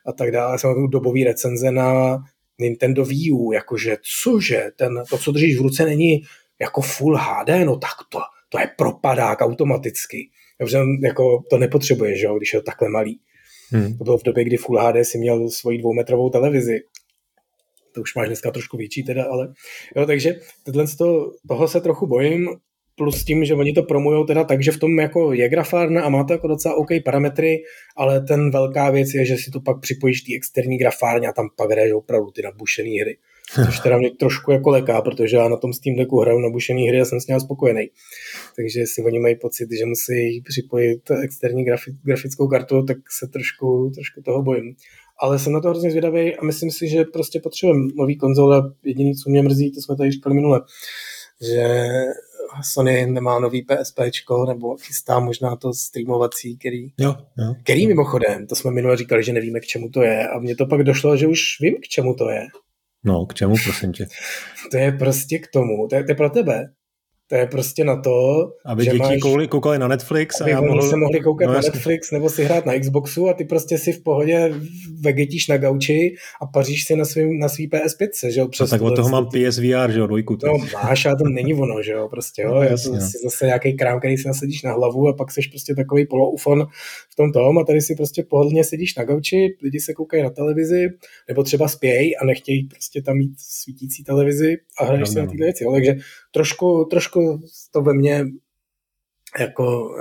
a 0.05 0.11
tak 0.11 0.31
dále. 0.31 0.59
Jsem 0.59 0.73
tu 0.73 0.87
dobový 0.87 1.23
recenze 1.23 1.71
na 1.71 2.17
Nintendo 2.59 3.05
Wii 3.05 3.31
U, 3.31 3.51
jakože 3.51 3.97
cože, 4.23 4.71
ten, 4.75 5.03
to, 5.09 5.17
co 5.17 5.31
držíš 5.31 5.57
v 5.57 5.61
ruce, 5.61 5.85
není 5.85 6.21
jako 6.61 6.81
Full 6.81 7.17
HD, 7.17 7.49
no 7.65 7.77
tak 7.77 7.91
to, 8.09 8.19
to 8.49 8.59
je 8.59 8.69
propadák 8.77 9.41
automaticky. 9.41 10.29
Dobře, 10.59 10.79
jako 11.03 11.43
to 11.49 11.57
nepotřebuješ, 11.57 12.21
jo, 12.21 12.37
když 12.37 12.53
je 12.53 12.59
to 12.59 12.65
takhle 12.65 12.89
malý. 12.89 13.19
Hmm. 13.71 13.97
To 13.97 14.03
bylo 14.03 14.17
v 14.17 14.23
době, 14.23 14.43
kdy 14.43 14.57
Full 14.57 14.79
HD 14.79 14.95
si 15.03 15.17
měl 15.17 15.49
svoji 15.49 15.77
dvoumetrovou 15.77 16.29
televizi. 16.29 16.79
To 17.95 18.01
už 18.01 18.15
máš 18.15 18.27
dneska 18.27 18.51
trošku 18.51 18.77
větší 18.77 19.03
teda, 19.03 19.23
ale 19.23 19.53
jo, 19.95 20.05
takže 20.05 20.35
tohle 20.63 20.85
to, 20.97 21.31
toho 21.47 21.67
se 21.67 21.81
trochu 21.81 22.07
bojím, 22.07 22.49
plus 22.95 23.25
tím, 23.25 23.45
že 23.45 23.55
oni 23.55 23.73
to 23.73 23.83
promujou 23.83 24.23
teda 24.23 24.43
tak, 24.43 24.63
že 24.63 24.71
v 24.71 24.79
tom 24.79 24.99
jako 24.99 25.33
je 25.33 25.49
grafárna 25.49 26.03
a 26.03 26.09
má 26.09 26.23
to 26.23 26.33
jako 26.33 26.47
docela 26.47 26.75
OK 26.75 26.89
parametry, 27.05 27.57
ale 27.97 28.21
ten 28.21 28.51
velká 28.51 28.89
věc 28.89 29.13
je, 29.13 29.25
že 29.25 29.37
si 29.37 29.51
to 29.51 29.61
pak 29.61 29.81
připojíš 29.81 30.21
té 30.21 30.35
externí 30.35 30.77
grafárně 30.77 31.27
a 31.27 31.33
tam 31.33 31.49
pak 31.57 31.71
hraješ 31.71 31.91
opravdu 31.91 32.31
ty 32.31 32.41
nabušené 32.41 33.01
hry. 33.01 33.17
Což 33.65 33.79
teda 33.79 33.97
mě 33.97 34.11
trošku 34.11 34.51
jako 34.51 34.69
leká, 34.69 35.01
protože 35.01 35.37
já 35.37 35.49
na 35.49 35.57
tom 35.57 35.73
Steam 35.73 35.95
Decku 35.95 36.19
hraju 36.19 36.39
nabušený 36.39 36.87
hry 36.87 37.01
a 37.01 37.05
jsem 37.05 37.21
s 37.21 37.27
ním 37.27 37.39
spokojený. 37.39 37.89
Takže 38.55 38.79
jestli 38.79 39.03
oni 39.03 39.19
mají 39.19 39.35
pocit, 39.35 39.69
že 39.79 39.85
musí 39.85 40.41
připojit 40.41 41.11
externí 41.23 41.65
grafi- 41.65 41.95
grafickou 42.03 42.47
kartu, 42.47 42.83
tak 42.83 42.97
se 43.19 43.27
trošku, 43.27 43.91
trošku 43.95 44.21
toho 44.21 44.43
bojím. 44.43 44.75
Ale 45.19 45.39
jsem 45.39 45.53
na 45.53 45.61
to 45.61 45.69
hrozně 45.69 45.89
zvědavý 45.89 46.35
a 46.35 46.45
myslím 46.45 46.71
si, 46.71 46.87
že 46.87 47.03
prostě 47.03 47.39
potřebujeme 47.39 47.87
nový 47.95 48.17
konzole. 48.17 48.73
Jediný, 48.83 49.15
co 49.15 49.29
mě 49.29 49.41
mrzí, 49.41 49.71
to 49.71 49.81
jsme 49.81 49.97
tady 49.97 50.11
říkali 50.11 50.35
minule, 50.35 50.61
že 51.41 51.87
Sony 52.63 53.05
nemá 53.05 53.39
nový 53.39 53.61
PSP, 53.61 53.99
nebo 54.47 54.77
chystá 54.77 55.19
možná 55.19 55.55
to 55.55 55.73
streamovací, 55.73 56.57
který, 56.57 56.87
jo, 56.99 57.15
jo. 57.37 57.55
který 57.63 57.87
mimochodem, 57.87 58.47
to 58.47 58.55
jsme 58.55 58.71
minule 58.71 58.97
říkali, 58.97 59.23
že 59.23 59.33
nevíme, 59.33 59.59
k 59.59 59.65
čemu 59.65 59.89
to 59.89 60.01
je 60.01 60.27
a 60.27 60.39
mně 60.39 60.55
to 60.55 60.65
pak 60.65 60.83
došlo, 60.83 61.17
že 61.17 61.27
už 61.27 61.39
vím, 61.61 61.75
k 61.75 61.87
čemu 61.87 62.13
to 62.13 62.29
je. 62.29 62.47
No, 63.05 63.25
k 63.25 63.33
čemu, 63.33 63.55
prosím 63.63 63.93
tě? 63.93 64.07
To 64.71 64.77
je 64.77 64.91
prostě 64.91 65.39
k 65.39 65.47
tomu, 65.47 65.87
to 65.89 65.95
je, 65.95 66.03
to 66.03 66.11
je 66.11 66.15
pro 66.15 66.29
tebe. 66.29 66.65
To 67.29 67.35
je 67.35 67.47
prostě 67.47 67.83
na 67.83 68.01
to, 68.01 68.11
aby 68.65 68.83
že 68.83 68.91
děti 68.91 69.03
máš, 69.03 69.19
koukali, 69.21 69.47
koukali 69.47 69.79
na 69.79 69.87
Netflix. 69.87 70.41
Aby 70.41 70.51
a 70.51 70.53
já 70.53 70.61
oni 70.61 70.69
mohl... 70.69 70.89
se 70.89 70.95
mohli 70.95 71.19
koukat 71.19 71.47
no, 71.47 71.53
na 71.53 71.59
Netflix 71.61 72.11
nebo 72.11 72.29
si 72.29 72.43
hrát 72.43 72.65
na 72.65 72.79
Xboxu 72.79 73.29
a 73.29 73.33
ty 73.33 73.45
prostě 73.45 73.77
si 73.77 73.91
v 73.91 74.03
pohodě 74.03 74.53
vegetíš 75.01 75.47
na 75.47 75.57
gauči 75.57 76.15
a 76.41 76.45
paříš 76.45 76.83
si 76.83 76.95
na, 76.95 77.05
svým, 77.05 77.39
na 77.39 77.49
svý 77.49 77.69
PS5, 77.69 78.29
že 78.29 78.39
jo? 78.39 78.47
Přes 78.47 78.71
no, 78.71 78.77
tak 78.77 78.81
od 78.81 78.95
toho 78.95 79.09
mám 79.09 79.25
PSVR, 79.25 79.91
že 79.91 79.99
jo, 79.99 80.07
dvojku. 80.07 80.37
No 80.45 80.53
máš, 80.73 81.05
ale 81.05 81.15
to 81.15 81.29
není 81.29 81.53
ono, 81.53 81.81
že 81.81 81.91
jo, 81.91 82.07
prostě 82.09 82.41
jo. 82.41 82.55
No, 82.55 82.63
jasně, 82.63 82.89
to 82.89 82.95
no. 82.95 83.01
si 83.01 83.17
zase 83.23 83.45
nějaký 83.45 83.73
krám, 83.73 83.99
který 83.99 84.17
si 84.17 84.27
nasadíš 84.27 84.63
na 84.63 84.73
hlavu 84.73 85.07
a 85.07 85.13
pak 85.13 85.31
seš 85.31 85.47
prostě 85.47 85.75
takový 85.75 86.05
poloufon 86.05 86.65
v 87.11 87.15
tom 87.15 87.31
tom 87.31 87.57
a 87.57 87.63
tady 87.63 87.81
si 87.81 87.95
prostě 87.95 88.23
pohodlně 88.29 88.63
sedíš 88.63 88.95
na 88.95 89.03
gauči, 89.03 89.57
lidi 89.63 89.79
se 89.79 89.93
koukají 89.93 90.23
na 90.23 90.29
televizi, 90.29 90.87
nebo 91.27 91.43
třeba 91.43 91.67
spějí 91.67 92.17
a 92.17 92.25
nechtějí 92.25 92.67
prostě 92.67 93.01
tam 93.01 93.17
mít 93.17 93.31
svítící 93.37 94.03
televizi 94.03 94.57
a 94.79 94.85
hraješ 94.85 94.99
no, 94.99 95.05
si 95.05 95.15
no. 95.15 95.25
na 95.25 95.31
tyhle 95.31 95.45
věci. 95.45 95.63
Jo? 95.63 95.71
Takže 95.71 95.95
trošku, 96.31 96.87
trošku 96.89 97.14
to 97.71 97.81
ve 97.81 97.93
mně 97.93 98.25
jako, 99.39 99.95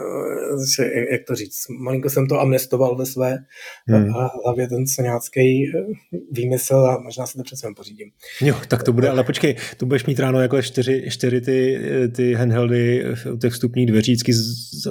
eh, 0.81 1.13
jak 1.13 1.21
to 1.27 1.35
říct, 1.35 1.59
malinko 1.79 2.11
jsem 2.11 2.27
to 2.27 2.41
amnestoval 2.41 2.97
ve 2.97 3.07
své 3.07 3.39
hmm. 3.89 4.09
hlavě 4.45 4.69
ten 4.69 4.87
soňácký 4.87 5.39
eh, 5.67 5.81
výmysl 6.33 6.75
a 6.75 7.01
možná 7.03 7.27
se 7.27 7.39
to 7.39 7.43
přece 7.43 7.69
pořídím. 7.77 8.09
Jo, 8.41 8.57
tak 8.69 8.83
to 8.83 8.93
bude, 8.93 9.09
ale 9.09 9.25
počkej, 9.25 9.57
tu 9.77 9.87
budeš 9.87 10.07
mít 10.07 10.21
ráno 10.21 10.41
jako 10.41 10.63
čtyři, 10.63 11.07
čtyři 11.11 11.41
ty, 11.41 11.81
ty 12.17 12.35
handheldy 12.35 13.05
u 13.33 13.37
těch 13.37 13.53
vstupních 13.53 13.87
dveří, 13.87 14.13
vždycky 14.13 14.33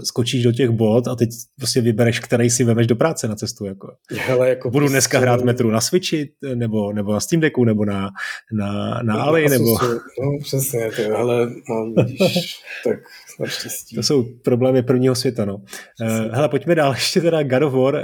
skočíš 0.03 0.43
do 0.43 0.51
těch 0.51 0.69
bod 0.69 1.07
a 1.07 1.15
teď 1.15 1.29
prostě 1.57 1.81
vybereš, 1.81 2.19
který 2.19 2.49
si 2.49 2.63
vemeš 2.63 2.87
do 2.87 2.95
práce 2.95 3.27
na 3.27 3.35
cestu. 3.35 3.65
Jako. 3.65 3.87
Hele, 4.11 4.49
jako 4.49 4.69
Budu 4.69 4.83
prostě... 4.83 4.93
dneska 4.93 5.19
hrát 5.19 5.43
metru 5.43 5.71
na 5.71 5.81
Switchi, 5.81 6.29
nebo, 6.55 6.93
nebo 6.93 7.13
na 7.13 7.19
Steam 7.19 7.41
Decku, 7.41 7.65
nebo 7.65 7.85
na, 7.85 8.09
na, 8.53 8.99
na 9.03 9.23
Ali, 9.23 9.49
nebo... 9.49 9.77
No 10.21 10.37
přesně, 10.41 10.89
to, 10.95 11.17
ale 11.17 11.49
no, 11.69 12.03
vidíš, 12.03 12.55
tak 12.83 12.99
naštěstí. 13.39 13.95
To 13.95 14.03
jsou 14.03 14.23
problémy 14.43 14.83
prvního 14.83 15.15
světa, 15.15 15.45
no. 15.45 15.55
Uh, 15.55 16.07
hele, 16.31 16.49
pojďme 16.49 16.75
dál. 16.75 16.91
Ještě 16.91 17.21
teda 17.21 17.43
God 17.43 17.63
of 17.63 17.73
War 17.73 17.93
uh, 17.93 17.99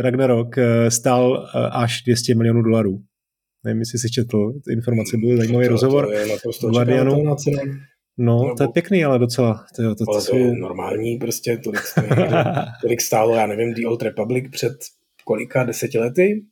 Ragnarok 0.00 0.56
uh, 0.56 0.64
stál 0.88 1.50
až 1.72 2.02
200 2.02 2.34
milionů 2.34 2.62
dolarů. 2.62 2.98
Nevím, 3.64 3.80
jestli 3.80 3.98
jsi 3.98 4.10
četl, 4.10 4.52
ty 4.64 4.72
informace 4.72 5.16
byly 5.16 5.36
zajímavý 5.36 5.66
to, 5.66 5.72
rozhovor. 5.72 6.06
To 6.06 6.12
je 6.12 6.26
Guardianu. 6.70 7.36
No, 8.18 8.54
to 8.56 8.64
je 8.64 8.68
pěkný, 8.68 9.04
ale 9.04 9.18
docela. 9.18 9.64
To, 9.76 9.94
to, 9.94 10.04
to, 10.04 10.12
ale 10.12 10.22
to 10.24 10.36
je 10.36 10.52
normální, 10.52 11.16
prostě 11.16 11.56
tolik, 11.64 11.80
tolik 12.82 13.00
stálo, 13.00 13.34
já 13.34 13.46
nevím, 13.46 13.74
The 13.74 13.86
Old 13.86 14.02
Republic 14.02 14.44
před 14.50 14.72
kolika 15.24 15.64
deseti 15.64 15.98
lety. 15.98 16.44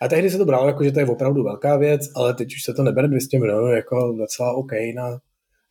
A 0.00 0.08
tehdy 0.08 0.30
se 0.30 0.38
to 0.38 0.44
bralo 0.44 0.66
jako, 0.66 0.84
že 0.84 0.92
to 0.92 1.00
je 1.00 1.06
opravdu 1.06 1.42
velká 1.42 1.76
věc, 1.76 2.00
ale 2.16 2.34
teď 2.34 2.54
už 2.54 2.62
se 2.62 2.74
to 2.74 2.82
nebere 2.82 3.08
200 3.08 3.38
milionů 3.38 3.66
jako 3.66 4.14
docela 4.18 4.52
OK 4.52 4.72
na, 4.94 5.18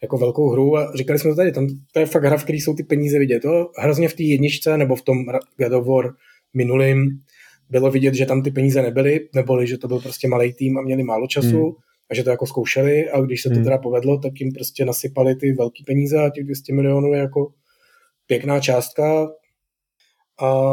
jako 0.03 0.17
velkou 0.17 0.49
hru 0.49 0.77
a 0.77 0.91
říkali 0.95 1.19
jsme 1.19 1.29
to 1.29 1.35
tady, 1.35 1.51
tam, 1.51 1.67
to 1.91 1.99
je 1.99 2.05
fakt 2.05 2.23
hra, 2.23 2.37
v 2.37 2.43
který 2.43 2.59
jsou 2.59 2.73
ty 2.73 2.83
peníze 2.83 3.19
vidět. 3.19 3.39
To 3.39 3.71
hrozně 3.77 4.09
v 4.09 4.13
té 4.13 4.23
jedničce 4.23 4.77
nebo 4.77 4.95
v 4.95 5.01
tom 5.01 5.17
God 5.57 5.73
of 5.73 5.87
War 5.87 6.13
minulým 6.53 7.09
bylo 7.69 7.91
vidět, 7.91 8.13
že 8.13 8.25
tam 8.25 8.43
ty 8.43 8.51
peníze 8.51 8.81
nebyly, 8.81 9.29
neboli, 9.35 9.67
že 9.67 9.77
to 9.77 9.87
byl 9.87 9.99
prostě 9.99 10.27
malý 10.27 10.53
tým 10.53 10.77
a 10.77 10.81
měli 10.81 11.03
málo 11.03 11.27
času 11.27 11.63
hmm. 11.63 11.73
a 12.11 12.15
že 12.15 12.23
to 12.23 12.29
jako 12.29 12.45
zkoušeli 12.45 13.09
a 13.09 13.21
když 13.21 13.41
se 13.41 13.49
to 13.49 13.55
hmm. 13.55 13.63
teda 13.63 13.77
povedlo, 13.77 14.17
tak 14.17 14.39
jim 14.39 14.51
prostě 14.51 14.85
nasypali 14.85 15.35
ty 15.35 15.51
velké 15.51 15.83
peníze 15.87 16.17
a 16.17 16.29
těch 16.29 16.43
200 16.43 16.73
milionů 16.73 17.13
je 17.13 17.19
jako 17.19 17.53
pěkná 18.27 18.59
částka. 18.59 19.27
A, 20.41 20.71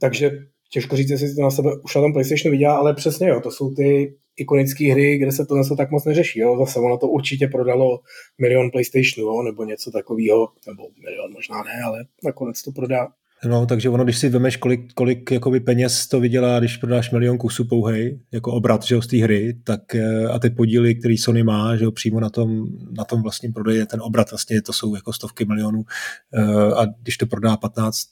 takže 0.00 0.30
těžko 0.72 0.96
říct, 0.96 1.10
jestli 1.10 1.34
to 1.34 1.42
na 1.42 1.50
sebe 1.50 1.70
už 1.84 1.94
na 1.94 2.00
tom 2.00 2.12
PlayStationu 2.12 2.50
vydělá, 2.50 2.74
ale 2.74 2.94
přesně 2.94 3.28
jo, 3.28 3.40
to 3.40 3.50
jsou 3.50 3.74
ty 3.74 4.14
ikonické 4.36 4.92
hry, 4.92 5.18
kde 5.18 5.32
se 5.32 5.46
to 5.46 5.56
něco 5.56 5.76
tak 5.76 5.90
moc 5.90 6.04
neřeší. 6.04 6.40
Jo? 6.40 6.56
Zase 6.58 6.78
ono 6.78 6.98
to 6.98 7.08
určitě 7.08 7.48
prodalo 7.48 8.00
milion 8.40 8.70
PlayStationů, 8.70 9.26
jo? 9.26 9.42
nebo 9.42 9.64
něco 9.64 9.90
takového, 9.90 10.48
nebo 10.66 10.88
milion 11.04 11.32
možná 11.32 11.62
ne, 11.62 11.82
ale 11.84 12.04
nakonec 12.24 12.62
to 12.62 12.72
prodá. 12.72 13.08
No, 13.44 13.66
takže 13.66 13.88
ono, 13.88 14.04
když 14.04 14.18
si 14.18 14.28
vemeš, 14.28 14.56
kolik, 14.56 14.92
kolik 14.92 15.30
jakoby 15.30 15.60
peněz 15.60 16.06
to 16.06 16.20
vydělá, 16.20 16.58
když 16.58 16.76
prodáš 16.76 17.10
milion 17.10 17.38
kusů 17.38 17.64
pouhej, 17.64 18.20
jako 18.32 18.52
obrat 18.52 18.82
že 18.82 19.02
z 19.02 19.06
té 19.06 19.16
hry, 19.16 19.54
tak 19.64 19.94
eh, 19.94 20.26
a 20.28 20.38
ty 20.38 20.50
podíly, 20.50 20.94
který 20.94 21.18
Sony 21.18 21.42
má, 21.42 21.76
že 21.76 21.90
přímo 21.90 22.20
na 22.20 22.30
tom, 22.30 22.66
na 22.98 23.04
tom 23.04 23.22
vlastním 23.22 23.52
prodeji, 23.52 23.86
ten 23.86 24.00
obrat 24.02 24.30
vlastně, 24.30 24.62
to 24.62 24.72
jsou 24.72 24.94
jako 24.94 25.12
stovky 25.12 25.44
milionů 25.44 25.84
eh, 26.34 26.74
a 26.74 26.86
když 27.02 27.16
to 27.16 27.26
prodá 27.26 27.56
15 27.56 28.08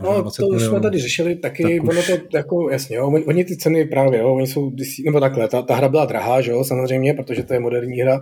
No, 0.00 0.30
to 0.30 0.46
už 0.46 0.62
jsme 0.62 0.80
tady 0.80 0.98
řešili 0.98 1.36
taky, 1.36 1.62
tak 1.62 1.88
ono 1.88 2.02
to 2.02 2.36
jako, 2.36 2.70
jasně, 2.70 2.96
jo, 2.96 3.06
oni 3.26 3.44
ty 3.44 3.56
ceny 3.56 3.84
právě, 3.84 4.18
jo, 4.20 4.34
oni 4.34 4.46
jsou, 4.46 4.72
nebo 5.04 5.20
takhle, 5.20 5.48
ta, 5.48 5.62
ta 5.62 5.74
hra 5.74 5.88
byla 5.88 6.04
drahá, 6.04 6.40
že 6.40 6.50
jo, 6.50 6.64
samozřejmě, 6.64 7.14
protože 7.14 7.42
to 7.42 7.54
je 7.54 7.60
moderní 7.60 8.00
hra, 8.00 8.20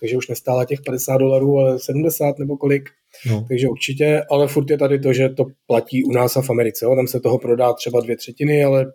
takže 0.00 0.16
už 0.16 0.28
nestála 0.28 0.64
těch 0.64 0.80
50 0.86 1.16
dolarů, 1.16 1.58
ale 1.58 1.78
70 1.78 2.38
nebo 2.38 2.56
kolik, 2.56 2.88
no. 3.30 3.44
takže 3.48 3.68
určitě, 3.68 4.22
ale 4.30 4.48
furt 4.48 4.70
je 4.70 4.78
tady 4.78 4.98
to, 4.98 5.12
že 5.12 5.28
to 5.28 5.44
platí 5.66 6.04
u 6.04 6.12
nás 6.12 6.36
a 6.36 6.42
v 6.42 6.50
Americe, 6.50 6.84
jo, 6.84 6.96
tam 6.96 7.06
se 7.06 7.20
toho 7.20 7.38
prodá 7.38 7.72
třeba 7.72 8.00
dvě 8.00 8.16
třetiny, 8.16 8.64
ale 8.64 8.92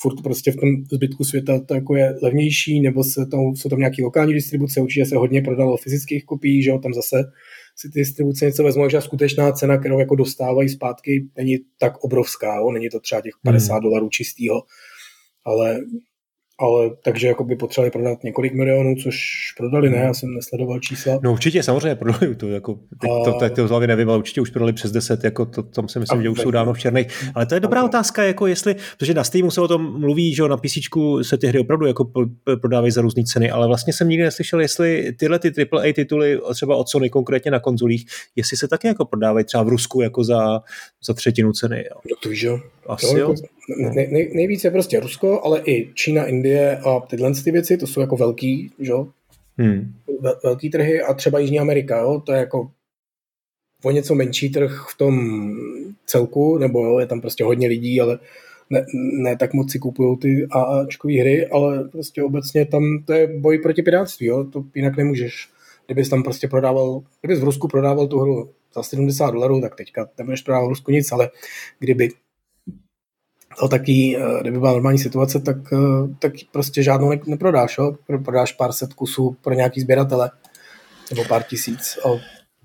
furt 0.00 0.22
prostě 0.22 0.52
v 0.52 0.56
tom 0.56 0.68
zbytku 0.92 1.24
světa 1.24 1.60
to 1.60 1.74
jako 1.74 1.96
je 1.96 2.14
levnější, 2.22 2.80
nebo 2.80 3.04
se 3.04 3.26
tam, 3.26 3.56
jsou 3.56 3.68
tam 3.68 3.78
nějaké 3.78 4.02
lokální 4.02 4.34
distribuce, 4.34 4.80
určitě 4.80 5.06
se 5.06 5.16
hodně 5.16 5.42
prodalo 5.42 5.76
fyzických 5.76 6.24
kopií, 6.24 6.62
že 6.62 6.70
jo, 6.70 6.78
tam 6.78 6.94
zase 6.94 7.24
si 7.76 7.90
ty 7.90 7.98
distribuce 7.98 8.44
něco 8.44 8.62
vezmou, 8.62 8.88
že 8.88 9.00
skutečná 9.00 9.52
cena, 9.52 9.78
kterou 9.78 9.98
jako 9.98 10.14
dostávají 10.14 10.68
zpátky, 10.68 11.28
není 11.36 11.58
tak 11.78 12.04
obrovská, 12.04 12.56
jo? 12.56 12.72
není 12.72 12.88
to 12.88 13.00
třeba 13.00 13.20
těch 13.20 13.34
50 13.44 13.72
hmm. 13.74 13.82
dolarů 13.82 14.08
čistýho, 14.08 14.62
ale 15.44 15.80
ale 16.58 16.90
takže 17.04 17.28
jako 17.28 17.44
by 17.44 17.56
potřebovali 17.56 17.90
prodat 17.90 18.24
několik 18.24 18.54
milionů, 18.54 18.94
což 19.02 19.16
prodali, 19.56 19.90
ne, 19.90 19.96
já 19.96 20.14
jsem 20.14 20.34
nesledoval 20.34 20.80
čísla. 20.80 21.20
No 21.22 21.32
určitě, 21.32 21.62
samozřejmě 21.62 21.94
prodali 21.94 22.34
to, 22.34 22.48
jako, 22.48 22.78
teď 23.00 23.10
a... 23.10 23.24
to, 23.24 23.32
teď 23.32 23.54
to 23.54 23.66
z 23.66 23.70
hlavy 23.70 23.86
nevím, 23.86 24.08
ale 24.08 24.18
určitě 24.18 24.40
už 24.40 24.50
prodali 24.50 24.72
přes 24.72 24.92
10, 24.92 25.24
jako 25.24 25.46
to, 25.46 25.62
tam 25.62 25.88
si 25.88 25.98
myslím, 25.98 26.20
a 26.20 26.22
že 26.22 26.28
už 26.28 26.40
jsou 26.40 26.50
dávno 26.50 26.72
v 26.72 26.78
černých. 26.78 27.06
Ale 27.34 27.46
to 27.46 27.54
je 27.54 27.60
dobrá 27.60 27.80
okay. 27.80 27.88
otázka, 27.88 28.22
jako 28.22 28.46
jestli, 28.46 28.76
protože 28.98 29.14
na 29.14 29.24
Steamu 29.24 29.50
se 29.50 29.60
o 29.60 29.68
tom 29.68 30.00
mluví, 30.00 30.34
že 30.34 30.42
na 30.42 30.56
PC 30.56 30.72
se 31.22 31.38
ty 31.38 31.46
hry 31.46 31.58
opravdu 31.58 31.86
jako 31.86 32.10
prodávají 32.60 32.90
za 32.90 33.00
různé 33.00 33.24
ceny, 33.24 33.50
ale 33.50 33.66
vlastně 33.66 33.92
jsem 33.92 34.08
nikdy 34.08 34.24
neslyšel, 34.24 34.60
jestli 34.60 35.12
tyhle 35.18 35.38
ty 35.38 35.52
AAA 35.72 35.92
tituly, 35.94 36.40
třeba 36.54 36.76
od 36.76 36.88
Sony 36.88 37.10
konkrétně 37.10 37.50
na 37.50 37.60
konzolích, 37.60 38.06
jestli 38.36 38.56
se 38.56 38.68
taky 38.68 38.86
jako 38.86 39.04
prodávají 39.04 39.44
třeba 39.44 39.62
v 39.62 39.68
Rusku 39.68 40.00
jako 40.00 40.24
za, 40.24 40.60
za 41.06 41.14
třetinu 41.14 41.52
ceny. 41.52 41.84
Jo. 41.90 42.00
No 42.10 42.16
to 42.22 42.28
víš, 42.28 42.42
jo. 42.42 42.60
Asi 42.88 43.18
jo. 43.18 43.30
Jako, 43.30 43.34
nej, 43.92 44.30
nejvíce 44.34 44.70
prostě 44.70 45.00
Rusko, 45.00 45.40
ale 45.44 45.60
i 45.64 45.90
Čína, 45.94 46.24
Indie 46.24 46.43
a 46.86 47.00
tyhle 47.00 47.32
ty 47.44 47.50
věci, 47.50 47.76
to 47.76 47.86
jsou 47.86 48.00
jako 48.00 48.16
velký, 48.16 48.70
že? 48.78 48.92
Hmm. 49.58 49.94
velký 50.44 50.70
trhy 50.70 51.02
a 51.02 51.14
třeba 51.14 51.38
Jižní 51.38 51.60
Amerika, 51.60 51.98
jo? 51.98 52.22
to 52.26 52.32
je 52.32 52.38
jako 52.38 52.70
o 53.84 53.90
něco 53.90 54.14
menší 54.14 54.50
trh 54.50 54.86
v 54.94 54.98
tom 54.98 55.44
celku, 56.06 56.58
nebo 56.58 56.84
jo, 56.84 56.98
je 56.98 57.06
tam 57.06 57.20
prostě 57.20 57.44
hodně 57.44 57.68
lidí, 57.68 58.00
ale 58.00 58.18
ne, 58.70 58.86
ne 59.22 59.36
tak 59.36 59.54
moc 59.54 59.72
si 59.72 59.78
kupují 59.78 60.18
ty 60.18 60.46
AAčkové 60.50 61.20
hry, 61.20 61.46
ale 61.46 61.88
prostě 61.88 62.22
obecně 62.22 62.66
tam 62.66 62.82
to 63.04 63.12
je 63.12 63.26
boj 63.26 63.58
proti 63.58 63.82
pirátství, 63.82 64.26
jo? 64.26 64.44
to 64.44 64.64
jinak 64.74 64.96
nemůžeš. 64.96 65.48
Kdybys 65.86 66.08
tam 66.08 66.22
prostě 66.22 66.48
prodával, 66.48 67.02
kdybys 67.20 67.40
v 67.40 67.44
Rusku 67.44 67.68
prodával 67.68 68.06
tu 68.06 68.18
hru 68.18 68.50
za 68.74 68.82
70 68.82 69.30
dolarů, 69.30 69.60
tak 69.60 69.74
teďka 69.74 70.08
nebudeš 70.18 70.42
prodávat 70.42 70.66
v 70.66 70.68
Rusku 70.68 70.90
nic, 70.90 71.12
ale 71.12 71.30
kdyby 71.78 72.08
to 73.60 73.68
taky, 73.68 74.16
eh, 74.18 74.40
kdyby 74.40 74.58
byla 74.58 74.72
normální 74.72 74.98
situace, 74.98 75.40
tak, 75.40 75.56
eh, 75.72 76.14
tak 76.18 76.32
prostě 76.52 76.82
žádnou 76.82 77.10
ne, 77.10 77.20
neprodáš. 77.26 77.78
Jo? 77.78 77.96
Prodáš 78.24 78.52
pár 78.52 78.72
set 78.72 78.94
kusů 78.94 79.36
pro 79.42 79.54
nějaký 79.54 79.80
sběratele 79.80 80.30
nebo 81.10 81.24
pár 81.24 81.42
tisíc 81.42 81.98
a 82.04 82.08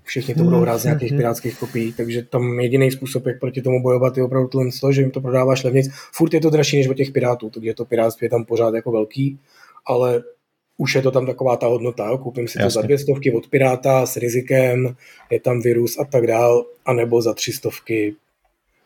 všichni 0.03 0.33
to 0.33 0.43
budou 0.43 0.59
hrát 0.59 0.77
z 0.77 0.83
nějakých 0.83 1.11
mhm. 1.11 1.17
pirátských 1.17 1.59
kopií, 1.59 1.93
takže 1.93 2.23
tam 2.23 2.59
jediný 2.59 2.91
způsob, 2.91 3.25
jak 3.25 3.39
proti 3.39 3.61
tomu 3.61 3.81
bojovat, 3.81 4.17
je 4.17 4.23
opravdu 4.23 4.47
to, 4.81 4.91
že 4.91 5.01
jim 5.01 5.11
to 5.11 5.21
prodáváš 5.21 5.63
levnic. 5.63 5.91
Furt 6.13 6.33
je 6.33 6.41
to 6.41 6.49
dražší 6.49 6.77
než 6.77 6.87
od 6.87 6.93
těch 6.93 7.11
pirátů, 7.11 7.49
takže 7.49 7.73
to 7.73 7.85
pirátství 7.85 8.25
je 8.25 8.29
tam 8.29 8.45
pořád 8.45 8.73
jako 8.73 8.91
velký, 8.91 9.39
ale 9.85 10.23
už 10.77 10.95
je 10.95 11.01
to 11.01 11.11
tam 11.11 11.25
taková 11.25 11.55
ta 11.55 11.67
hodnota, 11.67 12.07
jo? 12.07 12.17
koupím 12.17 12.47
si 12.47 12.53
to 12.53 12.63
Jasně. 12.63 12.73
za 12.73 12.81
dvě 12.81 12.97
stovky 12.97 13.31
od 13.31 13.47
Piráta 13.47 14.05
s 14.05 14.17
rizikem, 14.17 14.95
je 15.29 15.39
tam 15.39 15.61
virus 15.61 15.99
a 15.99 16.05
tak 16.05 16.27
dál, 16.27 16.65
anebo 16.85 17.21
za 17.21 17.33
tři 17.33 17.51
stovky 17.51 18.15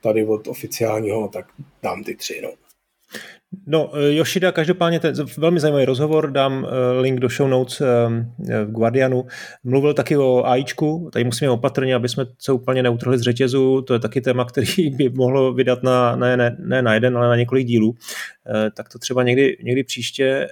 tady 0.03 0.25
od 0.25 0.47
oficiálního, 0.47 1.27
tak 1.27 1.45
dám 1.83 2.03
ty 2.03 2.15
tři. 2.15 2.41
No. 2.43 2.49
No, 3.67 3.91
eh, 3.93 4.13
Yoshida, 4.13 4.51
každopádně 4.51 4.99
ten 4.99 5.13
velmi 5.37 5.59
zajímavý 5.59 5.85
rozhovor, 5.85 6.31
dám 6.31 6.67
eh, 6.67 7.01
link 7.01 7.19
do 7.19 7.29
show 7.29 7.49
notes 7.49 7.81
eh, 7.81 7.85
v 8.65 8.71
Guardianu. 8.71 9.25
Mluvil 9.63 9.93
taky 9.93 10.17
o 10.17 10.43
AIčku, 10.45 11.09
tady 11.13 11.25
musíme 11.25 11.51
opatrně, 11.51 11.95
aby 11.95 12.09
jsme 12.09 12.25
se 12.39 12.51
úplně 12.51 12.83
neutrhli 12.83 13.17
z 13.17 13.21
řetězu, 13.21 13.81
to 13.81 13.93
je 13.93 13.99
taky 13.99 14.21
téma, 14.21 14.45
který 14.51 14.89
by 14.89 15.09
mohlo 15.09 15.53
vydat 15.53 15.83
na, 15.83 16.15
ne, 16.15 16.37
ne, 16.37 16.57
ne 16.59 16.81
na 16.81 16.93
jeden, 16.93 17.17
ale 17.17 17.27
na 17.27 17.35
několik 17.35 17.67
dílů. 17.67 17.95
Tak 18.73 18.89
to 18.89 18.99
třeba 18.99 19.23
někdy, 19.23 19.57
někdy 19.63 19.83
příště, 19.83 20.47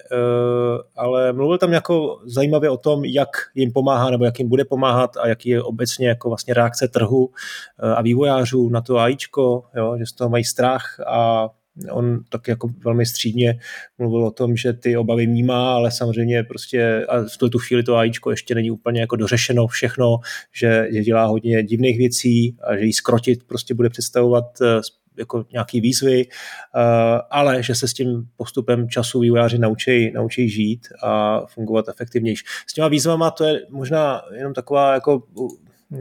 ale 0.98 1.34
mluvil 1.34 1.58
tam 1.58 1.74
jako 1.74 2.20
zajímavě 2.26 2.70
o 2.70 2.78
tom, 2.78 3.06
jak 3.06 3.30
jim 3.56 3.72
pomáhá 3.72 4.10
nebo 4.10 4.26
jak 4.26 4.40
jim 4.40 4.50
bude 4.50 4.66
pomáhat 4.66 5.18
a 5.18 5.28
jaký 5.28 5.50
je 5.50 5.64
obecně 5.64 6.08
jako 6.08 6.30
vlastně 6.30 6.54
reakce 6.54 6.88
trhu 6.88 7.30
a 7.78 8.02
vývojářů 8.02 8.70
na 8.70 8.82
to 8.82 8.98
AIčko, 8.98 9.64
jo, 9.76 9.96
že 9.98 10.06
z 10.06 10.12
toho 10.12 10.30
mají 10.30 10.44
strach 10.44 11.00
a 11.08 11.50
On 11.90 12.20
tak 12.30 12.48
jako 12.48 12.70
velmi 12.84 13.06
střídně 13.06 13.60
mluvil 13.98 14.26
o 14.26 14.32
tom, 14.32 14.56
že 14.56 14.74
ty 14.74 14.98
obavy 14.98 15.26
vnímá, 15.26 15.74
ale 15.74 15.92
samozřejmě 15.92 16.44
prostě 16.44 17.06
a 17.06 17.22
v 17.22 17.38
tu 17.38 17.60
chvíli 17.60 17.84
to 17.84 17.96
AIčko 17.96 18.32
ještě 18.32 18.56
není 18.56 18.72
úplně 18.72 19.02
jako 19.02 19.16
dořešeno 19.16 19.68
všechno, 19.68 20.18
že, 20.54 20.88
že 20.92 21.04
dělá 21.04 21.26
hodně 21.26 21.64
divných 21.64 21.98
věcí 21.98 22.58
a 22.64 22.78
že 22.78 22.86
jí 22.86 22.94
skrotit 22.94 23.44
prostě 23.44 23.74
bude 23.74 23.90
představovat 23.90 24.46
eh, 24.62 24.82
jako 25.18 25.46
nějaký 25.52 25.82
výzvy, 25.82 26.28
eh, 26.28 27.22
ale 27.30 27.64
že 27.64 27.76
se 27.76 27.88
s 27.88 27.94
tím 27.94 28.28
postupem 28.38 28.90
času 28.90 29.20
vývojáři 29.20 29.58
naučí, 29.58 30.12
naučí 30.12 30.50
žít 30.50 30.88
a 31.04 31.42
fungovat 31.46 31.90
efektivnější. 31.90 32.44
S 32.68 32.74
těma 32.74 32.88
výzvama 32.88 33.32
to 33.32 33.44
je 33.44 33.62
možná 33.70 34.22
jenom 34.38 34.54
taková 34.54 34.94
jako, 34.94 35.24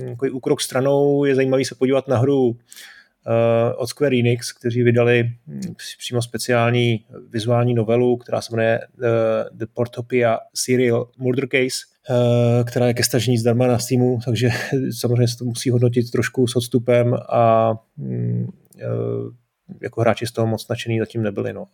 jako 0.01 0.27
úkrok 0.33 0.61
stranou, 0.61 1.25
je 1.25 1.35
zajímavý 1.35 1.65
se 1.65 1.75
podívat 1.75 2.09
na 2.09 2.19
hru 2.19 2.57
od 3.77 3.87
Square 3.87 4.17
Enix, 4.17 4.53
kteří 4.53 4.83
vydali 4.83 5.31
hm, 5.47 5.75
přímo 5.99 6.23
speciální 6.23 7.05
vizuální 7.29 7.75
novelu, 7.75 8.17
která 8.17 8.41
se 8.41 8.57
jmenuje 8.57 8.81
The, 8.99 9.07
eh, 9.07 9.45
The 9.53 9.67
Portopia 9.75 10.39
Serial 10.55 11.09
Murder 11.19 11.49
Case, 11.49 11.79
eh, 12.11 12.65
která 12.65 12.87
je 12.87 12.95
ke 12.95 13.05
stažení 13.05 13.39
zdarma 13.39 13.67
na 13.67 13.79
Steamu, 13.79 14.19
takže 14.25 14.49
samozřejmě 14.99 15.29
se 15.29 15.39
to 15.39 15.45
musí 15.45 15.71
hodnotit 15.71 16.11
trošku 16.11 16.47
s 16.47 16.57
odstupem 16.57 17.15
a 17.29 17.75
hm, 17.99 18.51
jako 19.83 20.01
hráči 20.01 20.27
z 20.27 20.33
toho 20.33 20.47
moc 20.47 20.69
nadšený 20.69 20.99
zatím 20.99 21.23
nebyli. 21.23 21.53
No. 21.53 21.67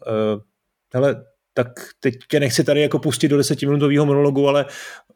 Ale 0.94 1.24
tak 1.56 1.68
teď 2.00 2.14
tě 2.30 2.40
nechci 2.40 2.64
tady 2.64 2.80
jako 2.80 2.98
pustit 2.98 3.28
do 3.28 3.36
desetiminutového 3.36 4.06
monologu, 4.06 4.48
ale 4.48 4.66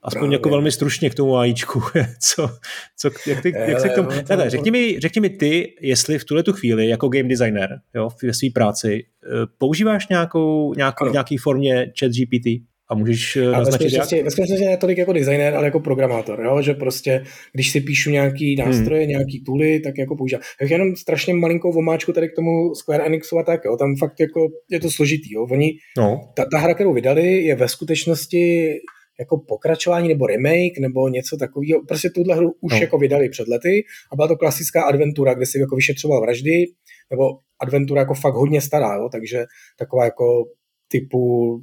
aspoň 0.03 0.21
Právě. 0.21 0.35
jako 0.35 0.49
velmi 0.49 0.73
stručně 0.73 1.11
k 1.11 1.15
tomu 1.15 1.37
AIčku. 1.37 1.83
co, 2.21 2.51
co, 2.97 3.11
jak, 3.27 3.43
ty, 3.43 3.53
jak 3.67 3.81
se 3.81 3.89
k 3.89 3.95
tomu... 3.95 4.09
Ne, 4.37 4.51
řekni, 4.51 4.71
mi, 4.71 5.01
řekni 5.01 5.21
mi 5.21 5.31
ty, 5.31 5.75
jestli 5.81 6.19
v 6.19 6.25
tuhle 6.25 6.43
tu 6.43 6.53
chvíli 6.53 6.89
jako 6.89 7.09
game 7.09 7.29
designer 7.29 7.81
jo, 7.95 8.09
ve 8.23 8.35
své 8.35 8.49
práci 8.55 9.05
eh, 9.25 9.29
používáš 9.59 10.09
nějakou, 10.09 10.75
nějakou, 10.75 11.09
nějaký 11.13 11.37
formě 11.37 11.93
chat 12.01 12.11
GPT? 12.11 12.70
A 12.91 12.95
můžeš 12.95 13.37
eh, 13.37 13.47
a 13.47 13.59
naznačit 13.59 13.93
jak? 13.93 14.25
Ve 14.25 14.31
skutečnosti 14.31 14.65
ne 14.65 14.77
tolik 14.77 14.99
jako 14.99 15.13
designer, 15.13 15.55
ale 15.55 15.65
jako 15.65 15.81
programátor, 15.81 16.41
jo? 16.45 16.63
že 16.63 16.75
prostě, 16.75 17.25
když 17.53 17.71
si 17.71 17.81
píšu 17.81 18.11
nějaký 18.11 18.57
hmm. 18.57 18.69
nástroje, 18.69 19.01
hmm. 19.01 19.09
nějaký 19.09 19.45
tooly, 19.45 19.81
tak 19.81 19.99
jako 19.99 20.17
používám. 20.17 20.43
Tak 20.61 20.71
jenom 20.71 20.97
strašně 20.97 21.35
malinkou 21.35 21.73
vomáčku 21.73 22.13
tady 22.13 22.29
k 22.29 22.35
tomu 22.37 22.75
Square 22.75 23.05
Enixu 23.05 23.39
a 23.39 23.43
tak, 23.43 23.65
jo? 23.65 23.77
tam 23.77 23.97
fakt 23.97 24.21
jako 24.21 24.49
je 24.71 24.81
to 24.81 24.91
složitý. 24.91 25.35
Jo? 25.35 25.47
Oni, 25.51 25.71
no. 25.99 26.21
ta, 26.37 26.45
ta 26.53 26.59
hra, 26.59 26.75
kterou 26.75 26.93
vydali, 26.93 27.43
je 27.43 27.55
ve 27.55 27.69
skutečnosti 27.69 28.75
jako 29.19 29.39
pokračování 29.49 30.09
nebo 30.09 30.27
remake 30.27 30.79
nebo 30.81 31.09
něco 31.09 31.37
takového. 31.37 31.83
Prostě 31.89 32.11
tuhle 32.11 32.35
hru 32.37 32.53
už 32.61 32.73
no. 32.73 32.79
jako 32.79 32.99
vydali 32.99 33.29
před 33.29 33.49
lety 33.49 33.85
a 34.13 34.17
byla 34.17 34.29
to 34.29 34.37
klasická 34.37 34.83
adventura, 34.83 35.35
kde 35.35 35.47
si 35.47 35.59
jako 35.59 35.77
vyšetřoval 35.77 36.21
vraždy, 36.21 36.65
nebo 37.11 37.25
adventura 37.61 38.01
jako 38.01 38.15
fakt 38.15 38.35
hodně 38.35 38.61
stará, 38.61 38.95
jo? 38.95 39.09
takže 39.13 39.45
taková 39.79 40.05
jako 40.05 40.45
typu 40.91 41.63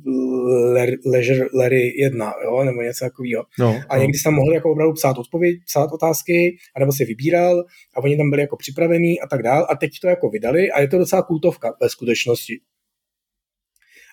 Leisure 1.06 1.48
Larry 1.54 1.94
1, 1.98 2.34
jo, 2.44 2.64
nebo 2.64 2.82
něco 2.82 3.06
takového. 3.06 3.44
No, 3.60 3.82
a 3.90 3.96
no. 3.96 4.02
někdy 4.02 4.20
tam 4.24 4.34
mohli 4.34 4.56
jako 4.56 4.72
opravdu 4.72 4.94
psát 4.94 5.18
odpověď, 5.18 5.60
psát 5.66 5.92
otázky, 5.92 6.58
anebo 6.76 6.92
si 6.92 7.06
vybíral 7.06 7.64
a 7.96 8.04
oni 8.04 8.18
tam 8.18 8.30
byli 8.30 8.42
jako 8.42 8.58
připravení 8.58 9.22
a 9.22 9.28
tak 9.28 9.44
dál. 9.44 9.68
A 9.70 9.76
teď 9.76 9.92
to 10.02 10.08
jako 10.08 10.30
vydali 10.30 10.72
a 10.72 10.82
je 10.82 10.88
to 10.88 10.98
docela 10.98 11.22
kultovka 11.22 11.74
ve 11.82 11.90
skutečnosti. 11.90 12.60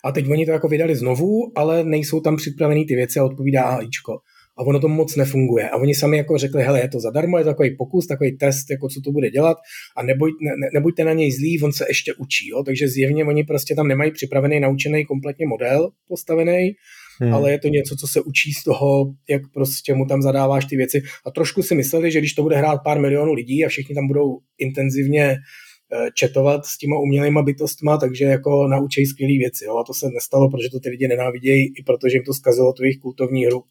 A 0.04 0.12
teď 0.12 0.28
oni 0.30 0.46
to 0.46 0.52
jako 0.52 0.68
vydali 0.68 0.96
znovu, 0.96 1.52
ale 1.56 1.84
nejsou 1.84 2.20
tam 2.20 2.36
připravený 2.36 2.86
ty 2.86 2.94
věci 2.94 3.18
a 3.18 3.24
odpovídá 3.24 3.62
AIčko 3.62 4.18
a 4.56 4.62
ono 4.62 4.80
to 4.80 4.88
moc 4.88 5.16
nefunguje. 5.16 5.68
A 5.70 5.76
oni 5.76 5.94
sami 5.94 6.16
jako 6.16 6.38
řekli, 6.38 6.62
hele, 6.62 6.80
je 6.80 6.88
to 6.88 7.00
zadarmo, 7.00 7.38
je 7.38 7.44
to 7.44 7.50
takový 7.50 7.76
pokus, 7.76 8.06
takový 8.06 8.36
test, 8.36 8.70
jako 8.70 8.88
co 8.88 9.00
to 9.00 9.12
bude 9.12 9.30
dělat 9.30 9.56
a 9.96 10.02
neboj, 10.02 10.30
ne, 10.42 10.68
nebuďte 10.74 11.04
na 11.04 11.12
něj 11.12 11.32
zlí, 11.32 11.60
on 11.62 11.72
se 11.72 11.84
ještě 11.88 12.14
učí. 12.14 12.48
Jo? 12.48 12.62
Takže 12.62 12.88
zjevně 12.88 13.24
oni 13.24 13.44
prostě 13.44 13.74
tam 13.74 13.88
nemají 13.88 14.10
připravený, 14.10 14.60
naučený 14.60 15.04
kompletně 15.04 15.46
model 15.46 15.90
postavený, 16.08 16.72
hmm. 17.20 17.34
ale 17.34 17.50
je 17.50 17.58
to 17.58 17.68
něco, 17.68 17.96
co 17.96 18.06
se 18.06 18.20
učí 18.20 18.52
z 18.52 18.64
toho, 18.64 19.14
jak 19.28 19.42
prostě 19.54 19.94
mu 19.94 20.06
tam 20.06 20.22
zadáváš 20.22 20.64
ty 20.64 20.76
věci. 20.76 21.02
A 21.26 21.30
trošku 21.30 21.62
si 21.62 21.74
mysleli, 21.74 22.12
že 22.12 22.18
když 22.18 22.34
to 22.34 22.42
bude 22.42 22.56
hrát 22.56 22.78
pár 22.84 23.00
milionů 23.00 23.32
lidí 23.32 23.64
a 23.64 23.68
všichni 23.68 23.94
tam 23.94 24.06
budou 24.06 24.38
intenzivně 24.58 25.24
eh, 25.30 26.08
četovat 26.14 26.66
s 26.66 26.78
těma 26.78 26.98
umělýma 26.98 27.42
bytostma, 27.42 27.96
takže 27.96 28.24
jako 28.24 28.68
naučí 28.68 29.06
skvělé 29.06 29.38
věci. 29.38 29.64
Jo? 29.64 29.76
A 29.78 29.84
to 29.84 29.94
se 29.94 30.06
nestalo, 30.14 30.50
protože 30.50 30.68
to 30.70 30.80
ty 30.80 30.88
lidi 30.88 31.08
nenávidějí, 31.08 31.66
i 31.78 31.82
protože 31.86 32.16
jim 32.16 32.24
to 32.24 32.34
zkazilo 32.34 32.72
tu 32.72 32.82
jejich 32.82 32.98
kultovní 32.98 33.46
hru 33.46 33.62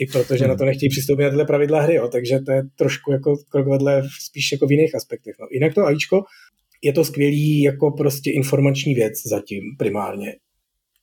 i 0.00 0.06
protože 0.06 0.48
na 0.48 0.56
to 0.56 0.64
nechtějí 0.64 0.90
přistoupit 0.90 1.22
na 1.22 1.28
tyhle 1.28 1.44
pravidla 1.44 1.80
hry, 1.80 1.94
jo. 1.94 2.08
takže 2.08 2.38
to 2.46 2.52
je 2.52 2.62
trošku 2.76 3.12
jako 3.12 3.36
krok 3.48 3.68
vedle 3.68 4.02
spíš 4.20 4.52
jako 4.52 4.66
v 4.66 4.70
jiných 4.70 4.94
aspektech. 4.94 5.34
No. 5.40 5.46
Jinak 5.50 5.74
to 5.74 5.86
AIčko 5.86 6.22
je 6.82 6.92
to 6.92 7.04
skvělý 7.04 7.62
jako 7.62 7.90
prostě 7.90 8.30
informační 8.30 8.94
věc 8.94 9.12
zatím 9.26 9.62
primárně. 9.78 10.36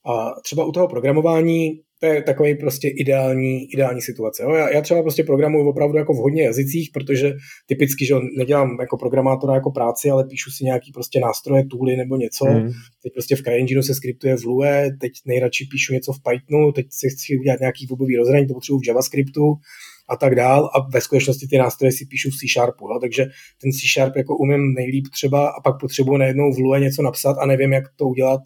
A 0.06 0.42
třeba 0.44 0.66
u 0.66 0.72
toho 0.72 0.88
programování 0.88 1.82
to 2.00 2.06
je 2.06 2.22
takový 2.22 2.56
prostě 2.56 2.88
ideální, 2.88 3.74
ideální 3.74 4.02
situace. 4.02 4.44
Jo? 4.44 4.50
Já, 4.52 4.70
já 4.70 4.82
třeba 4.82 5.02
prostě 5.02 5.24
programuji 5.24 5.68
opravdu 5.68 5.98
jako 5.98 6.14
v 6.14 6.18
hodně 6.18 6.44
jazycích, 6.44 6.90
protože 6.94 7.34
typicky, 7.66 8.06
že 8.06 8.16
nedělám 8.38 8.78
jako 8.80 8.98
programátora 8.98 9.54
jako 9.54 9.72
práci, 9.72 10.10
ale 10.10 10.24
píšu 10.24 10.52
si 10.52 10.64
nějaký 10.64 10.92
prostě 10.92 11.20
nástroje, 11.20 11.66
tooly 11.66 11.98
nebo 11.98 12.18
něco. 12.18 12.46
Mm. 12.46 12.70
Teď 13.04 13.14
prostě 13.14 13.36
v 13.36 13.42
CryEngineu 13.42 13.82
se 13.82 13.96
skriptuje 13.96 14.38
v 14.38 14.44
Lua, 14.44 14.68
teď 15.00 15.12
nejradši 15.26 15.66
píšu 15.72 15.94
něco 15.94 16.14
v 16.14 16.20
Pythonu, 16.24 16.72
teď 16.72 16.88
si 16.90 17.10
chci 17.10 17.38
udělat 17.40 17.60
nějaký 17.60 17.88
webový 17.90 18.16
rozhraní, 18.16 18.48
to 18.48 18.54
potřebuji 18.54 18.80
v 18.80 18.88
JavaScriptu 18.88 19.54
a 20.10 20.16
tak 20.16 20.36
dál 20.36 20.70
a 20.76 20.90
ve 20.94 21.02
skutečnosti 21.02 21.48
ty 21.48 21.58
nástroje 21.58 21.92
si 21.92 22.06
píšu 22.06 22.30
v 22.30 22.38
C 22.38 22.48
Sharpu, 22.54 22.88
jo? 22.90 23.00
takže 23.02 23.26
ten 23.62 23.72
C 23.72 23.80
Sharp 23.94 24.16
jako 24.16 24.38
umím 24.38 24.74
nejlíp 24.74 25.06
třeba 25.12 25.50
a 25.50 25.62
pak 25.62 25.80
potřebuji 25.80 26.18
najednou 26.18 26.54
v 26.54 26.58
Lua 26.58 26.80
něco 26.80 27.02
napsat 27.02 27.38
a 27.42 27.46
nevím, 27.46 27.74
jak 27.74 27.84
to 27.96 28.06
udělat 28.06 28.42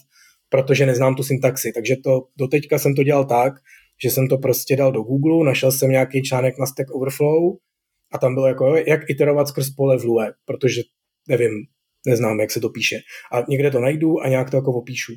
protože 0.54 0.86
neznám 0.86 1.16
tu 1.16 1.24
syntaxi. 1.24 1.72
Takže 1.74 1.96
to 2.04 2.22
doteďka 2.38 2.80
jsem 2.80 2.96
to 2.96 3.04
dělal 3.04 3.26
tak, 3.26 3.54
že 4.04 4.10
jsem 4.10 4.28
to 4.28 4.38
prostě 4.38 4.76
dal 4.76 4.92
do 4.92 5.02
Google, 5.02 5.46
našel 5.46 5.72
jsem 5.72 5.90
nějaký 5.90 6.22
článek 6.22 6.58
na 6.60 6.66
Stack 6.66 6.96
Overflow 6.96 7.54
a 8.12 8.18
tam 8.18 8.34
bylo 8.34 8.48
jako, 8.48 8.76
jak 8.88 9.10
iterovat 9.10 9.48
skrz 9.48 9.70
pole 9.70 9.98
v 9.98 10.04
Lue, 10.04 10.34
protože 10.46 10.82
nevím, 11.30 11.52
neznám, 12.08 12.40
jak 12.40 12.52
se 12.52 12.60
to 12.60 12.70
píše. 12.70 13.00
A 13.32 13.44
někde 13.50 13.72
to 13.72 13.80
najdu 13.80 14.22
a 14.22 14.30
nějak 14.30 14.50
to 14.50 14.58
jako 14.58 14.74
opíšu. 14.74 15.14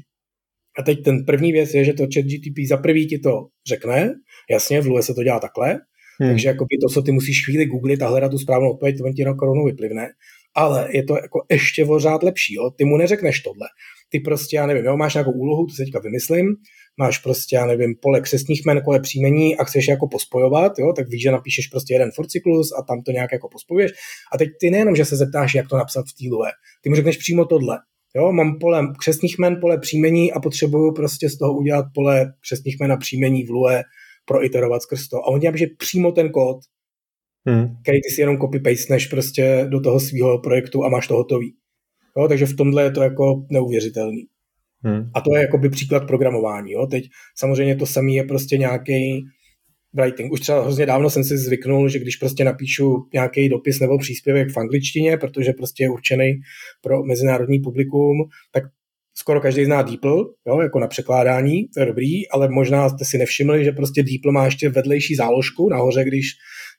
A 0.78 0.82
teď 0.82 1.04
ten 1.04 1.24
první 1.24 1.52
věc 1.52 1.74
je, 1.74 1.84
že 1.84 1.92
to 1.92 2.02
chat 2.02 2.24
GTP 2.24 2.68
za 2.68 2.76
prvý 2.76 3.06
ti 3.06 3.18
to 3.18 3.46
řekne, 3.68 4.14
jasně, 4.50 4.80
v 4.80 4.86
Lue 4.86 5.02
se 5.02 5.14
to 5.14 5.22
dělá 5.22 5.40
takhle, 5.40 5.68
hmm. 6.20 6.30
takže 6.30 6.48
jako 6.48 6.66
to, 6.82 6.94
co 6.94 7.02
ty 7.02 7.12
musíš 7.12 7.44
chvíli 7.44 7.66
googlit 7.66 8.02
a 8.02 8.08
hledat 8.08 8.30
tu 8.30 8.38
správnou 8.38 8.70
odpověď, 8.70 8.96
to 8.98 9.12
ti 9.12 9.24
na 9.24 9.34
korunu 9.34 9.64
vyplivne. 9.64 10.08
Ale 10.54 10.88
je 10.90 11.04
to 11.04 11.16
jako 11.16 11.38
ještě 11.50 11.84
pořád 11.84 12.22
lepší, 12.22 12.54
jo? 12.54 12.70
ty 12.70 12.84
mu 12.84 12.96
neřekneš 12.96 13.40
tohle. 13.40 13.66
Ty 14.08 14.20
prostě, 14.20 14.56
já 14.56 14.66
nevím, 14.66 14.84
jo, 14.84 14.96
máš 14.96 15.14
nějakou 15.14 15.32
úlohu, 15.32 15.66
to 15.66 15.74
se 15.74 15.84
teďka 15.84 16.00
vymyslím, 16.00 16.46
máš 16.98 17.18
prostě, 17.18 17.56
já 17.56 17.66
nevím, 17.66 17.94
pole 18.02 18.20
křesních 18.20 18.62
jmen, 18.64 18.80
pole 18.84 19.00
příjmení 19.00 19.56
a 19.56 19.64
chceš 19.64 19.88
jako 19.88 20.08
pospojovat, 20.08 20.72
jo, 20.78 20.92
tak 20.96 21.08
víš, 21.08 21.22
že 21.22 21.30
napíšeš 21.30 21.66
prostě 21.66 21.94
jeden 21.94 22.10
for 22.14 22.26
cyklus 22.26 22.72
a 22.78 22.82
tam 22.82 23.02
to 23.02 23.12
nějak 23.12 23.32
jako 23.32 23.48
pospojuješ. 23.48 23.92
A 24.34 24.38
teď 24.38 24.48
ty 24.60 24.70
nejenom, 24.70 24.96
že 24.96 25.04
se 25.04 25.16
zeptáš, 25.16 25.54
jak 25.54 25.68
to 25.68 25.76
napsat 25.76 26.04
v 26.06 26.18
týlové, 26.18 26.50
ty 26.82 26.88
mu 26.88 26.96
řekneš 26.96 27.16
přímo 27.16 27.44
tohle. 27.44 27.78
Jo, 28.16 28.32
mám 28.32 28.58
pole 28.58 28.82
křesních 28.98 29.38
men, 29.38 29.60
pole 29.60 29.78
příjmení 29.78 30.32
a 30.32 30.40
potřebuju 30.40 30.92
prostě 30.92 31.30
z 31.30 31.38
toho 31.38 31.56
udělat 31.56 31.86
pole 31.94 32.32
křesních 32.40 32.76
men 32.80 32.92
a 32.92 32.96
příjmení 32.96 33.44
v 33.44 33.50
Lue, 33.50 33.82
proiterovat 34.24 34.82
skrz 34.82 35.08
to. 35.08 35.16
A 35.16 35.26
on 35.26 35.40
dělá, 35.40 35.56
že 35.56 35.66
přímo 35.78 36.12
ten 36.12 36.30
kód, 36.30 36.56
hmm. 37.46 37.76
který 37.82 37.98
ty 38.02 38.14
si 38.14 38.20
jenom 38.20 38.36
copy-pasteneš 38.36 39.10
prostě 39.10 39.66
do 39.68 39.80
toho 39.80 40.00
svého 40.00 40.38
projektu 40.38 40.84
a 40.84 40.88
máš 40.88 41.08
to 41.08 41.14
hotový. 41.14 41.54
Jo, 42.16 42.28
takže 42.28 42.46
v 42.46 42.56
tomhle 42.56 42.82
je 42.82 42.90
to 42.90 43.02
jako 43.02 43.46
neuvěřitelný. 43.50 44.26
Hmm. 44.84 45.10
A 45.14 45.20
to 45.20 45.36
je 45.36 45.42
jakoby 45.42 45.68
příklad 45.68 46.06
programování. 46.06 46.72
Jo. 46.72 46.86
Teď 46.86 47.04
samozřejmě 47.36 47.76
to 47.76 47.86
samé 47.86 48.12
je 48.12 48.24
prostě 48.24 48.58
nějaký 48.58 49.24
writing. 49.94 50.32
Už 50.32 50.40
třeba 50.40 50.62
hrozně 50.62 50.86
dávno 50.86 51.10
jsem 51.10 51.24
si 51.24 51.38
zvyknul, 51.38 51.88
že 51.88 51.98
když 51.98 52.16
prostě 52.16 52.44
napíšu 52.44 53.08
nějaký 53.12 53.48
dopis 53.48 53.80
nebo 53.80 53.98
příspěvek 53.98 54.48
v 54.52 54.56
angličtině, 54.56 55.16
protože 55.16 55.52
prostě 55.52 55.84
je 55.84 55.90
určený 55.90 56.34
pro 56.82 57.04
mezinárodní 57.04 57.58
publikum, 57.58 58.16
tak 58.52 58.62
skoro 59.14 59.40
každý 59.40 59.64
zná 59.64 59.82
DeepL, 59.82 60.34
jo, 60.46 60.60
jako 60.60 60.80
na 60.80 60.86
překládání, 60.86 61.68
to 61.74 61.80
je 61.80 61.86
dobrý, 61.86 62.28
ale 62.28 62.48
možná 62.48 62.88
jste 62.88 63.04
si 63.04 63.18
nevšimli, 63.18 63.64
že 63.64 63.72
prostě 63.72 64.02
DeepL 64.02 64.32
má 64.32 64.44
ještě 64.44 64.68
vedlejší 64.68 65.14
záložku 65.14 65.68
nahoře, 65.68 66.04
když 66.04 66.26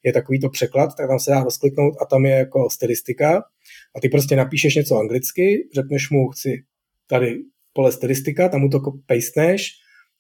je 0.05 0.13
takovýto 0.13 0.49
překlad, 0.49 0.89
tak 0.97 1.07
tam 1.07 1.19
se 1.19 1.31
dá 1.31 1.43
rozkliknout 1.43 1.93
a 2.01 2.05
tam 2.05 2.25
je 2.25 2.31
jako 2.31 2.69
stylistika 2.69 3.41
a 3.97 3.99
ty 3.99 4.09
prostě 4.09 4.35
napíšeš 4.35 4.75
něco 4.75 4.97
anglicky, 4.97 5.69
řekneš 5.75 6.09
mu, 6.09 6.27
chci 6.27 6.63
tady 7.09 7.35
pole 7.73 7.91
stylistika, 7.91 8.49
tam 8.49 8.61
mu 8.61 8.69
to 8.69 8.79
pastneš 9.05 9.69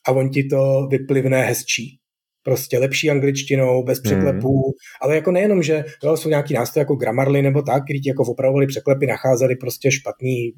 a 0.07 0.11
on 0.11 0.29
ti 0.29 0.43
to 0.43 0.87
vyplivne 0.91 1.41
hezčí. 1.41 1.99
Prostě 2.43 2.77
lepší 2.77 3.09
angličtinou, 3.09 3.83
bez 3.83 3.99
překlepů, 3.99 4.67
mm. 4.67 4.73
ale 5.01 5.15
jako 5.15 5.31
nejenom, 5.31 5.63
že 5.63 5.83
jo, 6.03 6.17
jsou 6.17 6.29
nějaký 6.29 6.53
nástroje 6.53 6.81
jako 6.81 6.95
Grammarly 6.95 7.41
nebo 7.41 7.61
tak, 7.61 7.83
který 7.83 8.01
ti 8.01 8.09
jako 8.09 8.23
opravovali 8.23 8.67
překlepy, 8.67 9.07
nacházeli 9.07 9.55
prostě 9.55 9.91
špatný 9.91 10.51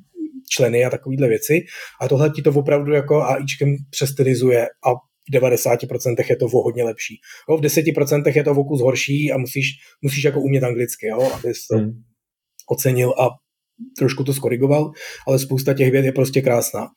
členy 0.49 0.85
a 0.85 0.89
takovéhle 0.89 1.27
věci. 1.27 1.61
A 2.01 2.07
tohle 2.07 2.29
ti 2.29 2.41
to 2.41 2.51
opravdu 2.51 2.93
jako 2.93 3.21
AIčkem 3.21 3.75
přestylizuje 3.89 4.67
a 4.85 4.93
v 5.29 5.33
90% 5.33 6.15
je 6.29 6.35
to 6.35 6.45
o 6.45 6.63
hodně 6.63 6.83
lepší. 6.83 7.15
Jo, 7.49 7.57
v 7.57 7.61
10% 7.61 8.35
je 8.35 8.43
to 8.43 8.51
o 8.51 8.63
kus 8.63 8.81
horší 8.81 9.31
a 9.31 9.37
musíš, 9.37 9.65
musíš 10.01 10.23
jako 10.23 10.41
umět 10.41 10.63
anglicky, 10.63 11.07
jo, 11.07 11.31
abys 11.33 11.67
to 11.67 11.77
hmm. 11.77 11.91
Ocenil 12.71 13.13
a 13.19 13.29
trošku 13.97 14.23
to 14.23 14.33
skorigoval, 14.33 14.91
ale 15.27 15.39
spousta 15.39 15.73
těch 15.73 15.91
věd 15.91 16.05
je 16.05 16.11
prostě 16.11 16.41
krásná. 16.41 16.87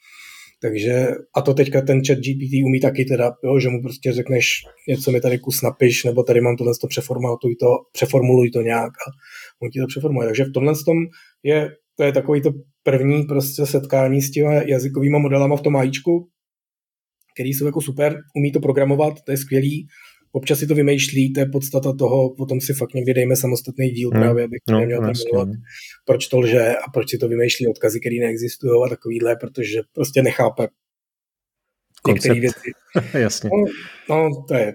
Takže, 0.62 1.09
a 1.37 1.43
to 1.43 1.55
teďka 1.55 1.81
ten 1.83 2.01
chat 2.07 2.18
GPT 2.18 2.53
umí 2.64 2.81
taky 2.81 3.05
teda, 3.05 3.33
jo, 3.45 3.61
že 3.61 3.68
mu 3.68 3.83
prostě 3.83 4.12
řekneš, 4.12 4.47
něco 4.89 5.12
mi 5.12 5.20
tady 5.20 5.39
kus 5.39 5.62
napiš, 5.62 6.05
nebo 6.05 6.23
tady 6.23 6.41
mám 6.41 6.57
tohle 6.57 6.73
to 6.81 6.87
přeformuluj 6.87 7.39
to, 7.61 7.68
přeformuluj 7.93 8.51
to 8.51 8.62
nějak 8.62 8.93
a 8.93 9.11
on 9.62 9.70
ti 9.70 9.81
to 9.81 9.87
přeformuluje. 9.87 10.29
Takže 10.29 10.45
v 10.45 10.53
tomhle 10.53 10.75
tom 10.87 10.99
je, 11.43 11.70
to 11.97 12.05
je 12.05 12.12
takový 12.12 12.43
to 12.43 12.51
první 12.83 13.23
prostě 13.23 13.66
setkání 13.66 14.23
s 14.23 14.31
těmi 14.31 14.70
jazykovými 14.70 15.18
modelama 15.18 15.57
v 15.57 15.62
tom 15.62 15.77
AIčku, 15.77 16.29
který 17.35 17.53
jsou 17.53 17.66
jako 17.66 17.81
super, 17.81 18.18
umí 18.37 18.53
to 18.53 18.61
programovat, 18.61 19.14
to 19.27 19.33
je 19.33 19.39
skvělý, 19.39 19.87
občas 20.33 20.59
si 20.59 20.66
to 20.66 20.74
vymýšlí, 20.74 21.33
to 21.33 21.41
je 21.41 21.47
podstata 21.47 21.93
toho, 21.93 22.35
potom 22.35 22.61
si 22.61 22.74
fakt 22.74 22.95
někdy 22.95 23.14
dejme 23.14 23.37
samostatný 23.37 23.91
díl 23.91 24.11
hmm. 24.11 24.22
právě, 24.22 24.45
abych 24.45 24.61
no, 24.70 24.80
neměl 24.80 25.01
tam 25.01 25.12
milovat, 25.24 25.49
proč 26.05 26.26
to 26.26 26.41
lže 26.41 26.76
a 26.76 26.91
proč 26.91 27.11
si 27.11 27.18
to 27.18 27.28
vymýšlí 27.28 27.68
odkazy, 27.68 28.01
které 28.01 28.16
neexistují 28.20 28.72
a 28.87 28.89
takovýhle, 28.89 29.37
protože 29.37 29.80
prostě 29.93 30.22
nechápe 30.22 30.68
některé 32.09 32.41
věci. 32.41 32.70
Jasně. 33.18 33.51
No, 34.11 34.16
no, 34.16 34.45
to 34.49 34.55
je 34.55 34.74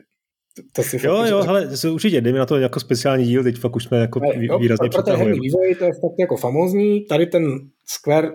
to 0.72 0.84
si 0.84 1.08
jo, 1.08 1.26
jo, 1.26 1.43
hele, 1.43 1.70
určitě, 1.91 2.22
jdeme 2.22 2.39
na 2.39 2.45
to 2.45 2.58
jako 2.58 2.80
speciální 2.80 3.26
díl, 3.26 3.43
teď 3.43 3.58
fakt 3.58 3.76
už 3.76 3.84
jsme 3.84 3.97
jako 3.97 4.20
jo, 4.36 4.60
výrazně 4.60 4.89
pro, 4.89 5.03
pro 5.03 5.18
ten 5.18 5.32
vývoj 5.32 5.76
to 5.76 5.86
je 5.86 5.93
fakt 5.93 6.20
jako 6.20 6.38
famózní, 6.38 7.05
tady 7.05 7.26
ten 7.26 7.60
Square 7.89 8.32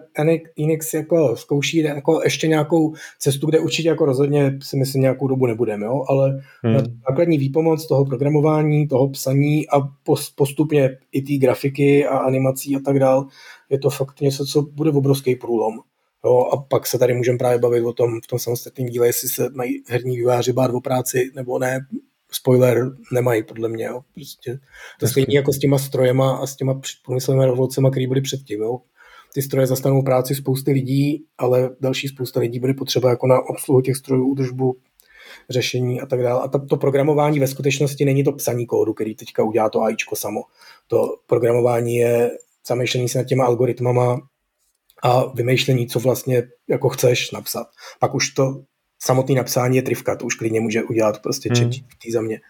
Enix 0.59 0.95
jako 0.95 1.37
zkouší 1.37 1.79
jako 1.79 2.20
ještě 2.25 2.49
nějakou 2.49 2.95
cestu, 3.18 3.47
kde 3.47 3.59
určitě 3.59 3.89
jako 3.89 4.05
rozhodně 4.05 4.59
si 4.62 4.77
myslím 4.77 5.03
nějakou 5.03 5.29
dobu 5.29 5.47
nebudeme, 5.47 5.87
jo? 5.87 6.05
ale 6.09 6.43
hmm. 6.62 6.77
základní 7.09 7.39
výpomoc 7.39 7.87
toho 7.87 8.05
programování, 8.05 8.89
toho 8.89 9.09
psaní 9.09 9.68
a 9.68 9.81
postupně 10.35 10.91
i 11.12 11.23
té 11.23 11.33
grafiky 11.33 12.07
a 12.07 12.18
animací 12.18 12.77
a 12.77 12.81
tak 12.85 12.99
dál, 12.99 13.27
je 13.70 13.79
to 13.79 13.91
fakt 13.91 14.20
něco, 14.20 14.47
co 14.47 14.62
bude 14.62 14.91
v 14.91 14.97
obrovský 14.97 15.37
průlom. 15.37 15.75
Jo, 16.25 16.39
a 16.53 16.57
pak 16.57 16.87
se 16.87 16.99
tady 16.99 17.14
můžeme 17.14 17.39
právě 17.39 17.59
bavit 17.59 17.83
o 17.83 17.93
tom 17.93 18.20
v 18.25 18.27
tom 18.27 18.39
samostatném 18.39 18.89
díle, 18.89 19.07
jestli 19.07 19.29
se 19.29 19.49
mají 19.55 19.83
herní 19.89 20.16
výváři 20.16 20.53
bát 20.53 20.70
o 20.75 20.81
práci 20.81 21.31
nebo 21.35 21.59
ne, 21.59 21.81
spoiler 22.33 22.91
nemají, 23.12 23.43
podle 23.43 23.68
mě. 23.68 23.85
Jo. 23.85 24.01
Prostě 24.14 24.59
to 25.01 25.07
stejně 25.07 25.37
jako 25.39 25.53
s 25.53 25.59
těma 25.59 25.78
strojema 25.78 26.37
a 26.37 26.47
s 26.47 26.57
těma 26.57 26.80
průmyslovými 27.05 27.47
revolucemi, 27.47 27.89
které 27.91 28.07
byly 28.07 28.20
předtím. 28.20 28.61
Jo. 28.61 28.78
Ty 29.35 29.43
stroje 29.43 29.66
zastanou 29.66 30.03
práci 30.03 30.35
spousty 30.35 30.72
lidí, 30.72 31.24
ale 31.39 31.70
další 31.80 32.09
spousta 32.09 32.41
lidí 32.41 32.61
bude 32.61 32.74
potřeba 32.74 33.11
jako 33.11 33.26
na 33.26 33.41
obsluhu 33.49 33.80
těch 33.80 33.97
strojů, 33.97 34.28
údržbu, 34.28 34.76
řešení 35.51 36.01
a 36.01 36.07
tak 36.07 36.22
dále. 36.22 36.41
A 36.43 36.49
to, 36.49 36.66
to 36.66 36.76
programování 36.76 37.41
ve 37.41 37.47
skutečnosti 37.47 38.05
není 38.05 38.24
to 38.24 38.33
psaní 38.33 38.66
kódu, 38.66 38.93
který 38.95 39.14
teďka 39.14 39.45
udělá 39.45 39.70
to 39.70 39.83
AIčko 39.83 40.16
samo. 40.16 40.41
To 40.87 41.16
programování 41.26 41.97
je 41.97 42.30
zamýšlení 42.66 43.09
se 43.09 43.18
nad 43.18 43.24
těma 43.24 43.45
algoritmama 43.45 44.20
a 45.03 45.33
vymýšlení, 45.35 45.87
co 45.87 46.01
vlastně 46.01 46.43
jako 46.68 46.89
chceš 46.89 47.30
napsat. 47.30 47.66
Pak 48.01 48.14
už 48.14 48.30
to 48.30 48.62
samotný 49.05 49.35
napsání 49.35 49.77
je 49.77 49.83
trivka, 49.83 50.17
to 50.17 50.25
už 50.25 50.35
klidně 50.35 50.61
může 50.61 50.83
udělat 50.83 51.23
prostě 51.23 51.51
hmm. 51.53 51.73
za 52.13 52.21
mě. 52.21 52.41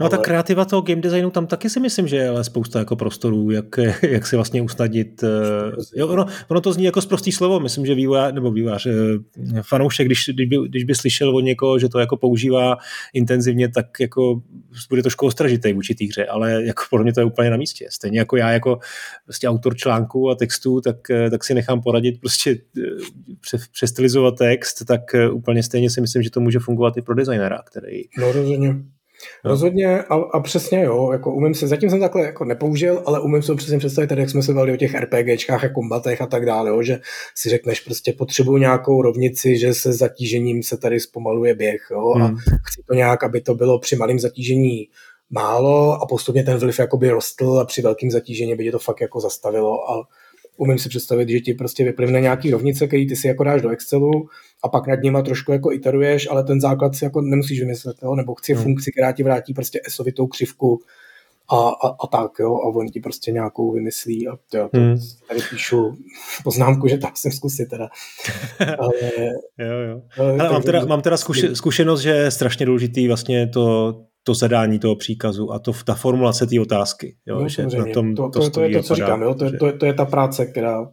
No 0.00 0.06
a 0.06 0.08
ta 0.08 0.16
kreativa 0.16 0.64
toho 0.64 0.82
game 0.82 1.00
designu 1.00 1.30
tam 1.30 1.46
taky 1.46 1.70
si 1.70 1.80
myslím, 1.80 2.08
že 2.08 2.16
je 2.16 2.28
ale 2.28 2.44
spousta 2.44 2.78
jako 2.78 2.96
prostorů, 2.96 3.50
jak, 3.50 3.66
jak 4.02 4.26
si 4.26 4.36
vlastně 4.36 4.62
usnadnit. 4.62 5.24
Eh, 5.24 5.28
jo, 5.94 6.08
ono, 6.08 6.26
ono, 6.48 6.60
to 6.60 6.72
zní 6.72 6.84
jako 6.84 7.00
zprostý 7.00 7.32
slovo, 7.32 7.60
myslím, 7.60 7.86
že 7.86 7.94
vývojář, 7.94 8.34
nebo 8.34 8.50
vývojář, 8.50 8.86
eh, 8.86 8.92
fanoušek, 9.62 10.06
když, 10.06 10.30
když, 10.32 10.48
by, 10.48 10.56
když 10.68 10.84
by 10.84 10.94
slyšel 10.94 11.36
od 11.36 11.40
někoho, 11.40 11.78
že 11.78 11.88
to 11.88 11.98
jako 11.98 12.16
používá 12.16 12.76
intenzivně, 13.14 13.68
tak 13.68 13.86
jako 14.00 14.42
bude 14.88 15.02
trošku 15.02 15.26
ostražitý 15.26 15.72
v 15.72 15.94
té 15.98 16.04
hře, 16.04 16.26
ale 16.26 16.64
jako 16.64 16.82
podle 16.90 17.04
mě 17.04 17.12
to 17.12 17.20
je 17.20 17.24
úplně 17.24 17.50
na 17.50 17.56
místě. 17.56 17.86
Stejně 17.90 18.18
jako 18.18 18.36
já 18.36 18.50
jako 18.50 18.78
prostě 19.24 19.48
autor 19.48 19.76
článku 19.76 20.30
a 20.30 20.34
textů, 20.34 20.80
tak, 20.80 21.10
eh, 21.10 21.30
tak 21.30 21.44
si 21.44 21.54
nechám 21.54 21.80
poradit 21.82 22.20
prostě 22.20 22.58
přestylizovat 23.72 24.38
text, 24.38 24.84
tak 24.84 25.00
úplně 25.32 25.62
stejně 25.62 25.90
si 25.90 26.00
myslím, 26.00 26.22
že 26.22 26.30
to 26.30 26.40
může 26.40 26.58
fungovat 26.58 26.96
i 26.96 27.02
pro 27.02 27.14
designera, 27.14 27.62
který 27.70 28.02
no, 28.18 28.32
rozhodně. 28.32 28.74
No. 29.44 29.50
Rozhodně 29.50 30.02
a, 30.02 30.14
a, 30.14 30.40
přesně 30.40 30.82
jo, 30.84 31.12
jako 31.12 31.32
umím 31.34 31.54
si, 31.54 31.66
zatím 31.66 31.90
jsem 31.90 32.00
takhle 32.00 32.22
jako 32.22 32.44
nepoužil, 32.44 33.02
ale 33.06 33.20
umím 33.20 33.42
si 33.42 33.54
přesně 33.54 33.78
představit, 33.78 34.08
tady, 34.08 34.20
jak 34.20 34.30
jsme 34.30 34.42
se 34.42 34.54
bavili 34.54 34.72
o 34.72 34.76
těch 34.76 34.94
RPGčkách 34.94 35.64
a 35.64 35.68
kombatech 35.68 36.20
a 36.22 36.26
tak 36.26 36.46
dále, 36.46 36.70
jo, 36.70 36.82
že 36.82 37.00
si 37.34 37.48
řekneš 37.48 37.80
prostě 37.80 38.12
potřebuji 38.12 38.56
nějakou 38.56 39.02
rovnici, 39.02 39.58
že 39.58 39.74
se 39.74 39.92
zatížením 39.92 40.62
se 40.62 40.76
tady 40.76 41.00
zpomaluje 41.00 41.54
běh 41.54 41.80
jo, 41.90 42.10
hmm. 42.10 42.24
a 42.24 42.28
chci 42.66 42.82
to 42.88 42.94
nějak, 42.94 43.24
aby 43.24 43.40
to 43.40 43.54
bylo 43.54 43.78
při 43.78 43.96
malém 43.96 44.18
zatížení 44.18 44.88
málo 45.30 45.92
a 46.02 46.06
postupně 46.06 46.44
ten 46.44 46.58
vliv 46.58 46.78
jakoby 46.78 47.10
rostl 47.10 47.58
a 47.58 47.64
při 47.64 47.82
velkém 47.82 48.10
zatížení 48.10 48.54
by 48.54 48.64
tě 48.64 48.72
to 48.72 48.78
fakt 48.78 49.00
jako 49.00 49.20
zastavilo 49.20 49.90
a 49.90 50.08
umím 50.56 50.78
si 50.78 50.88
představit, 50.88 51.28
že 51.28 51.40
ti 51.40 51.54
prostě 51.54 51.84
vyplivne 51.84 52.20
nějaký 52.20 52.50
rovnice, 52.50 52.86
který 52.86 53.08
ty 53.08 53.16
si 53.16 53.28
jako 53.28 53.44
dáš 53.44 53.62
do 53.62 53.70
Excelu 53.70 54.28
a 54.64 54.68
pak 54.68 54.86
nad 54.86 55.02
nima 55.02 55.22
trošku 55.22 55.52
jako 55.52 55.72
iteruješ, 55.72 56.28
ale 56.30 56.44
ten 56.44 56.60
základ 56.60 56.94
si 56.94 57.04
jako 57.04 57.20
nemusíš 57.20 57.60
vymyslet, 57.60 57.96
jo? 58.02 58.14
nebo 58.14 58.34
chci 58.34 58.54
hmm. 58.54 58.62
funkci, 58.62 58.92
která 58.92 59.12
ti 59.12 59.22
vrátí 59.22 59.54
prostě 59.54 59.80
esovitou 59.86 60.26
křivku 60.26 60.80
a, 61.50 61.68
a, 61.68 61.88
a 62.04 62.06
tak, 62.06 62.30
jo, 62.40 62.54
a 62.54 62.66
on 62.66 62.88
ti 62.88 63.00
prostě 63.00 63.32
nějakou 63.32 63.72
vymyslí 63.72 64.28
a 64.28 64.30
jo, 64.54 64.68
to 64.72 64.78
hmm. 64.78 64.96
tady 65.28 65.40
píšu 65.50 65.96
poznámku, 66.44 66.88
že 66.88 66.98
to 66.98 67.06
jsem 67.14 67.32
zkusit 67.32 67.66
teda. 67.66 67.88
Ale, 68.78 68.92
jo, 69.58 69.78
jo. 69.88 70.02
Ale, 70.18 70.38
ale 70.38 70.52
mám 70.52 70.62
teda, 70.62 70.84
mám 70.84 71.02
teda 71.02 71.16
zkuši, 71.16 71.56
zkušenost, 71.56 72.00
že 72.00 72.10
je 72.10 72.30
strašně 72.30 72.66
důležitý 72.66 73.08
vlastně 73.08 73.46
to, 73.46 73.94
to 74.22 74.34
zadání 74.34 74.78
toho 74.78 74.96
příkazu 74.96 75.52
a 75.52 75.58
to, 75.58 75.72
ta 75.86 75.94
formulace 75.94 76.46
té 76.46 76.60
otázky. 76.60 77.16
Jo, 77.26 77.40
no, 77.40 77.48
že 77.48 77.62
na 77.62 77.86
tom 77.94 78.14
to, 78.14 78.30
to, 78.30 78.40
to, 78.40 78.50
to 78.50 78.60
je 78.60 78.70
to, 78.70 78.82
co 78.82 78.94
říkám, 78.94 79.22
jo? 79.22 79.34
To, 79.34 79.48
že... 79.48 79.56
to, 79.56 79.78
to 79.78 79.86
je 79.86 79.94
ta 79.94 80.04
práce, 80.04 80.46
která 80.46 80.86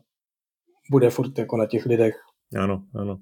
bude 0.92 1.10
furt 1.10 1.40
jako 1.40 1.58
na 1.58 1.66
těch 1.66 1.86
lidech 1.86 2.16
Ano, 2.58 2.84
ano. 2.96 3.18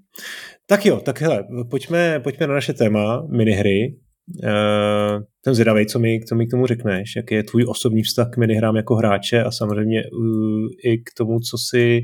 Tak 0.67 0.85
jo, 0.85 0.99
tak 0.99 1.21
hele, 1.21 1.47
pojďme, 1.69 2.19
pojďme 2.19 2.47
na 2.47 2.53
naše 2.53 2.73
téma, 2.73 3.27
minihry. 3.27 3.95
Uh, 4.43 5.23
jsem 5.43 5.53
zvědavý, 5.53 5.85
co 5.85 5.99
mi, 5.99 6.19
co 6.27 6.35
mi 6.35 6.47
k 6.47 6.51
tomu 6.51 6.65
řekneš, 6.65 7.15
jaký 7.15 7.35
je 7.35 7.43
tvůj 7.43 7.65
osobní 7.67 8.03
vztah 8.03 8.29
k 8.33 8.37
minihrám 8.37 8.75
jako 8.75 8.95
hráče 8.95 9.43
a 9.43 9.51
samozřejmě 9.51 10.03
uh, 10.03 10.67
i 10.83 10.97
k 10.97 11.13
tomu, 11.17 11.39
co 11.39 11.57
si, 11.69 12.01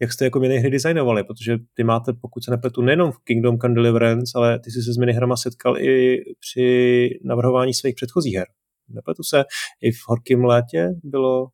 jak 0.00 0.12
jste 0.12 0.24
jako 0.24 0.40
minihry 0.40 0.70
designovali, 0.70 1.24
protože 1.24 1.56
ty 1.74 1.84
máte, 1.84 2.12
pokud 2.12 2.44
se 2.44 2.50
nepletu, 2.50 2.82
nejenom 2.82 3.12
v 3.12 3.18
Kingdom 3.24 3.58
Come 3.58 3.74
Deliverance, 3.74 4.32
ale 4.34 4.58
ty 4.58 4.70
jsi 4.70 4.82
se 4.82 4.92
s 4.92 4.96
minihrama 4.96 5.36
setkal 5.36 5.78
i 5.78 6.22
při 6.40 7.08
navrhování 7.24 7.74
svých 7.74 7.94
předchozích 7.94 8.34
her. 8.34 8.46
Nepletu 8.88 9.22
se, 9.22 9.44
i 9.82 9.92
v 9.92 9.98
horkém 10.08 10.44
létě 10.44 10.88
bylo 11.02 11.48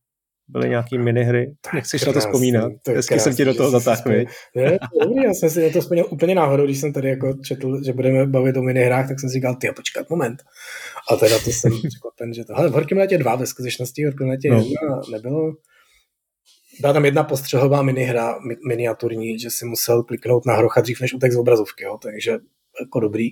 byly 0.48 0.68
nějaký 0.68 0.98
minihry. 0.98 1.54
Nechceš 1.74 2.04
na 2.04 2.12
to 2.12 2.20
vzpomínat? 2.20 2.72
To 2.82 2.90
Hezky 2.90 3.20
jsem 3.20 3.34
ti 3.34 3.44
do 3.44 3.54
toho 3.54 3.70
zatáhl. 3.70 4.10
Ne, 4.56 4.78
dobrý, 5.00 5.24
já 5.24 5.34
jsem 5.34 5.50
si 5.50 5.62
na 5.62 5.70
to 5.72 5.80
vzpomněl 5.80 6.06
úplně 6.10 6.34
náhodou, 6.34 6.64
když 6.64 6.78
jsem 6.78 6.92
tady 6.92 7.08
jako 7.08 7.34
četl, 7.44 7.84
že 7.84 7.92
budeme 7.92 8.26
bavit 8.26 8.56
o 8.56 8.62
minihrách, 8.62 9.08
tak 9.08 9.20
jsem 9.20 9.30
si 9.30 9.34
říkal, 9.34 9.54
ty 9.54 9.68
počkat, 9.76 10.10
moment. 10.10 10.42
A 11.12 11.16
teda 11.16 11.38
to 11.38 11.50
jsem 11.50 11.72
překvapen, 11.88 12.34
že 12.34 12.44
to. 12.44 12.56
Ale 12.56 12.68
v 12.68 12.72
Horkém 12.72 12.98
letě 12.98 13.18
dva 13.18 13.36
ve 13.36 13.46
skutečnosti, 13.46 14.02
v 14.02 14.04
Horkém 14.04 14.28
letě 14.28 14.50
no. 14.50 14.56
jedna 14.56 15.00
nebylo. 15.12 15.52
Byla 16.80 16.92
tam 16.92 17.04
jedna 17.04 17.24
postřehová 17.24 17.82
minihra, 17.82 18.38
mi, 18.38 18.56
miniaturní, 18.68 19.38
že 19.38 19.50
si 19.50 19.64
musel 19.64 20.02
kliknout 20.02 20.46
na 20.46 20.56
hrocha 20.56 20.80
dřív, 20.80 21.00
než 21.00 21.14
utek 21.14 21.32
z 21.32 21.36
obrazovky, 21.36 21.84
jo, 21.84 21.98
takže 22.02 22.38
jako 22.80 23.00
dobrý. 23.00 23.28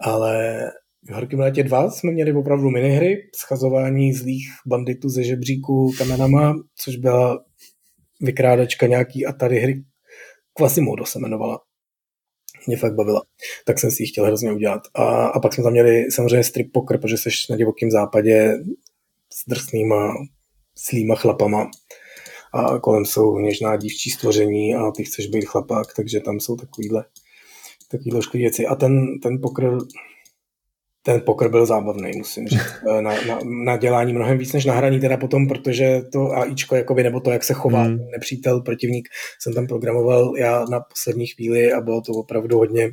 Ale 0.00 0.64
v 1.08 1.12
Horkém 1.12 1.40
létě 1.40 1.62
2 1.62 1.90
jsme 1.90 2.12
měli 2.12 2.32
opravdu 2.32 2.70
minihry, 2.70 3.30
schazování 3.36 4.12
zlých 4.12 4.48
banditů 4.66 5.08
ze 5.08 5.24
žebříku 5.24 5.92
kamenama, 5.98 6.54
což 6.76 6.96
byla 6.96 7.44
vykrádačka 8.20 8.86
nějaký 8.86 9.26
Atari 9.26 9.58
hry. 9.58 9.84
Quasimodo 10.58 11.06
se 11.06 11.18
jmenovala. 11.18 11.60
Mě 12.66 12.76
fakt 12.76 12.94
bavila. 12.94 13.22
Tak 13.66 13.78
jsem 13.78 13.90
si 13.90 14.02
ji 14.02 14.06
chtěl 14.06 14.26
hrozně 14.26 14.52
udělat. 14.52 14.80
A, 14.94 15.26
a 15.26 15.40
pak 15.40 15.54
jsme 15.54 15.64
tam 15.64 15.72
měli 15.72 16.10
samozřejmě 16.10 16.44
strip 16.44 16.72
poker, 16.72 16.98
protože 16.98 17.16
jsi 17.16 17.28
na 17.50 17.56
divokém 17.56 17.90
západě 17.90 18.52
s 19.32 19.48
drsnýma, 19.48 20.14
slýma 20.76 21.14
chlapama 21.14 21.70
a 22.52 22.78
kolem 22.78 23.04
jsou 23.04 23.38
něžná 23.38 23.76
dívčí 23.76 24.10
stvoření 24.10 24.74
a 24.74 24.90
ty 24.90 25.04
chceš 25.04 25.26
být 25.26 25.44
chlapák, 25.44 25.94
takže 25.96 26.20
tam 26.20 26.40
jsou 26.40 26.56
takovýhle, 26.56 27.04
takovýhle 27.90 28.20
věci. 28.34 28.66
A 28.66 28.74
ten, 28.74 29.20
ten 29.20 29.40
pokr 29.40 29.78
ten 31.02 31.20
pokr 31.20 31.48
byl 31.48 31.66
zábavný, 31.66 32.10
musím 32.16 32.48
říct. 32.48 32.60
Eh, 32.98 33.02
na, 33.02 33.14
na, 33.26 33.38
na, 33.64 33.76
dělání 33.76 34.12
mnohem 34.12 34.38
víc 34.38 34.52
než 34.52 34.64
na 34.64 34.74
hraní 34.74 35.00
teda 35.00 35.16
potom, 35.16 35.48
protože 35.48 36.02
to 36.12 36.32
AIčko, 36.32 36.76
jakoby, 36.76 37.02
nebo 37.02 37.20
to, 37.20 37.30
jak 37.30 37.44
se 37.44 37.54
chová 37.54 37.82
hmm. 37.82 38.10
nepřítel, 38.10 38.60
protivník, 38.60 39.08
jsem 39.40 39.54
tam 39.54 39.66
programoval 39.66 40.32
já 40.36 40.64
na 40.70 40.80
poslední 40.80 41.26
chvíli 41.26 41.72
a 41.72 41.80
bylo 41.80 42.00
to 42.00 42.12
opravdu 42.12 42.58
hodně, 42.58 42.90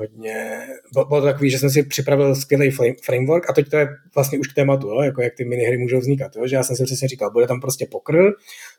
hodně, 0.00 0.66
bylo 0.92 1.20
to 1.20 1.26
takový, 1.26 1.50
že 1.50 1.58
jsem 1.58 1.70
si 1.70 1.82
připravil 1.82 2.34
skvělý 2.34 2.70
framework 3.04 3.50
a 3.50 3.52
teď 3.52 3.70
to 3.70 3.76
je 3.76 3.88
vlastně 4.14 4.38
už 4.38 4.48
k 4.48 4.54
tématu, 4.54 4.88
jo, 4.88 5.00
jako 5.00 5.22
jak 5.22 5.34
ty 5.34 5.44
minihry 5.44 5.78
můžou 5.78 5.98
vznikat, 5.98 6.36
jo, 6.36 6.46
že 6.46 6.56
já 6.56 6.62
jsem 6.62 6.76
si 6.76 6.84
přesně 6.84 7.08
říkal, 7.08 7.30
bude 7.30 7.46
tam 7.46 7.60
prostě 7.60 7.86
pokr, 7.90 8.16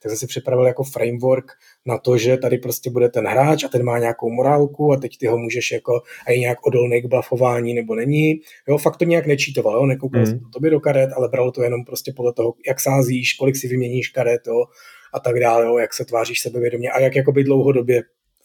tak 0.03 0.09
jsem 0.09 0.17
si 0.17 0.27
připravil 0.27 0.65
jako 0.65 0.83
framework 0.83 1.51
na 1.85 1.97
to, 1.97 2.17
že 2.17 2.37
tady 2.37 2.57
prostě 2.57 2.89
bude 2.89 3.09
ten 3.09 3.27
hráč 3.27 3.63
a 3.63 3.67
ten 3.67 3.83
má 3.83 3.99
nějakou 3.99 4.29
morálku 4.29 4.93
a 4.93 4.97
teď 4.97 5.17
ty 5.17 5.27
ho 5.27 5.37
můžeš 5.37 5.71
jako 5.71 6.01
a 6.27 6.31
je 6.31 6.39
nějak 6.39 6.65
odolný 6.65 7.01
k 7.01 7.05
blafování 7.05 7.73
nebo 7.73 7.95
není. 7.95 8.33
Jo, 8.67 8.77
fakt 8.77 8.97
to 8.97 9.05
nějak 9.05 9.25
nečítoval, 9.25 9.75
jo, 9.75 9.85
nekoukal 9.85 10.19
mm. 10.19 10.25
jsem 10.25 10.39
to 10.39 10.49
tobě 10.49 10.69
do 10.69 10.79
karet, 10.79 11.09
ale 11.15 11.29
bralo 11.29 11.51
to 11.51 11.63
jenom 11.63 11.85
prostě 11.85 12.13
podle 12.15 12.33
toho, 12.33 12.53
jak 12.67 12.79
sázíš, 12.79 13.33
kolik 13.33 13.55
si 13.55 13.67
vyměníš 13.67 14.09
karet, 14.09 14.41
jo, 14.47 14.65
a 15.13 15.19
tak 15.19 15.39
dále, 15.39 15.65
jo, 15.65 15.77
jak 15.77 15.93
se 15.93 16.05
tváříš 16.05 16.41
sebevědomě 16.41 16.91
a 16.91 16.99
jak 16.99 17.15
jakoby 17.15 17.43
dlouhodobě 17.43 18.01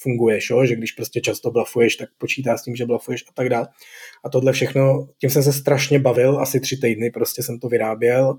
funguješ, 0.07 0.51
jo? 0.51 0.67
že 0.67 0.77
když 0.77 0.93
prostě 0.93 1.21
často 1.21 1.51
blafuješ, 1.51 1.97
tak 1.97 2.09
počítá 2.19 2.57
s 2.57 2.63
tím, 2.63 2.77
že 2.77 2.87
blafuješ 2.87 3.25
a 3.29 3.33
tak 3.35 3.49
dále. 3.49 3.69
A 4.25 4.29
tohle 4.29 4.53
všechno, 4.53 5.09
tím 5.19 5.31
jsem 5.31 5.43
se 5.43 5.53
strašně 5.53 5.99
bavil, 5.99 6.41
asi 6.41 6.61
tři 6.61 6.77
týdny 6.77 7.11
prostě 7.11 7.43
jsem 7.43 7.59
to 7.59 7.69
vyráběl 7.69 8.39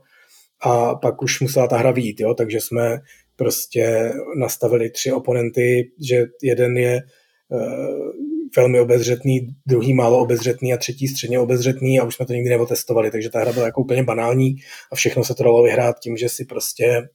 a 0.62 0.96
pak 0.96 1.22
už 1.22 1.42
musela 1.42 1.68
ta 1.68 1.78
hra 1.78 1.92
výjít, 1.92 2.20
jo? 2.20 2.34
takže 2.34 2.62
jsme 2.62 3.00
prostě 3.36 4.14
nastavili 4.40 4.90
tři 4.90 5.12
oponenty, 5.12 5.92
že 6.08 6.26
jeden 6.44 6.78
je 6.78 7.02
uh, 7.50 8.12
velmi 8.58 8.80
obezřetný, 8.80 9.48
druhý 9.66 9.94
málo 9.94 10.20
obezřetný 10.20 10.74
a 10.74 10.78
třetí 10.78 11.08
středně 11.08 11.40
obezřetný 11.40 12.00
a 12.00 12.04
už 12.04 12.16
jsme 12.16 12.26
to 12.26 12.34
nikdy 12.34 12.50
neotestovali, 12.50 13.12
takže 13.12 13.30
ta 13.30 13.40
hra 13.40 13.54
byla 13.54 13.66
jako 13.66 13.82
úplně 13.82 14.04
banální 14.04 14.56
a 14.92 14.96
všechno 14.96 15.24
se 15.24 15.36
to 15.36 15.44
dalo 15.44 15.64
vyhrát 15.64 16.00
tím, 16.00 16.18
že 16.18 16.30
si 16.30 16.46
prostě 16.46 17.10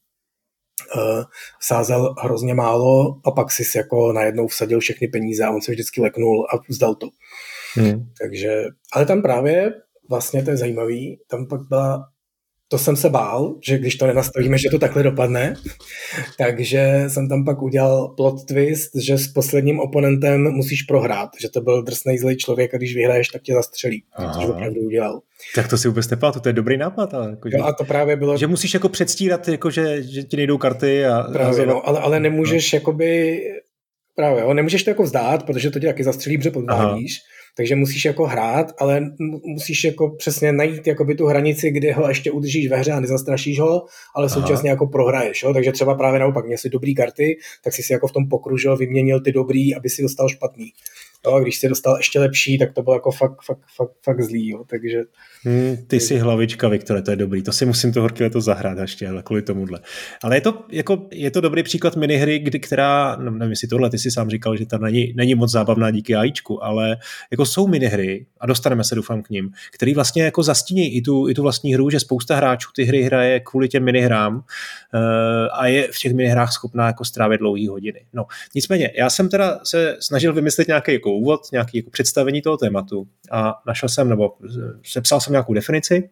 uh, 0.97 1.25
sázel 1.61 2.15
hrozně 2.23 2.55
málo 2.55 3.21
a 3.25 3.31
pak 3.31 3.53
si 3.53 3.79
jako 3.79 4.13
najednou 4.13 4.47
vsadil 4.47 4.81
všechny 4.81 5.09
peníze 5.09 5.45
a 5.45 5.51
on 5.51 5.61
se 5.61 5.73
vždycky 5.73 6.01
leknul 6.01 6.47
a 6.53 6.57
vzdal 6.69 6.95
to. 6.95 7.09
Hmm. 7.75 8.07
Takže, 8.21 8.65
ale 8.93 9.07
tam 9.07 9.23
právě 9.23 9.73
vlastně 10.11 10.43
to 10.43 10.51
je 10.51 10.57
zajímavý, 10.57 11.21
tam 11.29 11.47
pak 11.47 11.61
byla 11.69 12.12
to 12.73 12.79
jsem 12.79 12.97
se 12.97 13.11
bál, 13.11 13.55
že 13.61 13.79
když 13.79 13.97
to 13.97 14.07
nenastavíme, 14.07 14.59
že 14.59 14.69
to 14.71 14.79
takhle 14.79 15.03
dopadne. 15.03 15.55
Takže 16.39 17.05
jsem 17.09 17.29
tam 17.29 17.45
pak 17.45 17.63
udělal 17.63 18.09
plot 18.09 18.45
twist, 18.45 18.91
že 18.97 19.19
s 19.19 19.29
posledním 19.29 19.81
oponentem 19.81 20.43
musíš 20.43 20.83
prohrát, 20.83 21.29
že 21.41 21.49
to 21.49 21.61
byl 21.61 21.83
drsný 21.83 22.19
zlej 22.19 22.37
člověk 22.37 22.75
a 22.75 22.77
když 22.77 22.95
vyhraješ, 22.95 23.29
tak 23.29 23.43
tě 23.43 23.55
zastřelí. 23.55 24.05
Aha. 24.13 24.33
Což 24.33 24.45
opravdu 24.45 24.81
udělal. 24.81 25.21
Tak 25.55 25.69
to 25.69 25.79
si 25.79 25.89
vůbec 25.89 26.11
nepamatuju, 26.11 26.43
to 26.43 26.49
je 26.49 26.53
dobrý 26.53 26.77
nápad. 26.77 27.15
Ale 27.15 27.31
jako, 27.31 27.51
že, 27.51 27.57
jo, 27.57 27.65
a 27.65 27.73
to 27.73 27.85
právě 27.85 28.17
bylo... 28.17 28.37
Že 28.37 28.47
musíš 28.47 28.75
jako 28.75 28.89
předstírat, 28.89 29.49
jako 29.49 29.71
že, 29.71 30.03
že 30.03 30.23
ti 30.23 30.37
nejdou 30.37 30.59
karty 30.59 31.07
a... 31.07 31.23
Právě, 31.23 31.67
no, 31.67 31.89
ale, 31.89 32.01
ale 32.01 32.21
nemůžeš 32.21 32.73
no. 32.73 32.77
jakoby... 32.77 33.41
Právě, 34.17 34.43
jo, 34.43 34.55
nemůžeš 34.55 34.83
to 34.83 34.91
jako 34.91 35.03
vzdát, 35.03 35.47
protože 35.47 35.71
to 35.71 35.81
tě 35.81 35.87
taky 35.87 36.05
zastřelí, 36.05 36.39
protože 36.39 36.51
podvádíš 36.51 37.19
takže 37.57 37.77
musíš 37.77 38.05
jako 38.05 38.25
hrát, 38.27 38.73
ale 38.79 39.01
musíš 39.45 39.85
jako 39.85 40.11
přesně 40.11 40.53
najít 40.53 40.87
jakoby 40.87 41.15
tu 41.15 41.27
hranici, 41.27 41.71
kdy 41.71 41.93
ho 41.93 42.09
ještě 42.09 42.31
udržíš 42.31 42.69
ve 42.69 42.77
hře 42.77 42.93
a 42.93 43.01
nezastrašíš 43.01 43.61
ho, 43.61 43.85
ale 44.15 44.27
Aha. 44.27 44.35
současně 44.35 44.71
jako 44.71 44.87
prohraješ, 44.87 45.43
jo? 45.43 45.53
takže 45.55 45.73
třeba 45.73 45.95
právě 45.95 46.21
naopak, 46.21 46.47
měl 46.47 46.59
si 46.59 46.69
dobrý 46.69 46.95
karty, 46.95 47.37
tak 47.65 47.73
si 47.73 47.83
si 47.83 47.93
jako 47.93 48.07
v 48.07 48.13
tom 48.13 48.29
pokružil, 48.29 48.77
vyměnil 48.77 49.21
ty 49.21 49.33
dobrý, 49.33 49.75
aby 49.75 49.89
si 49.89 50.03
dostal 50.03 50.29
špatný. 50.29 50.73
Jo, 51.27 51.33
a 51.33 51.41
když 51.41 51.59
si 51.59 51.69
dostal 51.69 51.97
ještě 51.97 52.21
lepší, 52.21 52.59
tak 52.59 52.73
to 52.73 52.83
bylo 52.83 52.97
jako 52.97 53.11
fakt, 53.11 53.43
fakt, 53.47 53.61
fakt, 53.77 53.93
fakt 54.03 54.23
zlý, 54.23 54.49
jo? 54.49 54.65
takže 54.71 55.03
Hmm, 55.45 55.77
ty 55.87 56.01
jsi 56.01 56.19
hlavička, 56.19 56.69
Viktore, 56.69 57.03
to 57.03 57.11
je 57.11 57.17
dobrý. 57.17 57.43
To 57.43 57.53
si 57.53 57.67
musím 57.67 57.93
to 57.93 58.01
horky 58.01 58.31
to 58.31 58.41
zahrát 58.41 58.79
ještě, 58.79 59.09
ale 59.09 59.23
kvůli 59.23 59.43
tomuhle. 59.43 59.81
Ale 60.23 60.37
je 60.37 60.41
to, 60.41 60.65
jako, 60.71 61.07
je 61.11 61.31
to 61.31 61.41
dobrý 61.41 61.63
příklad 61.63 61.97
minihry, 61.97 62.39
kdy, 62.39 62.61
která, 62.61 63.17
no, 63.17 63.31
nevím 63.31 63.51
jestli 63.51 63.69
tohle, 63.69 63.91
ty 63.91 63.99
si 63.99 64.11
sám 64.11 64.31
říkal, 64.31 64.57
že 64.57 64.67
ta 64.67 64.79
není, 64.79 65.13
není 65.17 65.35
moc 65.35 65.51
zábavná 65.51 65.91
díky 65.91 66.15
AIčku, 66.15 66.65
ale 66.65 66.97
jako 67.31 67.47
jsou 67.47 67.67
minihry, 67.67 68.27
a 68.41 68.47
dostaneme 68.47 68.85
se 68.85 68.95
doufám 68.95 69.23
k 69.23 69.31
ním, 69.31 69.51
který 69.73 69.95
vlastně 69.95 70.23
jako 70.23 70.43
zastíní 70.43 70.97
i 70.97 71.03
tu, 71.03 71.29
i 71.29 71.35
tu 71.35 71.43
vlastní 71.43 71.75
hru, 71.75 71.91
že 71.91 72.01
spousta 72.01 72.37
hráčů 72.37 72.71
ty 72.77 72.85
hry 72.85 73.03
hraje 73.03 73.41
kvůli 73.41 73.69
těm 73.69 73.85
minihrám 73.85 74.37
uh, 74.37 74.43
a 75.53 75.67
je 75.67 75.89
v 75.93 75.99
těch 75.99 76.15
minihrách 76.15 76.53
schopná 76.53 76.87
jako 76.87 77.05
strávit 77.05 77.41
dlouhé 77.41 77.69
hodiny. 77.69 78.01
No, 78.13 78.27
nicméně, 78.55 78.91
já 78.99 79.11
jsem 79.11 79.29
teda 79.29 79.61
se 79.65 79.97
snažil 80.01 80.33
vymyslet 80.33 80.69
nějaký 80.69 80.93
jako 80.93 81.12
úvod, 81.17 81.41
nějaký 81.53 81.77
jako 81.77 81.91
představení 81.91 82.43
toho 82.43 82.57
tématu 82.57 83.09
a 83.31 83.55
našel 83.67 83.89
jsem, 83.89 84.09
nebo 84.09 84.37
sepsal 84.83 85.21
jsem 85.21 85.33
nějakou 85.33 85.55
definici, 85.55 86.11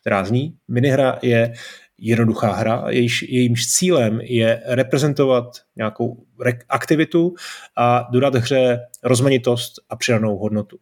která 0.00 0.24
zní, 0.24 0.56
minihra 0.68 1.18
je 1.22 1.54
jednoduchá 1.98 2.52
hra, 2.52 2.84
jejíž, 2.88 3.22
jejímž 3.22 3.66
cílem 3.66 4.20
je 4.20 4.62
reprezentovat 4.66 5.44
nějakou 5.76 6.24
aktivitu 6.68 7.34
a 7.76 8.08
dodat 8.12 8.34
hře 8.34 8.80
rozmanitost 9.02 9.72
a 9.90 9.96
přidanou 9.96 10.36
hodnotu. 10.36 10.78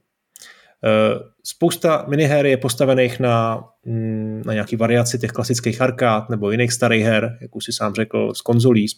Eh, 0.85 1.19
spousta 1.45 2.05
miniher 2.09 2.47
je 2.47 2.57
postavených 2.57 3.21
na, 3.21 3.65
mm, 3.85 4.43
na 4.47 4.53
nějaký 4.53 4.77
variaci 4.77 5.19
těch 5.19 5.31
klasických 5.31 5.81
arkád 5.81 6.31
nebo 6.31 6.51
jiných 6.51 6.73
starých 6.73 7.05
her, 7.05 7.39
jak 7.41 7.57
už 7.57 7.65
si 7.65 7.73
sám 7.73 7.95
řekl, 7.95 8.35
z 8.35 8.41
konzolí, 8.41 8.89
z, 8.89 8.95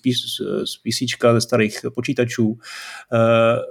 z 0.65 0.77
PC, 0.77 1.33
ze 1.33 1.41
starých 1.41 1.81
počítačů. 1.95 2.59
Eh, 3.13 3.17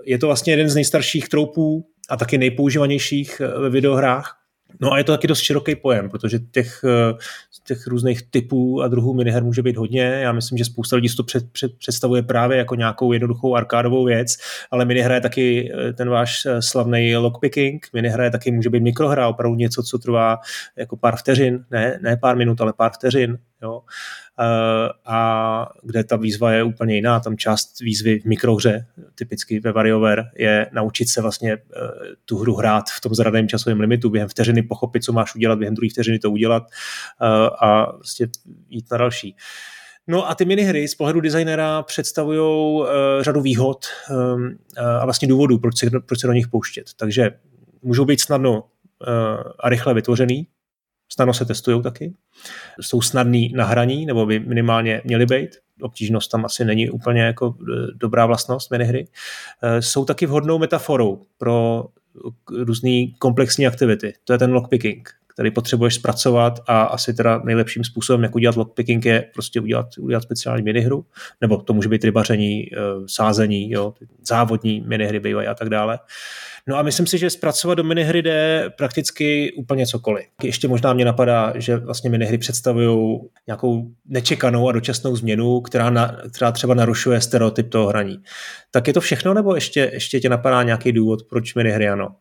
je 0.05 0.17
to 0.17 0.27
vlastně 0.27 0.53
jeden 0.53 0.69
z 0.69 0.75
nejstarších 0.75 1.29
troupů 1.29 1.85
a 2.09 2.17
taky 2.17 2.37
nejpoužívanějších 2.37 3.41
eh, 3.41 3.59
ve 3.59 3.69
videohrách. 3.69 4.42
No 4.79 4.91
a 4.91 4.97
je 4.97 5.03
to 5.03 5.11
taky 5.11 5.27
dost 5.27 5.39
široký 5.39 5.75
pojem, 5.75 6.09
protože 6.09 6.39
těch, 6.39 6.81
eh, 6.83 7.13
těch 7.63 7.87
různých 7.87 8.21
typů 8.21 8.81
a 8.81 8.87
druhů 8.87 9.13
miniher 9.13 9.43
může 9.43 9.61
být 9.61 9.77
hodně. 9.77 10.03
Já 10.03 10.31
myslím, 10.31 10.57
že 10.57 10.65
spousta 10.65 10.95
lidí 10.95 11.15
to 11.15 11.23
před, 11.23 11.51
před, 11.51 11.77
představuje 11.77 12.23
právě 12.23 12.57
jako 12.57 12.75
nějakou 12.75 13.13
jednoduchou 13.13 13.55
arkádovou 13.55 14.05
věc, 14.05 14.37
ale 14.71 14.85
minihra 14.85 15.15
je 15.15 15.21
taky 15.21 15.73
eh, 15.73 15.93
ten 15.93 16.09
váš 16.09 16.45
eh, 16.45 16.61
slavný 16.61 17.17
lockpicking. 17.17 17.87
Minihra 17.93 18.23
je 18.23 18.31
taky 18.31 18.51
může 18.51 18.69
být 18.69 18.83
mikrohra, 18.83 19.27
opravdu 19.27 19.55
něco, 19.55 19.83
co 19.83 19.97
trvá 19.97 20.39
jako 20.75 20.97
pár 20.97 21.15
vteřin, 21.15 21.65
ne, 21.71 21.99
ne 22.01 22.17
pár 22.17 22.37
minut, 22.37 22.61
ale 22.61 22.73
pár 22.73 22.91
vteřin. 22.91 23.37
Jo. 23.61 23.81
Eh, 24.39 24.89
a 25.05 25.69
kde 25.83 26.03
ta 26.03 26.15
výzva 26.15 26.51
je 26.51 26.63
úplně 26.63 26.95
jiná. 26.95 27.19
Tam 27.19 27.37
část 27.37 27.79
výzvy 27.79 28.19
v 28.19 28.25
mikrohře, 28.25 28.85
typicky 29.15 29.59
ve 29.59 29.71
WarioWare, 29.71 30.23
je 30.35 30.69
naučit 30.73 31.09
se 31.09 31.21
vlastně 31.21 31.53
eh, 31.53 31.59
tu 32.25 32.37
hru 32.37 32.55
hrát 32.55 32.85
v 32.97 33.01
tom 33.01 33.15
zraném 33.15 33.47
časovém 33.47 33.79
limitu, 33.79 34.09
během 34.09 34.29
vteřiny 34.29 34.63
pochopit, 34.63 35.03
co 35.03 35.13
máš 35.13 35.35
udělat, 35.35 35.59
během 35.59 35.75
druhé 35.75 35.89
vteřiny 35.89 36.19
to 36.19 36.31
udělat 36.31 36.63
eh, 37.21 37.49
a 37.61 37.91
vlastně 37.91 38.27
jít 38.69 38.85
na 38.91 38.97
další. 38.97 39.35
No 40.07 40.29
a 40.29 40.35
ty 40.35 40.45
minihry 40.45 40.87
z 40.87 40.95
pohledu 40.95 41.21
designera 41.21 41.83
představují 41.83 42.39
uh, 42.39 42.87
řadu 43.21 43.41
výhod 43.41 43.85
um, 44.35 44.57
a 44.77 45.05
vlastně 45.05 45.27
důvodů, 45.27 45.59
proč 45.59 45.77
se, 45.77 45.89
proč 46.05 46.19
se 46.19 46.27
do 46.27 46.33
nich 46.33 46.47
pouštět. 46.47 46.85
Takže 46.97 47.31
můžou 47.81 48.05
být 48.05 48.21
snadno 48.21 48.61
uh, 48.61 48.67
a 49.59 49.69
rychle 49.69 49.93
vytvořený, 49.93 50.47
snadno 51.13 51.33
se 51.33 51.45
testují 51.45 51.81
taky, 51.81 52.13
jsou 52.81 53.01
snadný 53.01 53.53
na 53.55 53.65
hraní, 53.65 54.05
nebo 54.05 54.25
by 54.25 54.39
minimálně 54.39 55.01
měly 55.05 55.25
být, 55.25 55.49
obtížnost 55.81 56.31
tam 56.31 56.45
asi 56.45 56.65
není 56.65 56.89
úplně 56.89 57.21
jako 57.21 57.55
dobrá 57.95 58.25
vlastnost 58.25 58.71
minihry, 58.71 59.07
jsou 59.79 60.05
taky 60.05 60.25
vhodnou 60.25 60.59
metaforou 60.59 61.21
pro 61.37 61.85
různé 62.49 63.05
komplexní 63.19 63.67
aktivity. 63.67 64.13
To 64.23 64.33
je 64.33 64.39
ten 64.39 64.53
lockpicking 64.53 65.09
který 65.33 65.51
potřebuješ 65.51 65.95
zpracovat 65.95 66.59
a 66.67 66.81
asi 66.81 67.13
teda 67.13 67.41
nejlepším 67.45 67.83
způsobem, 67.83 68.23
jak 68.23 68.35
udělat 68.35 68.55
lockpicking, 68.55 69.05
je 69.05 69.25
prostě 69.33 69.61
udělat, 69.61 69.87
udělat 69.99 70.23
speciální 70.23 70.63
minihru, 70.63 71.05
nebo 71.41 71.57
to 71.57 71.73
může 71.73 71.89
být 71.89 72.03
rybaření, 72.03 72.63
eh, 72.73 72.77
sázení, 73.07 73.71
jo, 73.71 73.93
závodní 74.27 74.81
minihry 74.87 75.19
bývají 75.19 75.47
a 75.47 75.53
tak 75.53 75.69
dále. 75.69 75.99
No 76.67 76.77
a 76.77 76.81
myslím 76.81 77.07
si, 77.07 77.17
že 77.17 77.29
zpracovat 77.29 77.75
do 77.75 77.83
minihry 77.83 78.21
jde 78.21 78.69
prakticky 78.77 79.53
úplně 79.53 79.87
cokoliv. 79.87 80.25
Ještě 80.43 80.67
možná 80.67 80.93
mě 80.93 81.05
napadá, 81.05 81.53
že 81.55 81.77
vlastně 81.77 82.09
minihry 82.09 82.37
představují 82.37 83.19
nějakou 83.47 83.87
nečekanou 84.05 84.69
a 84.69 84.71
dočasnou 84.71 85.15
změnu, 85.15 85.61
která, 85.61 85.89
na, 85.89 86.17
která 86.33 86.51
třeba 86.51 86.73
narušuje 86.73 87.21
stereotyp 87.21 87.69
toho 87.69 87.87
hraní. 87.87 88.17
Tak 88.71 88.87
je 88.87 88.93
to 88.93 89.01
všechno, 89.01 89.33
nebo 89.33 89.55
ještě, 89.55 89.89
ještě 89.93 90.19
tě 90.19 90.29
napadá 90.29 90.63
nějaký 90.63 90.91
důvod, 90.91 91.19
proč 91.29 91.55
minihry 91.55 91.89
ano? 91.89 92.15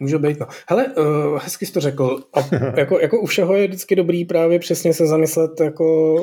Může 0.00 0.18
být, 0.18 0.40
no. 0.40 0.46
Hele, 0.68 0.86
uh, 0.86 1.38
hezky 1.42 1.66
jsi 1.66 1.72
to 1.72 1.80
řekl. 1.80 2.20
A 2.32 2.40
jako, 2.76 3.00
jako 3.00 3.20
u 3.20 3.26
všeho 3.26 3.56
je 3.56 3.66
vždycky 3.68 3.96
dobrý 3.96 4.24
právě 4.24 4.58
přesně 4.58 4.94
se 4.94 5.06
zamyslet, 5.06 5.60
jako 5.60 6.16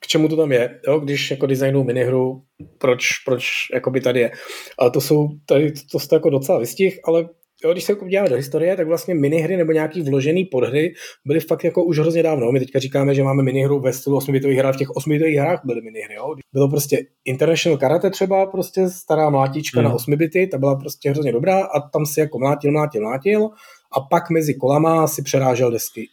k 0.00 0.06
čemu 0.06 0.28
to 0.28 0.36
tam 0.36 0.52
je, 0.52 0.80
jo? 0.88 1.00
když 1.00 1.30
jako 1.30 1.46
designu 1.46 1.84
minihru, 1.84 2.42
proč, 2.78 3.06
proč 3.24 3.46
jakoby 3.74 4.00
tady 4.00 4.20
je. 4.20 4.30
A 4.78 4.90
to 4.90 5.00
jsou, 5.00 5.28
tady 5.46 5.72
to 5.92 5.98
jste 5.98 6.16
jako 6.16 6.30
docela 6.30 6.58
vystih, 6.58 7.00
ale 7.04 7.28
jo, 7.64 7.72
když 7.72 7.84
se 7.84 7.94
podíváme 7.94 8.28
do 8.28 8.36
historie, 8.36 8.76
tak 8.76 8.86
vlastně 8.86 9.14
minihry 9.14 9.56
nebo 9.56 9.72
nějaký 9.72 10.02
vložený 10.02 10.44
podhry 10.44 10.94
byly 11.24 11.40
fakt 11.40 11.64
jako 11.64 11.84
už 11.84 11.98
hrozně 11.98 12.22
dávno. 12.22 12.52
My 12.52 12.60
teďka 12.60 12.78
říkáme, 12.78 13.14
že 13.14 13.22
máme 13.22 13.42
minihru 13.42 13.80
ve 13.80 13.92
stylu 13.92 14.18
8-bitových 14.18 14.58
hrách, 14.58 14.74
v 14.74 14.78
těch 14.78 14.88
8-bitových 14.88 15.40
hrách 15.40 15.60
byly 15.64 15.80
minihry. 15.82 16.14
Jo. 16.14 16.34
Bylo 16.52 16.68
prostě 16.68 17.06
International 17.24 17.78
Karate 17.78 18.10
třeba, 18.10 18.46
prostě 18.46 18.88
stará 18.88 19.30
mlátička 19.30 19.80
hmm. 19.80 19.88
na 19.88 19.94
8 19.94 20.16
bity, 20.16 20.46
ta 20.46 20.58
byla 20.58 20.76
prostě 20.76 21.10
hrozně 21.10 21.32
dobrá 21.32 21.64
a 21.64 21.88
tam 21.88 22.06
si 22.06 22.20
jako 22.20 22.38
mlátil, 22.38 22.72
mlátil, 22.72 23.02
mlátil 23.02 23.48
a 23.92 24.00
pak 24.00 24.30
mezi 24.30 24.54
kolama 24.54 25.06
si 25.06 25.22
přerážel 25.22 25.70
desky. 25.70 26.08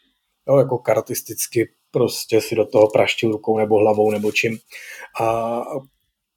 Jo, 0.48 0.58
jako 0.58 0.78
karatisticky 0.78 1.70
prostě 1.92 2.42
si 2.42 2.56
do 2.56 2.66
toho 2.66 2.88
praštil 2.88 3.32
rukou 3.32 3.58
nebo 3.58 3.80
hlavou 3.80 4.12
nebo 4.12 4.32
čím. 4.32 4.58
A, 5.22 5.26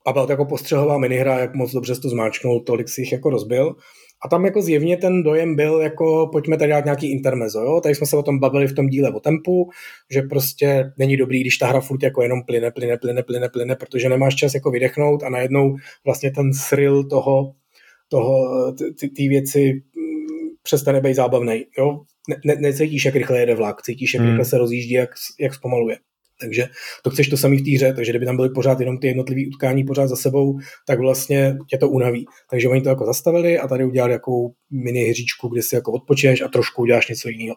a 0.06 0.12
byla 0.12 0.26
to 0.26 0.32
jako 0.32 0.44
postřehová 0.44 0.98
minihra, 0.98 1.38
jak 1.38 1.54
moc 1.54 1.72
dobře 1.72 2.00
to 2.00 2.08
zmáčknul, 2.08 2.60
tolik 2.60 2.88
si 2.88 3.00
jich 3.00 3.12
jako 3.12 3.30
rozbil. 3.30 3.76
A 4.24 4.28
tam 4.28 4.44
jako 4.44 4.62
zjevně 4.62 4.96
ten 4.96 5.22
dojem 5.22 5.56
byl, 5.56 5.80
jako 5.80 6.28
pojďme 6.32 6.56
tady 6.56 6.70
dát 6.70 6.84
nějaký 6.84 7.12
intermezo, 7.12 7.60
jo? 7.60 7.80
Tady 7.80 7.94
jsme 7.94 8.06
se 8.06 8.16
o 8.16 8.22
tom 8.22 8.38
bavili 8.38 8.66
v 8.66 8.74
tom 8.74 8.86
díle 8.86 9.10
o 9.10 9.20
tempu, 9.20 9.70
že 10.10 10.22
prostě 10.22 10.92
není 10.98 11.16
dobrý, 11.16 11.40
když 11.40 11.58
ta 11.58 11.66
hra 11.66 11.80
furt 11.80 12.02
jako 12.02 12.22
jenom 12.22 12.42
plyne, 12.42 12.70
plyne, 12.70 12.96
plyne, 12.96 13.22
plyne, 13.22 13.48
plyne, 13.48 13.76
protože 13.76 14.08
nemáš 14.08 14.34
čas 14.34 14.54
jako 14.54 14.70
vydechnout 14.70 15.22
a 15.22 15.28
najednou 15.28 15.76
vlastně 16.04 16.30
ten 16.30 16.50
thrill 16.70 17.08
toho, 17.08 17.52
toho 18.08 18.48
ty 18.98 19.28
věci 19.28 19.72
mm, 19.72 20.48
přestane 20.62 21.00
být 21.00 21.14
zábavný. 21.14 21.64
Jo? 21.78 22.00
Ne, 22.28 22.36
ne, 22.44 22.56
necítíš, 22.60 23.04
jak 23.04 23.14
rychle 23.14 23.40
jede 23.40 23.54
vlak, 23.54 23.82
cítíš, 23.82 24.14
jak 24.14 24.22
hmm. 24.22 24.30
rychle 24.30 24.44
se 24.44 24.58
rozjíždí, 24.58 24.94
jak, 24.94 25.10
jak 25.40 25.54
zpomaluje. 25.54 25.96
Takže 26.40 26.66
to 27.02 27.10
chceš 27.10 27.28
to 27.28 27.36
samý 27.36 27.58
v 27.58 27.64
té 27.64 27.70
hře, 27.70 27.94
takže 27.94 28.12
kdyby 28.12 28.26
tam 28.26 28.36
byly 28.36 28.50
pořád 28.50 28.80
jenom 28.80 28.98
ty 28.98 29.06
jednotlivé 29.06 29.40
utkání 29.48 29.84
pořád 29.84 30.06
za 30.06 30.16
sebou, 30.16 30.58
tak 30.86 30.98
vlastně 30.98 31.56
tě 31.70 31.78
to 31.78 31.88
unaví. 31.88 32.26
Takže 32.50 32.68
oni 32.68 32.82
to 32.82 32.88
jako 32.88 33.06
zastavili 33.06 33.58
a 33.58 33.68
tady 33.68 33.84
udělali 33.84 34.12
jako 34.12 34.32
mini 34.70 35.04
hříčku, 35.04 35.48
kde 35.48 35.62
si 35.62 35.74
jako 35.74 35.92
odpočineš 35.92 36.40
a 36.42 36.48
trošku 36.48 36.82
uděláš 36.82 37.08
něco 37.08 37.28
jiného. 37.28 37.56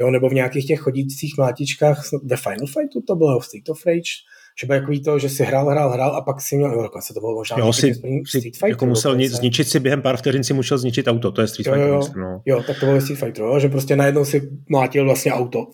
Jo, 0.00 0.10
nebo 0.10 0.28
v 0.28 0.34
nějakých 0.34 0.66
těch 0.66 0.80
chodících 0.80 1.34
mlátičkách 1.38 2.02
ve 2.24 2.36
Final 2.36 2.66
Fightu 2.66 3.00
to 3.06 3.16
bylo 3.16 3.40
v 3.40 3.44
Street 3.44 3.68
of 3.68 3.86
Rage, 3.86 4.12
že 4.60 4.66
bylo 4.66 4.74
jako 4.74 4.92
to, 5.04 5.18
že 5.18 5.28
si 5.28 5.44
hrál, 5.44 5.68
hrál, 5.68 5.90
hrál 5.90 6.16
a 6.16 6.20
pak 6.20 6.40
si 6.40 6.56
měl, 6.56 6.70
nebo 6.70 6.82
dokonce 6.82 7.14
to 7.14 7.20
bylo 7.20 7.34
možná 7.34 7.56
jo, 7.58 7.72
si, 7.72 7.94
Street 8.28 8.54
Fighter. 8.54 8.68
Jako 8.68 8.86
musel 8.86 9.12
dokonce. 9.12 9.36
zničit 9.36 9.68
si 9.68 9.80
během 9.80 10.02
pár 10.02 10.16
vteřin 10.16 10.44
si 10.44 10.54
musel 10.54 10.78
zničit 10.78 11.08
auto, 11.08 11.32
to 11.32 11.40
je 11.40 11.48
Street 11.48 11.66
jo, 11.66 11.72
Fighter. 11.72 11.88
Jo, 11.88 12.00
no. 12.16 12.42
jo, 12.46 12.62
tak 12.66 12.80
to 12.80 12.86
bylo 12.86 13.00
Street 13.00 13.18
Fighter, 13.18 13.44
jo, 13.44 13.60
že 13.60 13.68
prostě 13.68 13.96
najednou 13.96 14.24
si 14.24 14.50
mlátil 14.68 15.04
vlastně 15.04 15.32
auto. 15.32 15.66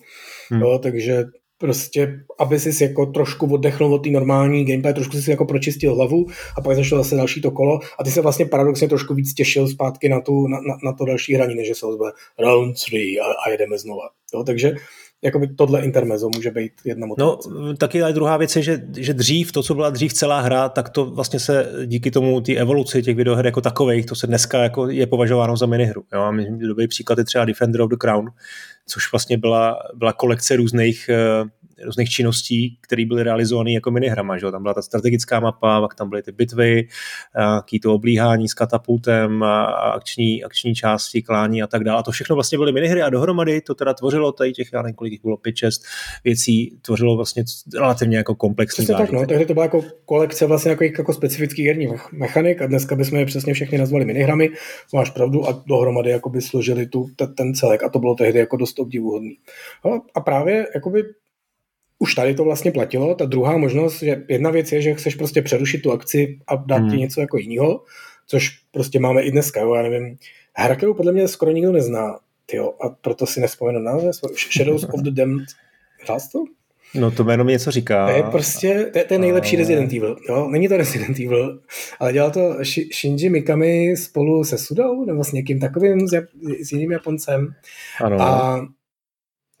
Hmm. 0.51 0.61
Jo, 0.61 0.79
takže 0.83 1.23
prostě, 1.59 2.19
aby 2.39 2.59
si 2.59 2.83
jako 2.83 3.05
trošku 3.05 3.53
oddechnul 3.53 3.93
od 3.93 4.03
té 4.03 4.09
normální 4.09 4.65
gameplay, 4.65 4.93
trošku 4.93 5.17
si 5.17 5.31
jako 5.31 5.45
pročistil 5.45 5.95
hlavu 5.95 6.25
a 6.57 6.61
pak 6.61 6.75
zašlo 6.75 6.97
zase 6.97 7.15
další 7.15 7.41
to 7.41 7.51
kolo 7.51 7.79
a 7.99 8.03
ty 8.03 8.11
se 8.11 8.21
vlastně 8.21 8.45
paradoxně 8.45 8.87
trošku 8.87 9.13
víc 9.13 9.33
těšil 9.33 9.67
zpátky 9.67 10.09
na, 10.09 10.21
tu, 10.21 10.47
na, 10.47 10.57
na, 10.57 10.77
na 10.83 10.93
to 10.93 11.05
další 11.05 11.35
hraní, 11.35 11.55
než 11.55 11.77
se 11.77 11.85
ozve 11.85 12.11
round 12.39 12.75
3 12.75 13.15
a, 13.21 13.25
a 13.45 13.49
jedeme 13.49 13.77
znova. 13.77 14.09
Jo, 14.33 14.43
takže 14.43 14.75
jakoby 15.21 15.47
tohle 15.47 15.81
intermezo 15.81 16.29
může 16.35 16.51
být 16.51 16.71
jedna 16.85 17.07
motivace. 17.07 17.49
No, 17.49 17.75
taky 17.75 18.01
ale 18.01 18.13
druhá 18.13 18.37
věc 18.37 18.55
je, 18.55 18.61
že, 18.61 18.81
že 18.97 19.13
dřív, 19.13 19.51
to, 19.51 19.63
co 19.63 19.75
byla 19.75 19.89
dřív 19.89 20.13
celá 20.13 20.41
hra, 20.41 20.69
tak 20.69 20.89
to 20.89 21.05
vlastně 21.05 21.39
se 21.39 21.71
díky 21.85 22.11
tomu 22.11 22.41
té 22.41 22.55
evoluci 22.55 23.03
těch 23.03 23.15
videoher 23.15 23.45
jako 23.45 23.61
takových, 23.61 24.05
to 24.05 24.15
se 24.15 24.27
dneska 24.27 24.63
jako 24.63 24.89
je 24.89 25.07
považováno 25.07 25.57
za 25.57 25.65
minihru. 25.65 26.03
Jo? 26.13 26.21
A 26.21 26.37
dobrý 26.67 26.87
příklad 26.87 27.17
je 27.17 27.25
třeba 27.25 27.45
Defender 27.45 27.81
of 27.81 27.89
the 27.89 27.95
Crown, 27.95 28.29
což 28.89 29.11
vlastně 29.11 29.37
byla, 29.37 29.79
byla 29.93 30.13
kolekce 30.13 30.55
různých 30.55 31.09
uh, 31.43 31.49
různých 31.85 32.09
činností, 32.09 32.77
které 32.81 33.05
byly 33.05 33.23
realizovány 33.23 33.73
jako 33.73 33.91
minihrama. 33.91 34.37
Že? 34.37 34.51
Tam 34.51 34.61
byla 34.61 34.73
ta 34.73 34.81
strategická 34.81 35.39
mapa, 35.39 35.81
pak 35.81 35.95
tam 35.95 36.09
byly 36.09 36.21
ty 36.21 36.31
bitvy, 36.31 36.87
jaký 37.55 37.79
to 37.79 37.93
oblíhání 37.93 38.49
s 38.49 38.53
katapultem 38.53 39.43
a 39.43 39.65
akční, 39.65 40.43
akční 40.43 40.75
části, 40.75 41.21
klání 41.21 41.63
a 41.63 41.67
tak 41.67 41.83
dále. 41.83 41.99
A 41.99 42.03
to 42.03 42.11
všechno 42.11 42.35
vlastně 42.35 42.57
byly 42.57 42.71
minihry 42.71 43.01
a 43.01 43.09
dohromady 43.09 43.61
to 43.61 43.75
teda 43.75 43.93
tvořilo 43.93 44.31
tady 44.31 44.53
těch, 44.53 44.67
já 44.73 44.81
nevím, 44.81 44.95
kolik 44.95 45.21
bylo, 45.21 45.37
5-6 45.37 45.69
věcí, 46.23 46.79
tvořilo 46.81 47.15
vlastně 47.15 47.43
relativně 47.75 48.17
jako 48.17 48.35
komplexní 48.35 48.83
Přesně 48.83 49.05
tak, 49.05 49.11
no, 49.11 49.25
takže 49.25 49.45
to 49.45 49.53
byla 49.53 49.65
jako 49.65 49.83
kolekce 50.05 50.45
vlastně 50.45 50.71
jako, 50.71 50.83
jako 50.83 51.13
specifických 51.13 51.67
herních 51.67 51.89
mechanik 52.11 52.61
a 52.61 52.67
dneska 52.67 52.95
bychom 52.95 53.19
je 53.19 53.25
přesně 53.25 53.53
všechny 53.53 53.77
nazvali 53.77 54.05
minihrami, 54.05 54.49
máš 54.93 55.09
pravdu 55.09 55.49
a 55.49 55.63
dohromady 55.67 56.09
jako 56.09 56.29
by 56.29 56.41
složili 56.41 56.87
tu, 56.87 57.07
ten 57.37 57.53
celek 57.53 57.83
a 57.83 57.89
to 57.89 57.99
bylo 57.99 58.15
tehdy 58.15 58.39
jako 58.39 58.57
dost 58.57 58.79
obdivuhodný. 58.79 59.37
No, 59.85 60.01
a 60.15 60.21
právě 60.21 60.67
jakoby 60.75 61.03
už 61.99 62.15
tady 62.15 62.33
to 62.33 62.43
vlastně 62.43 62.71
platilo. 62.71 63.15
Ta 63.15 63.25
druhá 63.25 63.57
možnost, 63.57 63.99
že 63.99 64.23
jedna 64.27 64.49
věc 64.49 64.71
je, 64.71 64.81
že 64.81 64.93
chceš 64.93 65.15
prostě 65.15 65.41
přerušit 65.41 65.81
tu 65.81 65.91
akci 65.91 66.39
a 66.47 66.55
dát 66.55 66.77
hmm. 66.77 66.91
ti 66.91 66.97
něco 66.97 67.21
jako 67.21 67.37
jiného, 67.37 67.83
což 68.27 68.49
prostě 68.71 68.99
máme 68.99 69.21
i 69.21 69.31
dneska, 69.31 69.61
jo, 69.61 69.73
já 69.73 69.81
nevím. 69.81 70.17
Hra, 70.53 70.75
kterou 70.75 70.93
podle 70.93 71.11
mě 71.11 71.27
skoro 71.27 71.51
nikdo 71.51 71.71
nezná, 71.71 72.19
tyjo, 72.45 72.73
a 72.85 72.89
proto 72.89 73.25
si 73.25 73.39
nespomenu 73.41 73.79
název, 73.79 74.15
Shadows 74.57 74.83
of 74.83 75.01
the 75.01 75.11
Damned. 75.11 75.47
Hrál 76.03 76.19
to? 76.31 76.43
No 76.95 77.11
to 77.11 77.23
jméno 77.23 77.43
mi 77.43 77.51
něco 77.51 77.71
říká. 77.71 78.07
To 78.07 78.17
je 78.17 78.23
prostě, 78.23 78.89
to 78.91 78.97
je, 78.97 79.05
to 79.05 79.13
je 79.13 79.19
nejlepší 79.19 79.55
a... 79.55 79.59
Resident 79.59 79.93
Evil. 79.93 80.17
Jo? 80.29 80.47
Není 80.51 80.67
to 80.67 80.77
Resident 80.77 81.19
Evil, 81.19 81.59
ale 81.99 82.13
dělal 82.13 82.31
to 82.31 82.57
Shinji 82.93 83.29
Mikami 83.29 83.97
spolu 83.97 84.43
se 84.43 84.57
Sudou, 84.57 85.05
nebo 85.05 85.23
s 85.23 85.31
někým 85.31 85.59
takovým, 85.59 86.07
s, 86.07 86.13
s 86.63 86.71
jiným 86.71 86.91
Japoncem. 86.91 87.53
Ano. 88.03 88.21
A 88.21 88.61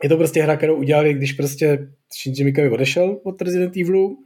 je 0.03 0.09
to 0.09 0.17
prostě 0.17 0.41
hra, 0.41 0.57
kterou 0.57 0.75
udělali, 0.75 1.13
když 1.13 1.33
prostě 1.33 1.87
Shinji 2.21 2.43
Mikami 2.43 2.69
odešel 2.69 3.19
od 3.23 3.41
Resident 3.41 3.77
Evilu 3.77 4.23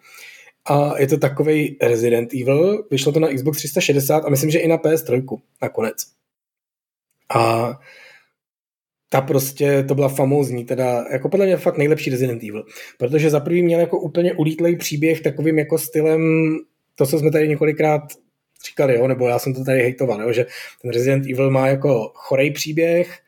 a 0.66 1.00
je 1.00 1.08
to 1.08 1.18
takový 1.18 1.78
Resident 1.82 2.34
Evil. 2.34 2.88
Vyšlo 2.92 3.12
to 3.12 3.20
na 3.20 3.34
Xbox 3.34 3.58
360 3.58 4.26
a 4.26 4.30
myslím, 4.30 4.50
že 4.50 4.60
i 4.60 4.68
na 4.68 4.78
PS3 4.78 5.42
nakonec. 5.62 5.96
A 7.36 7.74
ta 9.10 9.22
prostě, 9.22 9.84
to 9.84 9.96
byla 9.96 10.10
famózní, 10.10 10.66
teda 10.66 11.06
jako 11.12 11.30
podle 11.30 11.46
mě 11.46 11.58
fakt 11.58 11.78
nejlepší 11.78 12.10
Resident 12.10 12.44
Evil, 12.44 12.66
protože 12.98 13.30
za 13.30 13.40
prvý 13.40 13.64
měl 13.64 13.80
jako 13.80 14.00
úplně 14.00 14.34
ulítlej 14.34 14.76
příběh 14.76 15.22
takovým 15.22 15.60
jako 15.60 15.78
stylem, 15.78 16.56
to, 16.96 17.06
co 17.06 17.20
jsme 17.20 17.32
tady 17.32 17.48
několikrát 17.48 18.02
říkali, 18.70 18.96
jo, 18.96 19.08
nebo 19.08 19.28
já 19.28 19.40
jsem 19.40 19.54
to 19.54 19.64
tady 19.64 19.80
hejtoval, 19.80 20.22
jo, 20.22 20.34
že 20.34 20.46
ten 20.82 20.92
Resident 20.92 21.26
Evil 21.26 21.52
má 21.52 21.68
jako 21.68 22.12
chorej 22.16 22.52
příběh, 22.52 23.20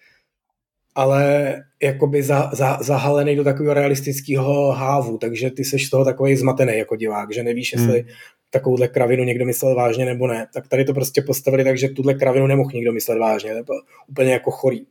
ale 0.95 1.53
jakoby 1.83 2.23
za, 2.23 2.49
za, 2.53 2.77
zahalený 2.81 3.35
do 3.35 3.43
takového 3.43 3.73
realistického 3.73 4.71
hávu, 4.71 5.17
takže 5.17 5.51
ty 5.51 5.65
seš 5.65 5.87
z 5.87 5.89
toho 5.89 6.05
takový 6.05 6.35
zmatený 6.35 6.77
jako 6.77 6.95
divák, 6.95 7.33
že 7.33 7.43
nevíš, 7.43 7.73
jestli 7.73 7.99
hmm. 7.99 8.09
takovouhle 8.49 8.87
kravinu 8.87 9.23
někdo 9.23 9.45
myslel 9.45 9.75
vážně 9.75 10.05
nebo 10.05 10.27
ne. 10.27 10.47
Tak 10.53 10.67
tady 10.67 10.85
to 10.85 10.93
prostě 10.93 11.21
postavili 11.21 11.63
tak, 11.63 11.77
že 11.77 11.89
tuhle 11.89 12.13
kravinu 12.13 12.47
nemohl 12.47 12.69
nikdo 12.73 12.93
myslet 12.93 13.19
vážně, 13.19 13.55
to 13.55 13.63
bylo 13.63 13.81
úplně 14.07 14.31
jako 14.31 14.51
chorý. 14.51 14.85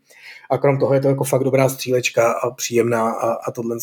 A 0.51 0.59
krom 0.59 0.79
toho 0.79 0.95
je 0.95 1.01
to 1.01 1.09
jako 1.09 1.25
fakt 1.25 1.45
dobrá 1.45 1.69
střílečka 1.69 2.33
a 2.33 2.51
příjemná 2.51 3.11
a, 3.11 3.33
a 3.33 3.51
tohle. 3.51 3.77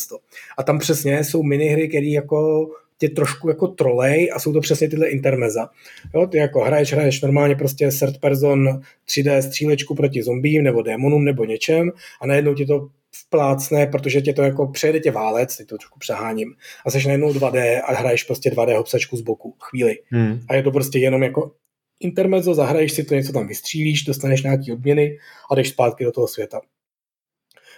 A 0.58 0.62
tam 0.62 0.78
přesně 0.78 1.24
jsou 1.24 1.42
minihry, 1.42 1.88
které 1.88 2.06
jako 2.06 2.68
tě 3.02 3.08
trošku 3.08 3.48
jako 3.48 3.68
trolej 3.68 4.30
a 4.34 4.38
jsou 4.38 4.52
to 4.52 4.60
přesně 4.60 4.88
tyhle 4.88 5.08
intermeza. 5.08 5.68
Jo, 6.14 6.26
ty 6.26 6.38
jako 6.38 6.60
hraješ, 6.60 6.92
hraješ 6.92 7.20
normálně 7.20 7.54
prostě 7.54 7.90
third 7.98 8.18
person 8.18 8.80
3D 9.08 9.38
střílečku 9.38 9.94
proti 9.94 10.22
zombím 10.22 10.62
nebo 10.62 10.82
démonům 10.82 11.24
nebo 11.24 11.44
něčem 11.44 11.92
a 12.20 12.26
najednou 12.26 12.54
ti 12.54 12.66
to 12.66 12.88
vplácne, 13.26 13.86
protože 13.86 14.20
tě 14.20 14.32
to 14.32 14.42
jako 14.42 14.66
přejede 14.66 15.00
tě 15.00 15.10
válec, 15.10 15.56
teď 15.56 15.66
to 15.66 15.78
trošku 15.78 15.98
přeháním, 15.98 16.54
a 16.86 16.90
seš 16.90 17.06
najednou 17.06 17.32
2D 17.32 17.80
a 17.84 17.94
hraješ 17.94 18.24
prostě 18.24 18.50
2D 18.50 18.76
hopsačku 18.76 19.16
z 19.16 19.20
boku 19.20 19.54
chvíli. 19.60 19.94
Hmm. 20.10 20.40
A 20.48 20.54
je 20.54 20.62
to 20.62 20.70
prostě 20.70 20.98
jenom 20.98 21.22
jako 21.22 21.52
intermezzo, 22.00 22.54
zahraješ 22.54 22.92
si 22.92 23.04
to, 23.04 23.14
něco 23.14 23.32
tam 23.32 23.46
vystřílíš, 23.46 24.04
dostaneš 24.04 24.42
nějaký 24.42 24.72
odměny 24.72 25.18
a 25.50 25.54
jdeš 25.54 25.68
zpátky 25.68 26.04
do 26.04 26.12
toho 26.12 26.28
světa. 26.28 26.60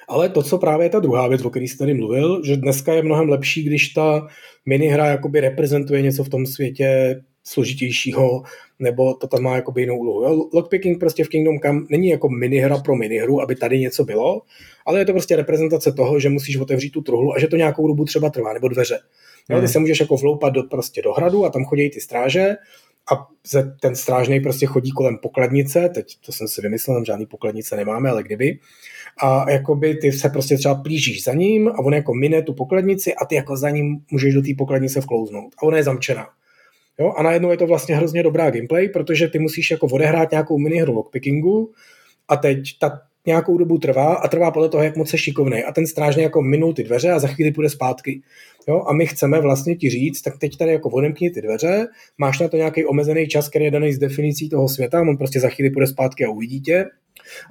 Ale 0.09 0.29
to, 0.29 0.43
co 0.43 0.59
právě 0.59 0.87
je 0.87 0.91
ta 0.91 1.01
druhá 1.01 1.29
věc, 1.29 1.45
o 1.45 1.51
které 1.51 1.65
jsi 1.65 1.79
tady 1.79 1.95
mluvil, 1.95 2.43
že 2.45 2.57
dneska 2.57 2.93
je 2.95 3.03
mnohem 3.03 3.29
lepší, 3.29 3.63
když 3.63 3.89
ta 3.89 4.29
minihra 4.67 5.07
jakoby 5.07 5.41
reprezentuje 5.41 6.03
něco 6.03 6.25
v 6.25 6.29
tom 6.29 6.47
světě 6.47 7.21
složitějšího, 7.45 8.43
nebo 8.79 9.15
to 9.15 9.27
tam 9.27 9.43
má 9.43 9.57
jakoby 9.57 9.83
jinou 9.83 9.99
úlohu. 9.99 10.51
Lockpicking 10.53 11.01
prostě 11.01 11.25
v 11.25 11.29
Kingdom 11.29 11.59
Come 11.61 11.81
není 11.91 12.09
jako 12.09 12.29
minihra 12.29 12.79
pro 12.79 12.97
minihru, 12.97 13.43
aby 13.43 13.57
tady 13.57 13.81
něco 13.81 14.05
bylo, 14.05 14.43
ale 14.87 14.99
je 14.99 15.05
to 15.05 15.13
prostě 15.13 15.37
reprezentace 15.37 15.93
toho, 15.93 16.21
že 16.21 16.29
musíš 16.29 16.57
otevřít 16.57 16.91
tu 16.91 17.03
truhlu 17.03 17.35
a 17.35 17.39
že 17.39 17.47
to 17.47 17.57
nějakou 17.57 17.89
dobu 17.89 18.05
třeba 18.05 18.31
trvá, 18.31 18.53
nebo 18.53 18.69
dveře. 18.69 18.99
Jo? 19.51 19.57
Ty 19.57 19.61
hmm. 19.61 19.69
se 19.69 19.79
můžeš 19.79 20.01
jako 20.01 20.17
vloupat 20.17 20.53
do, 20.53 20.63
prostě 20.63 21.03
do 21.03 21.13
hradu 21.13 21.45
a 21.45 21.51
tam 21.51 21.65
chodí 21.65 21.91
ty 21.91 22.01
stráže 22.01 22.57
a 23.13 23.27
ten 23.81 23.97
strážný 23.97 24.41
prostě 24.41 24.67
chodí 24.67 24.91
kolem 24.91 25.19
pokladnice, 25.19 25.89
teď 25.89 26.17
to 26.27 26.33
jsem 26.33 26.49
si 26.49 26.63
vymyslel, 26.63 26.97
tam 26.97 27.05
žádný 27.05 27.27
pokladnice 27.27 27.77
nemáme, 27.77 28.11
ale 28.11 28.23
kdyby. 28.23 28.59
A 29.23 29.51
jakoby 29.51 29.95
ty 29.95 30.13
se 30.13 30.29
prostě 30.29 30.57
třeba 30.57 30.75
plížíš 30.75 31.25
za 31.25 31.35
ním 31.35 31.69
a 31.69 31.79
on 31.79 31.95
jako 31.95 32.15
mine 32.15 32.43
tu 32.43 32.55
pokladnici 32.55 33.15
a 33.15 33.25
ty 33.25 33.35
jako 33.35 33.57
za 33.57 33.71
ním 33.71 33.99
můžeš 34.11 34.35
do 34.35 34.43
té 34.43 34.49
pokladnice 34.59 35.01
vklouznout. 35.01 35.55
A 35.59 35.63
ona 35.63 35.77
je 35.77 35.85
zamčená. 35.85 36.27
Jo? 36.99 37.13
A 37.17 37.23
najednou 37.23 37.51
je 37.51 37.57
to 37.57 37.67
vlastně 37.67 37.97
hrozně 37.97 38.23
dobrá 38.23 38.51
gameplay, 38.51 38.89
protože 38.89 39.29
ty 39.29 39.39
musíš 39.39 39.71
jako 39.71 39.87
odehrát 39.87 40.31
nějakou 40.31 40.59
minihru 40.59 40.95
lockpickingu 40.95 41.73
a 42.29 42.37
teď 42.37 42.79
ta 42.81 43.01
nějakou 43.27 43.59
dobu 43.59 43.79
trvá 43.79 44.15
a 44.15 44.29
trvá 44.29 44.51
podle 44.51 44.69
toho, 44.69 44.83
jak 44.83 44.97
moc 44.97 45.11
se 45.11 45.19
šikovný. 45.19 45.65
A 45.65 45.73
ten 45.73 45.87
strážně 45.87 46.23
jako 46.23 46.43
minul 46.43 46.75
ty 46.75 46.83
dveře 46.83 47.11
a 47.11 47.19
za 47.19 47.29
chvíli 47.29 47.53
půjde 47.53 47.71
zpátky. 47.71 48.23
Jo? 48.69 48.85
A 48.87 48.93
my 48.93 49.07
chceme 49.07 49.41
vlastně 49.41 49.77
ti 49.77 49.91
říct, 49.91 50.23
tak 50.23 50.39
teď 50.39 50.57
tady 50.57 50.73
jako 50.73 50.91
odemkni 50.91 51.31
ty 51.31 51.43
dveře, 51.43 51.87
máš 52.19 52.39
na 52.39 52.49
to 52.49 52.57
nějaký 52.57 52.85
omezený 52.85 53.29
čas, 53.29 53.49
který 53.49 53.65
je 53.65 53.71
daný 53.71 53.93
z 53.93 53.99
definicí 53.99 54.49
toho 54.49 54.69
světa, 54.69 55.01
on 55.01 55.17
prostě 55.17 55.41
za 55.41 55.49
chvíli 55.49 55.71
půjde 55.71 55.87
zpátky 55.87 56.25
a 56.25 56.31
uvidí 56.31 56.61
tě. 56.61 56.85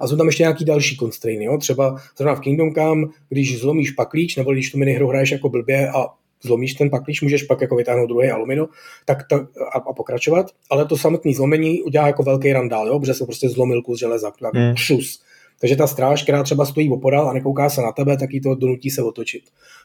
A 0.00 0.06
jsou 0.06 0.16
tam 0.16 0.26
ještě 0.26 0.42
nějaký 0.42 0.64
další 0.64 0.96
constrainy, 0.96 1.44
jo? 1.44 1.58
třeba 1.58 1.96
zrovna 2.18 2.34
v 2.34 2.40
Kingdom 2.40 2.74
Come, 2.74 3.06
když 3.28 3.60
zlomíš 3.60 3.90
paklíč, 3.90 4.36
nebo 4.36 4.52
když 4.52 4.70
tu 4.70 4.78
minihru 4.78 5.08
hraješ 5.08 5.30
jako 5.30 5.48
blbě 5.48 5.88
a 5.88 6.06
zlomíš 6.44 6.74
ten 6.74 6.90
paklíč, 6.90 7.22
můžeš 7.22 7.42
pak 7.42 7.60
jako 7.60 7.76
vytáhnout 7.76 8.06
druhý 8.06 8.30
alumino 8.30 8.68
tak 9.04 9.18
to, 9.28 9.36
a, 9.74 9.78
a, 9.78 9.92
pokračovat, 9.92 10.46
ale 10.70 10.86
to 10.86 10.96
samotné 10.96 11.34
zlomení 11.34 11.82
udělá 11.82 12.06
jako 12.06 12.22
velký 12.22 12.52
randál, 12.52 12.88
jo? 12.88 13.00
protože 13.00 13.14
se 13.14 13.24
prostě 13.24 13.48
zlomil 13.48 13.82
kus 13.82 13.98
železa, 13.98 14.30
tak 14.40 14.54
hmm. 14.54 14.76
šus. 14.76 15.22
Takže 15.60 15.76
ta 15.76 15.86
stráž, 15.86 16.22
která 16.22 16.42
třeba 16.42 16.66
stojí 16.66 16.90
opodal 16.90 17.28
a 17.28 17.32
nekouká 17.32 17.70
se 17.70 17.82
na 17.82 17.92
tebe, 17.92 18.16
tak 18.16 18.32
jí 18.32 18.40
to 18.40 18.54
donutí 18.54 18.90
se 18.90 19.02
otočit. 19.02 19.44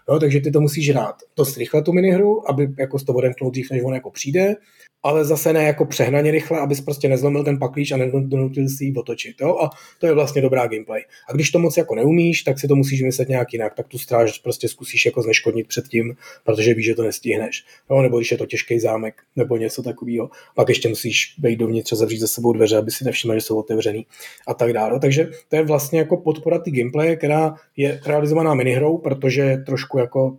Jo, 0.09 0.19
takže 0.19 0.39
ty 0.39 0.51
to 0.51 0.61
musíš 0.61 0.89
hrát 0.89 1.15
to 1.33 1.43
rychle 1.57 1.81
tu 1.81 1.93
minihru, 1.93 2.49
aby 2.49 2.67
jako 2.79 2.99
s 2.99 3.03
to 3.03 3.13
odemknout 3.13 3.53
dřív, 3.53 3.71
než 3.71 3.83
on 3.83 3.93
jako 3.93 4.11
přijde 4.11 4.55
ale 5.03 5.25
zase 5.25 5.53
ne 5.53 5.63
jako 5.63 5.85
přehnaně 5.85 6.31
rychle, 6.31 6.59
abys 6.59 6.81
prostě 6.81 7.09
nezlomil 7.09 7.43
ten 7.43 7.59
paklíč 7.59 7.91
a 7.91 7.97
nedonutil 7.97 8.69
si 8.69 8.85
ji 8.85 8.93
otočit. 8.93 9.41
Jo? 9.41 9.57
A 9.57 9.69
to 9.99 10.07
je 10.07 10.13
vlastně 10.13 10.41
dobrá 10.41 10.67
gameplay. 10.67 11.01
A 11.29 11.33
když 11.33 11.51
to 11.51 11.59
moc 11.59 11.77
jako 11.77 11.95
neumíš, 11.95 12.43
tak 12.43 12.59
si 12.59 12.67
to 12.67 12.75
musíš 12.75 13.01
myslet 13.01 13.29
nějak 13.29 13.53
jinak, 13.53 13.75
tak 13.75 13.87
tu 13.87 13.97
stráž 13.97 14.39
prostě 14.39 14.67
zkusíš 14.67 15.05
jako 15.05 15.21
zneškodnit 15.21 15.67
předtím, 15.67 16.15
protože 16.43 16.73
víš, 16.73 16.85
že 16.85 16.95
to 16.95 17.03
nestihneš. 17.03 17.65
Jo? 17.89 18.01
Nebo 18.01 18.17
když 18.17 18.31
je 18.31 18.37
to 18.37 18.45
těžký 18.45 18.79
zámek 18.79 19.21
nebo 19.35 19.57
něco 19.57 19.83
takového, 19.83 20.29
pak 20.55 20.69
ještě 20.69 20.89
musíš 20.89 21.35
vejít 21.39 21.59
dovnitř 21.59 21.93
a 21.93 21.95
zavřít 21.95 22.19
za 22.19 22.27
sebou 22.27 22.53
dveře, 22.53 22.77
aby 22.77 22.91
si 22.91 23.05
nevšiml, 23.05 23.33
že 23.33 23.41
jsou 23.41 23.59
otevřený 23.59 24.05
a 24.47 24.53
tak 24.53 24.73
dále. 24.73 24.99
Takže 24.99 25.29
to 25.49 25.55
je 25.55 25.63
vlastně 25.63 25.99
jako 25.99 26.17
podpora 26.17 26.59
ty 26.59 26.71
gameplay, 26.71 27.17
která 27.17 27.55
je 27.77 28.01
realizovaná 28.05 28.53
minihrou, 28.53 28.97
protože 28.97 29.57
trošku 29.65 29.99
jako 29.99 30.37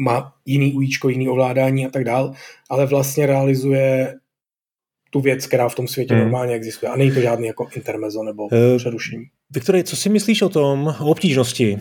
má 0.00 0.32
jiný 0.46 0.72
ujíčko, 0.72 1.08
jiný 1.08 1.28
ovládání 1.28 1.86
a 1.86 1.90
tak 1.90 2.04
dál, 2.04 2.32
ale 2.70 2.86
vlastně 2.86 3.26
realizuje 3.26 4.14
tu 5.10 5.20
věc, 5.20 5.46
která 5.46 5.68
v 5.68 5.74
tom 5.74 5.88
světě 5.88 6.14
hmm. 6.14 6.22
normálně 6.22 6.54
existuje. 6.54 6.90
A 6.90 6.96
není 6.96 7.10
to 7.10 7.20
žádný 7.20 7.46
jako 7.46 7.68
intermezo 7.76 8.22
nebo 8.22 8.42
uh, 8.42 8.50
přerušení. 8.76 9.24
Viktore, 9.50 9.84
co 9.84 9.96
si 9.96 10.08
myslíš 10.08 10.42
o 10.42 10.48
tom, 10.48 10.94
o 11.00 11.06
obtížnosti 11.06 11.78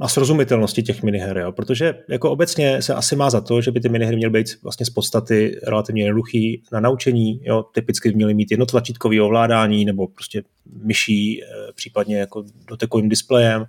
a 0.00 0.08
srozumitelnosti 0.08 0.82
těch 0.82 1.02
miniher, 1.02 1.38
jo? 1.38 1.52
protože 1.52 1.94
jako 2.08 2.30
obecně 2.30 2.82
se 2.82 2.94
asi 2.94 3.16
má 3.16 3.30
za 3.30 3.40
to, 3.40 3.60
že 3.60 3.70
by 3.70 3.80
ty 3.80 3.88
minihry 3.88 4.16
měly 4.16 4.32
být 4.32 4.62
vlastně 4.62 4.86
z 4.86 4.90
podstaty 4.90 5.60
relativně 5.66 6.02
jednoduchý 6.02 6.62
na 6.72 6.80
naučení, 6.80 7.40
jo? 7.44 7.62
typicky 7.62 8.12
měly 8.12 8.34
mít 8.34 8.50
jednotlačítkový 8.50 9.20
ovládání 9.20 9.84
nebo 9.84 10.06
prostě 10.08 10.42
myší, 10.82 11.42
eh, 11.42 11.46
případně 11.74 12.18
jako 12.18 12.44
dotekovým 12.68 13.08
displejem, 13.08 13.64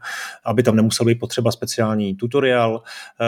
aby 0.45 0.63
tam 0.63 0.75
nemusel 0.75 1.05
být 1.05 1.19
potřeba 1.19 1.51
speciální 1.51 2.15
tutoriál, 2.15 2.81
eh, 3.21 3.25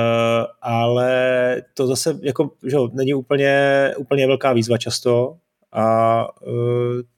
ale 0.61 1.61
to 1.73 1.87
zase 1.87 2.19
jako, 2.21 2.51
že 2.67 2.77
není 2.93 3.13
úplně, 3.13 3.91
úplně 3.97 4.27
velká 4.27 4.53
výzva 4.53 4.77
často 4.77 5.37
a 5.73 6.27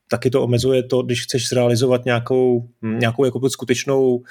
taky 0.09 0.29
to 0.29 0.43
omezuje 0.43 0.83
to, 0.83 1.01
když 1.01 1.23
chceš 1.23 1.49
zrealizovat 1.49 2.05
nějakou, 2.05 2.67
nějakou 2.81 3.25
jako 3.25 3.49
skutečnou 3.49 4.23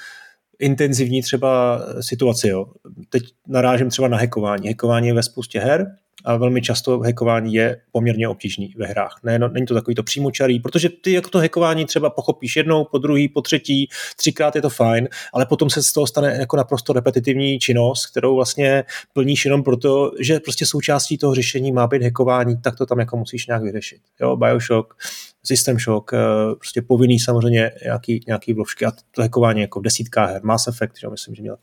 intenzivní 0.59 1.21
třeba 1.21 1.81
situaci. 2.01 2.47
Jo. 2.47 2.65
Teď 3.09 3.23
narážím 3.47 3.89
třeba 3.89 4.07
na 4.07 4.17
hackování. 4.17 4.67
Hackování 4.67 5.07
je 5.07 5.13
ve 5.13 5.23
spoustě 5.23 5.59
her 5.59 5.95
a 6.25 6.37
velmi 6.37 6.61
často 6.61 6.99
hackování 6.99 7.53
je 7.53 7.81
poměrně 7.91 8.27
obtížný 8.27 8.73
ve 8.77 8.85
hrách. 8.85 9.19
Ne, 9.23 9.39
no, 9.39 9.47
není 9.49 9.65
to 9.65 9.73
takový 9.73 9.95
to 9.95 10.03
přímočarý, 10.03 10.59
protože 10.59 10.89
ty 10.89 11.11
jako 11.11 11.29
to 11.29 11.39
hackování 11.39 11.85
třeba 11.85 12.09
pochopíš 12.09 12.55
jednou, 12.55 12.85
po 12.85 12.97
druhý, 12.97 13.27
po 13.27 13.41
třetí, 13.41 13.89
třikrát 14.15 14.55
je 14.55 14.61
to 14.61 14.69
fajn, 14.69 15.07
ale 15.33 15.45
potom 15.45 15.69
se 15.69 15.83
z 15.83 15.93
toho 15.93 16.07
stane 16.07 16.37
jako 16.39 16.57
naprosto 16.57 16.93
repetitivní 16.93 17.59
činnost, 17.59 18.05
kterou 18.05 18.35
vlastně 18.35 18.83
plníš 19.13 19.45
jenom 19.45 19.63
proto, 19.63 20.11
že 20.19 20.39
prostě 20.39 20.65
součástí 20.65 21.17
toho 21.17 21.35
řešení 21.35 21.71
má 21.71 21.87
být 21.87 22.03
hackování, 22.03 22.61
tak 22.61 22.77
to 22.77 22.85
tam 22.85 22.99
jako 22.99 23.17
musíš 23.17 23.47
nějak 23.47 23.63
vyřešit. 23.63 23.99
Jo, 24.21 24.35
Bioshock, 24.35 24.93
System 25.45 25.79
Shock, 25.79 26.13
eh, 26.13 26.17
prostě 26.55 26.81
povinný 26.81 27.19
samozřejmě 27.19 27.71
nějaký, 27.83 28.23
nějaký 28.27 28.53
vložky 28.53 28.85
a 28.85 28.91
to 29.11 29.21
hackování 29.21 29.61
jako 29.61 29.79
v 29.79 29.83
desítkách 29.83 30.29
her, 30.29 30.43
Mass 30.43 30.67
Effect, 30.67 30.99
že 30.99 31.07
myslím, 31.09 31.35
že 31.35 31.41
měl 31.41 31.57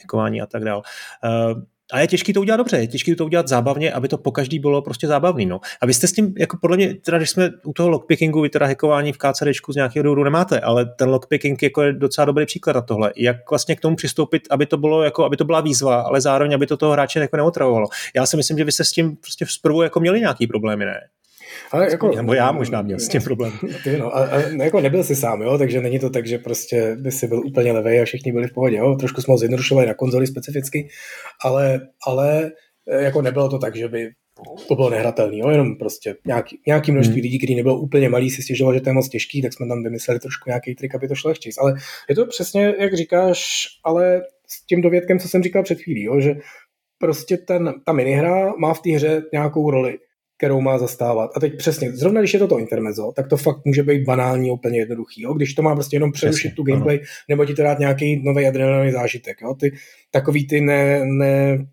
hackování 0.00 0.40
a 0.40 0.46
tak 0.46 0.64
dále. 0.64 0.82
Uh, 1.24 1.62
a 1.92 2.00
je 2.00 2.06
těžké 2.06 2.32
to 2.32 2.40
udělat 2.40 2.56
dobře, 2.56 2.76
je 2.76 2.86
těžké 2.86 3.16
to 3.16 3.24
udělat 3.24 3.48
zábavně, 3.48 3.92
aby 3.92 4.08
to 4.08 4.18
po 4.18 4.32
každý 4.32 4.58
bylo 4.58 4.82
prostě 4.82 5.06
zábavný. 5.06 5.46
No. 5.46 5.60
A 5.80 5.86
vy 5.86 5.94
jste 5.94 6.06
s 6.06 6.12
tím, 6.12 6.34
jako 6.38 6.58
podle 6.60 6.76
mě, 6.76 6.94
teda 6.94 7.18
když 7.18 7.30
jsme 7.30 7.50
u 7.64 7.72
toho 7.72 7.88
lockpickingu, 7.88 8.40
vy 8.40 8.48
teda 8.48 8.66
hackování 8.66 9.12
v 9.12 9.18
KCDčku 9.18 9.72
z 9.72 9.76
nějakého 9.76 10.02
důvodu 10.02 10.24
nemáte, 10.24 10.60
ale 10.60 10.86
ten 10.86 11.08
lockpicking 11.08 11.62
jako 11.62 11.82
je 11.82 11.92
docela 11.92 12.24
dobrý 12.24 12.46
příklad 12.46 12.72
na 12.72 12.82
tohle. 12.82 13.12
Jak 13.16 13.50
vlastně 13.50 13.76
k 13.76 13.80
tomu 13.80 13.96
přistoupit, 13.96 14.42
aby 14.50 14.66
to 14.66 14.76
bylo 14.76 15.02
jako, 15.02 15.24
aby 15.24 15.36
to 15.36 15.44
byla 15.44 15.60
výzva, 15.60 16.00
ale 16.00 16.20
zároveň, 16.20 16.54
aby 16.54 16.66
to 16.66 16.76
toho 16.76 16.92
hráče 16.92 17.20
jako 17.20 17.36
neotravovalo. 17.36 17.86
Já 18.16 18.26
si 18.26 18.36
myslím, 18.36 18.58
že 18.58 18.64
vy 18.64 18.72
jste 18.72 18.84
s 18.84 18.92
tím 18.92 19.16
prostě 19.16 19.46
zprvu 19.48 19.82
jako 19.82 20.00
měli 20.00 20.20
nějaký 20.20 20.46
problémy, 20.46 20.84
ne? 20.84 21.00
Ale 21.72 21.90
jako, 21.90 22.16
Nebo 22.16 22.34
já 22.34 22.52
možná 22.52 22.82
měl 22.82 22.98
s 22.98 23.08
tím 23.08 23.22
problém. 23.22 23.52
Ty 23.84 23.98
no, 23.98 24.16
a, 24.16 24.26
a, 24.26 24.40
jako 24.40 24.80
nebyl 24.80 25.04
jsi 25.04 25.16
sám, 25.16 25.42
jo, 25.42 25.58
takže 25.58 25.80
není 25.80 25.98
to 25.98 26.10
tak, 26.10 26.26
že 26.26 26.38
prostě 26.38 26.96
by 26.96 27.12
si 27.12 27.26
byl 27.26 27.46
úplně 27.46 27.72
levej 27.72 28.02
a 28.02 28.04
všichni 28.04 28.32
byli 28.32 28.48
v 28.48 28.52
pohodě, 28.52 28.76
jo. 28.76 28.96
Trošku 28.96 29.20
jsme 29.20 29.32
ho 29.32 29.38
zjednodušovali 29.38 29.86
na 29.86 29.94
konzoli 29.94 30.26
specificky, 30.26 30.88
ale, 31.44 31.80
ale 32.06 32.50
e, 32.88 33.02
jako 33.02 33.22
nebylo 33.22 33.48
to 33.48 33.58
tak, 33.58 33.76
že 33.76 33.88
by 33.88 34.10
to 34.68 34.74
bylo 34.74 34.90
nehratelný, 34.90 35.38
jo? 35.38 35.50
jenom 35.50 35.76
prostě 35.76 36.16
nějaký, 36.26 36.60
nějaký 36.66 36.92
množství 36.92 37.14
hmm. 37.14 37.22
lidí, 37.22 37.38
který 37.38 37.54
nebylo 37.54 37.80
úplně 37.80 38.08
malý, 38.08 38.30
si 38.30 38.42
stěžoval, 38.42 38.74
že 38.74 38.80
to 38.80 38.88
je 38.88 38.94
moc 38.94 39.08
těžký, 39.08 39.42
tak 39.42 39.52
jsme 39.52 39.68
tam 39.68 39.82
vymysleli 39.82 40.20
trošku 40.20 40.50
nějaký 40.50 40.74
trik, 40.74 40.94
aby 40.94 41.08
to 41.08 41.14
šlo 41.14 41.30
ještě. 41.30 41.50
Ale 41.60 41.74
je 42.08 42.14
to 42.14 42.26
přesně, 42.26 42.74
jak 42.78 42.94
říkáš, 42.94 43.64
ale 43.84 44.22
s 44.48 44.66
tím 44.66 44.82
dovědkem, 44.82 45.18
co 45.18 45.28
jsem 45.28 45.42
říkal 45.42 45.62
před 45.62 45.80
chvílí, 45.80 46.02
jo? 46.02 46.20
že 46.20 46.34
prostě 46.98 47.36
ten, 47.36 47.74
ta 47.86 47.92
minihra 47.92 48.52
má 48.58 48.74
v 48.74 48.82
té 48.82 48.90
hře 48.90 49.22
nějakou 49.32 49.70
roli 49.70 49.98
kterou 50.38 50.60
má 50.60 50.78
zastávat. 50.78 51.30
A 51.36 51.40
teď 51.40 51.56
přesně, 51.56 51.92
zrovna 51.92 52.20
když 52.20 52.34
je 52.34 52.40
to 52.40 52.48
to 52.48 52.58
intermezzo, 52.58 53.12
tak 53.16 53.28
to 53.28 53.36
fakt 53.36 53.64
může 53.64 53.82
být 53.82 54.04
banální, 54.04 54.50
úplně 54.50 54.78
jednoduchý. 54.78 55.22
Jo? 55.22 55.34
Když 55.34 55.54
to 55.54 55.62
má 55.62 55.74
prostě 55.74 55.96
jenom 55.96 56.12
přerušit 56.12 56.54
tu 56.54 56.62
gameplay, 56.62 56.96
ano. 56.96 57.06
nebo 57.28 57.44
ti 57.44 57.54
to 57.54 57.62
dát 57.62 57.78
nějaký 57.78 58.22
nový 58.24 58.46
adrenalinový 58.46 58.92
zážitek. 58.92 59.36
Jo? 59.42 59.54
Ty, 59.54 59.72
takový 60.10 60.46
ty 60.46 60.60
ne, 60.60 61.04
ne, 61.04 61.66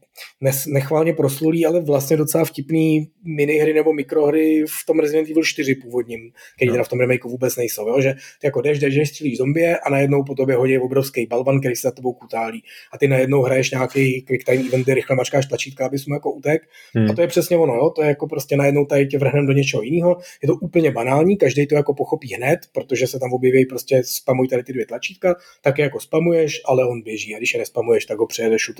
nechválně 0.68 1.14
proslulý, 1.14 1.66
ale 1.66 1.82
vlastně 1.82 2.18
docela 2.18 2.46
vtipný 2.46 3.08
minihry 3.24 3.74
nebo 3.74 3.94
mikrohry 3.94 4.66
v 4.68 4.86
tom 4.86 5.00
Resident 5.00 5.30
Evil 5.30 5.44
4 5.44 5.76
původním, 5.76 6.32
který 6.56 6.68
no. 6.68 6.74
teda 6.74 6.84
v 6.84 6.90
tom 6.90 7.00
remakeu 7.00 7.30
vůbec 7.30 7.56
nejsou, 7.56 7.88
jo? 7.88 8.02
že 8.02 8.14
ty 8.42 8.48
jako 8.48 8.62
jdeš, 8.62 8.80
jdeš, 8.80 9.10
střílíš 9.10 9.38
zombie 9.38 9.78
a 9.78 9.90
najednou 9.90 10.24
po 10.24 10.36
tobě 10.36 10.56
hodí 10.56 10.78
obrovský 10.78 11.26
balvan, 11.26 11.60
který 11.60 11.76
se 11.76 11.88
za 11.88 11.92
tebou 11.92 12.14
kutálí. 12.14 12.64
A 12.92 12.98
ty 12.98 13.08
najednou 13.08 13.42
hraješ 13.42 13.72
nějaký 13.72 14.22
quick 14.22 14.46
time 14.46 14.68
eventy, 14.68 14.94
rychle 14.94 15.16
mačkáš 15.16 15.46
tlačítka, 15.46 15.86
abys 15.86 16.06
mu 16.06 16.14
jako 16.14 16.32
utek. 16.32 16.62
Hmm. 16.96 17.10
A 17.10 17.14
to 17.14 17.22
je 17.22 17.28
přesně 17.28 17.58
ono, 17.58 17.74
jo? 17.74 17.90
to 17.90 18.02
je 18.02 18.08
jako 18.08 18.28
prostě 18.28 18.58
najednou 18.58 18.86
tady 18.86 19.08
tě 19.08 19.18
vrhnem 19.18 19.46
do 19.46 19.54
něčeho 19.54 19.84
jiného. 19.84 20.18
Je 20.44 20.48
to 20.48 20.56
úplně 20.56 20.92
banální, 20.92 21.38
každý 21.38 21.68
to 21.68 21.76
jako 21.76 21.94
pochopí 21.94 22.34
hned, 22.34 22.60
protože 22.72 23.08
se 23.08 23.20
tam 23.20 23.34
objeví 23.34 23.66
prostě 23.66 24.02
spamuj 24.04 24.48
tady 24.48 24.64
ty 24.64 24.74
dvě 24.74 24.86
tlačítka, 24.86 25.36
tak 25.62 25.78
je 25.78 25.84
jako 25.84 26.00
spamuješ, 26.00 26.62
ale 26.66 26.88
on 26.88 27.02
běží 27.02 27.36
a 27.36 27.38
když 27.38 27.54
je 27.54 27.60
nespamuješ, 27.60 28.06
tak 28.06 28.20
ho 28.20 28.28
přejedeš 28.28 28.72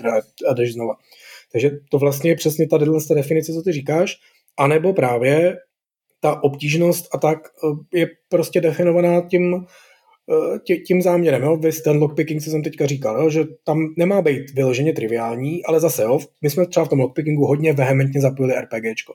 a 0.48 0.54
jdeš 0.54 0.72
znova. 0.72 0.94
Takže 1.56 1.70
to 1.90 1.98
vlastně 1.98 2.30
je 2.30 2.36
přesně 2.36 2.68
ta 2.68 2.78
definice, 3.14 3.52
co 3.52 3.62
ty 3.62 3.72
říkáš, 3.72 4.16
anebo 4.58 4.92
právě 4.92 5.56
ta 6.20 6.42
obtížnost 6.42 7.08
a 7.14 7.18
tak 7.18 7.38
eh, 7.38 7.98
je 7.98 8.06
prostě 8.28 8.60
definovaná 8.60 9.20
tím 9.20 9.66
tě, 10.64 10.76
tím 10.76 11.02
záměrem, 11.02 11.42
jo, 11.42 11.56
vys 11.56 11.82
ten 11.82 11.96
lockpicking, 11.96 12.42
co 12.42 12.50
jsem 12.50 12.62
teďka 12.62 12.86
říkal, 12.86 13.22
jo, 13.22 13.30
že 13.30 13.44
tam 13.64 13.94
nemá 13.98 14.22
být 14.22 14.50
vyloženě 14.54 14.92
triviální, 14.92 15.64
ale 15.64 15.80
zase, 15.80 16.02
jo, 16.02 16.18
my 16.42 16.50
jsme 16.50 16.66
třeba 16.66 16.86
v 16.86 16.88
tom 16.88 17.00
lockpickingu 17.00 17.46
hodně 17.46 17.72
vehementně 17.72 18.20
zapojili 18.20 18.54
RPGčko. 18.54 19.14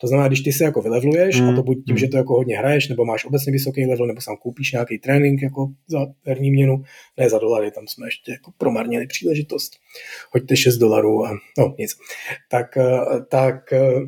To 0.00 0.06
znamená, 0.06 0.28
když 0.28 0.40
ty 0.40 0.52
se 0.52 0.64
jako 0.64 0.82
vylevluješ, 0.82 1.40
mm. 1.40 1.48
a 1.48 1.54
to 1.54 1.62
buď 1.62 1.76
tím, 1.86 1.94
mm. 1.94 1.98
že 1.98 2.08
to 2.08 2.16
jako 2.16 2.34
hodně 2.34 2.58
hraješ, 2.58 2.88
nebo 2.88 3.04
máš 3.04 3.24
obecně 3.24 3.52
vysoký 3.52 3.86
level, 3.86 4.06
nebo 4.06 4.20
sám 4.20 4.36
koupíš 4.36 4.72
nějaký 4.72 4.98
trénink 4.98 5.42
jako 5.42 5.68
za 5.88 6.06
herní 6.26 6.50
měnu, 6.50 6.82
ne 7.18 7.30
za 7.30 7.38
dolary, 7.38 7.70
tam 7.70 7.86
jsme 7.86 8.06
ještě 8.06 8.32
jako 8.32 8.52
promarnili 8.58 9.06
příležitost. 9.06 9.72
Hoďte 10.32 10.56
6 10.56 10.76
dolarů 10.76 11.26
a 11.26 11.30
no 11.58 11.74
nic. 11.78 11.96
Tak, 12.50 12.76
eh, 12.76 13.00
tak 13.30 13.72
eh, 13.72 14.00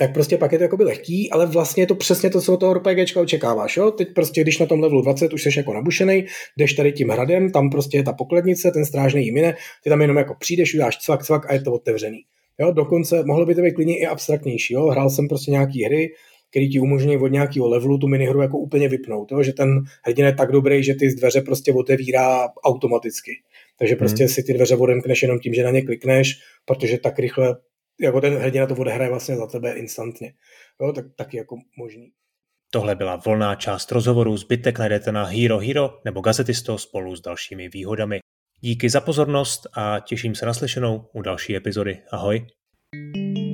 tak 0.00 0.12
prostě 0.12 0.38
pak 0.38 0.52
je 0.52 0.58
to 0.58 0.64
jakoby 0.64 0.84
lehký, 0.84 1.30
ale 1.30 1.46
vlastně 1.46 1.82
je 1.82 1.86
to 1.86 1.94
přesně 1.94 2.30
to, 2.30 2.40
co 2.40 2.54
od 2.54 2.56
toho 2.56 2.74
RPGčka 2.74 3.20
očekáváš. 3.20 3.76
Jo? 3.76 3.90
Teď 3.90 4.08
prostě, 4.14 4.40
když 4.40 4.58
na 4.58 4.66
tom 4.66 4.80
levelu 4.80 5.02
20 5.02 5.32
už 5.32 5.42
jsi 5.42 5.50
jako 5.56 5.74
nabušený, 5.74 6.26
jdeš 6.56 6.72
tady 6.72 6.92
tím 6.92 7.08
hradem, 7.08 7.52
tam 7.52 7.70
prostě 7.70 7.96
je 7.96 8.02
ta 8.02 8.12
pokladnice, 8.12 8.70
ten 8.70 8.84
strážný 8.84 9.24
jí 9.24 9.32
mine, 9.32 9.56
ty 9.84 9.90
tam 9.90 10.00
jenom 10.00 10.16
jako 10.16 10.34
přijdeš, 10.38 10.74
uděláš 10.74 10.98
cvak, 10.98 11.24
cvak 11.24 11.50
a 11.50 11.54
je 11.54 11.60
to 11.60 11.72
otevřený. 11.72 12.18
Jo, 12.60 12.72
dokonce 12.72 13.24
mohlo 13.24 13.46
by 13.46 13.54
to 13.54 13.62
být 13.62 13.72
klidně 13.72 13.98
i 13.98 14.06
abstraktnější. 14.06 14.74
Jo? 14.74 14.86
Hrál 14.86 15.10
jsem 15.10 15.28
prostě 15.28 15.50
nějaký 15.50 15.84
hry, 15.84 16.14
který 16.50 16.68
ti 16.70 16.80
umožní 16.80 17.16
od 17.16 17.28
nějakého 17.28 17.68
levelu 17.68 17.98
tu 17.98 18.08
minihru 18.08 18.42
jako 18.42 18.58
úplně 18.58 18.88
vypnout. 18.88 19.32
Jo? 19.32 19.42
Že 19.42 19.52
ten 19.52 19.68
hrdina 20.04 20.28
je 20.28 20.34
tak 20.34 20.52
dobrý, 20.52 20.84
že 20.84 20.94
ty 20.94 21.10
z 21.10 21.14
dveře 21.14 21.40
prostě 21.40 21.72
otevírá 21.72 22.48
automaticky. 22.64 23.32
Takže 23.78 23.94
hmm. 23.94 23.98
prostě 23.98 24.24
hmm. 24.24 24.28
si 24.28 24.42
ty 24.42 24.54
dveře 24.54 24.76
odemkneš 24.76 25.22
jenom 25.22 25.38
tím, 25.38 25.54
že 25.54 25.62
na 25.62 25.70
ně 25.70 25.82
klikneš, 25.82 26.34
protože 26.64 26.98
tak 26.98 27.18
rychle 27.18 27.56
jako 28.00 28.20
ten 28.20 28.34
hrdina 28.34 28.66
to 28.66 28.74
odehraje 28.74 29.10
vlastně 29.10 29.36
za 29.36 29.46
tebe 29.46 29.72
instantně. 29.72 30.32
Jo, 30.80 30.92
tak 30.92 31.04
taky 31.16 31.36
jako 31.36 31.56
možný. 31.78 32.10
Tohle 32.70 32.94
byla 32.94 33.16
volná 33.16 33.54
část 33.54 33.92
rozhovoru, 33.92 34.36
zbytek 34.36 34.78
najdete 34.78 35.12
na 35.12 35.24
Hero 35.24 35.58
Hero 35.58 35.90
nebo 36.04 36.20
Gazetisto 36.20 36.78
spolu 36.78 37.16
s 37.16 37.20
dalšími 37.20 37.68
výhodami. 37.68 38.20
Díky 38.60 38.90
za 38.90 39.00
pozornost 39.00 39.66
a 39.74 40.00
těším 40.00 40.34
se 40.34 40.46
na 40.46 40.54
slyšenou 40.54 41.08
u 41.12 41.22
další 41.22 41.56
epizody. 41.56 41.98
Ahoj. 42.10 42.46
thank 42.92 43.38
you 43.38 43.47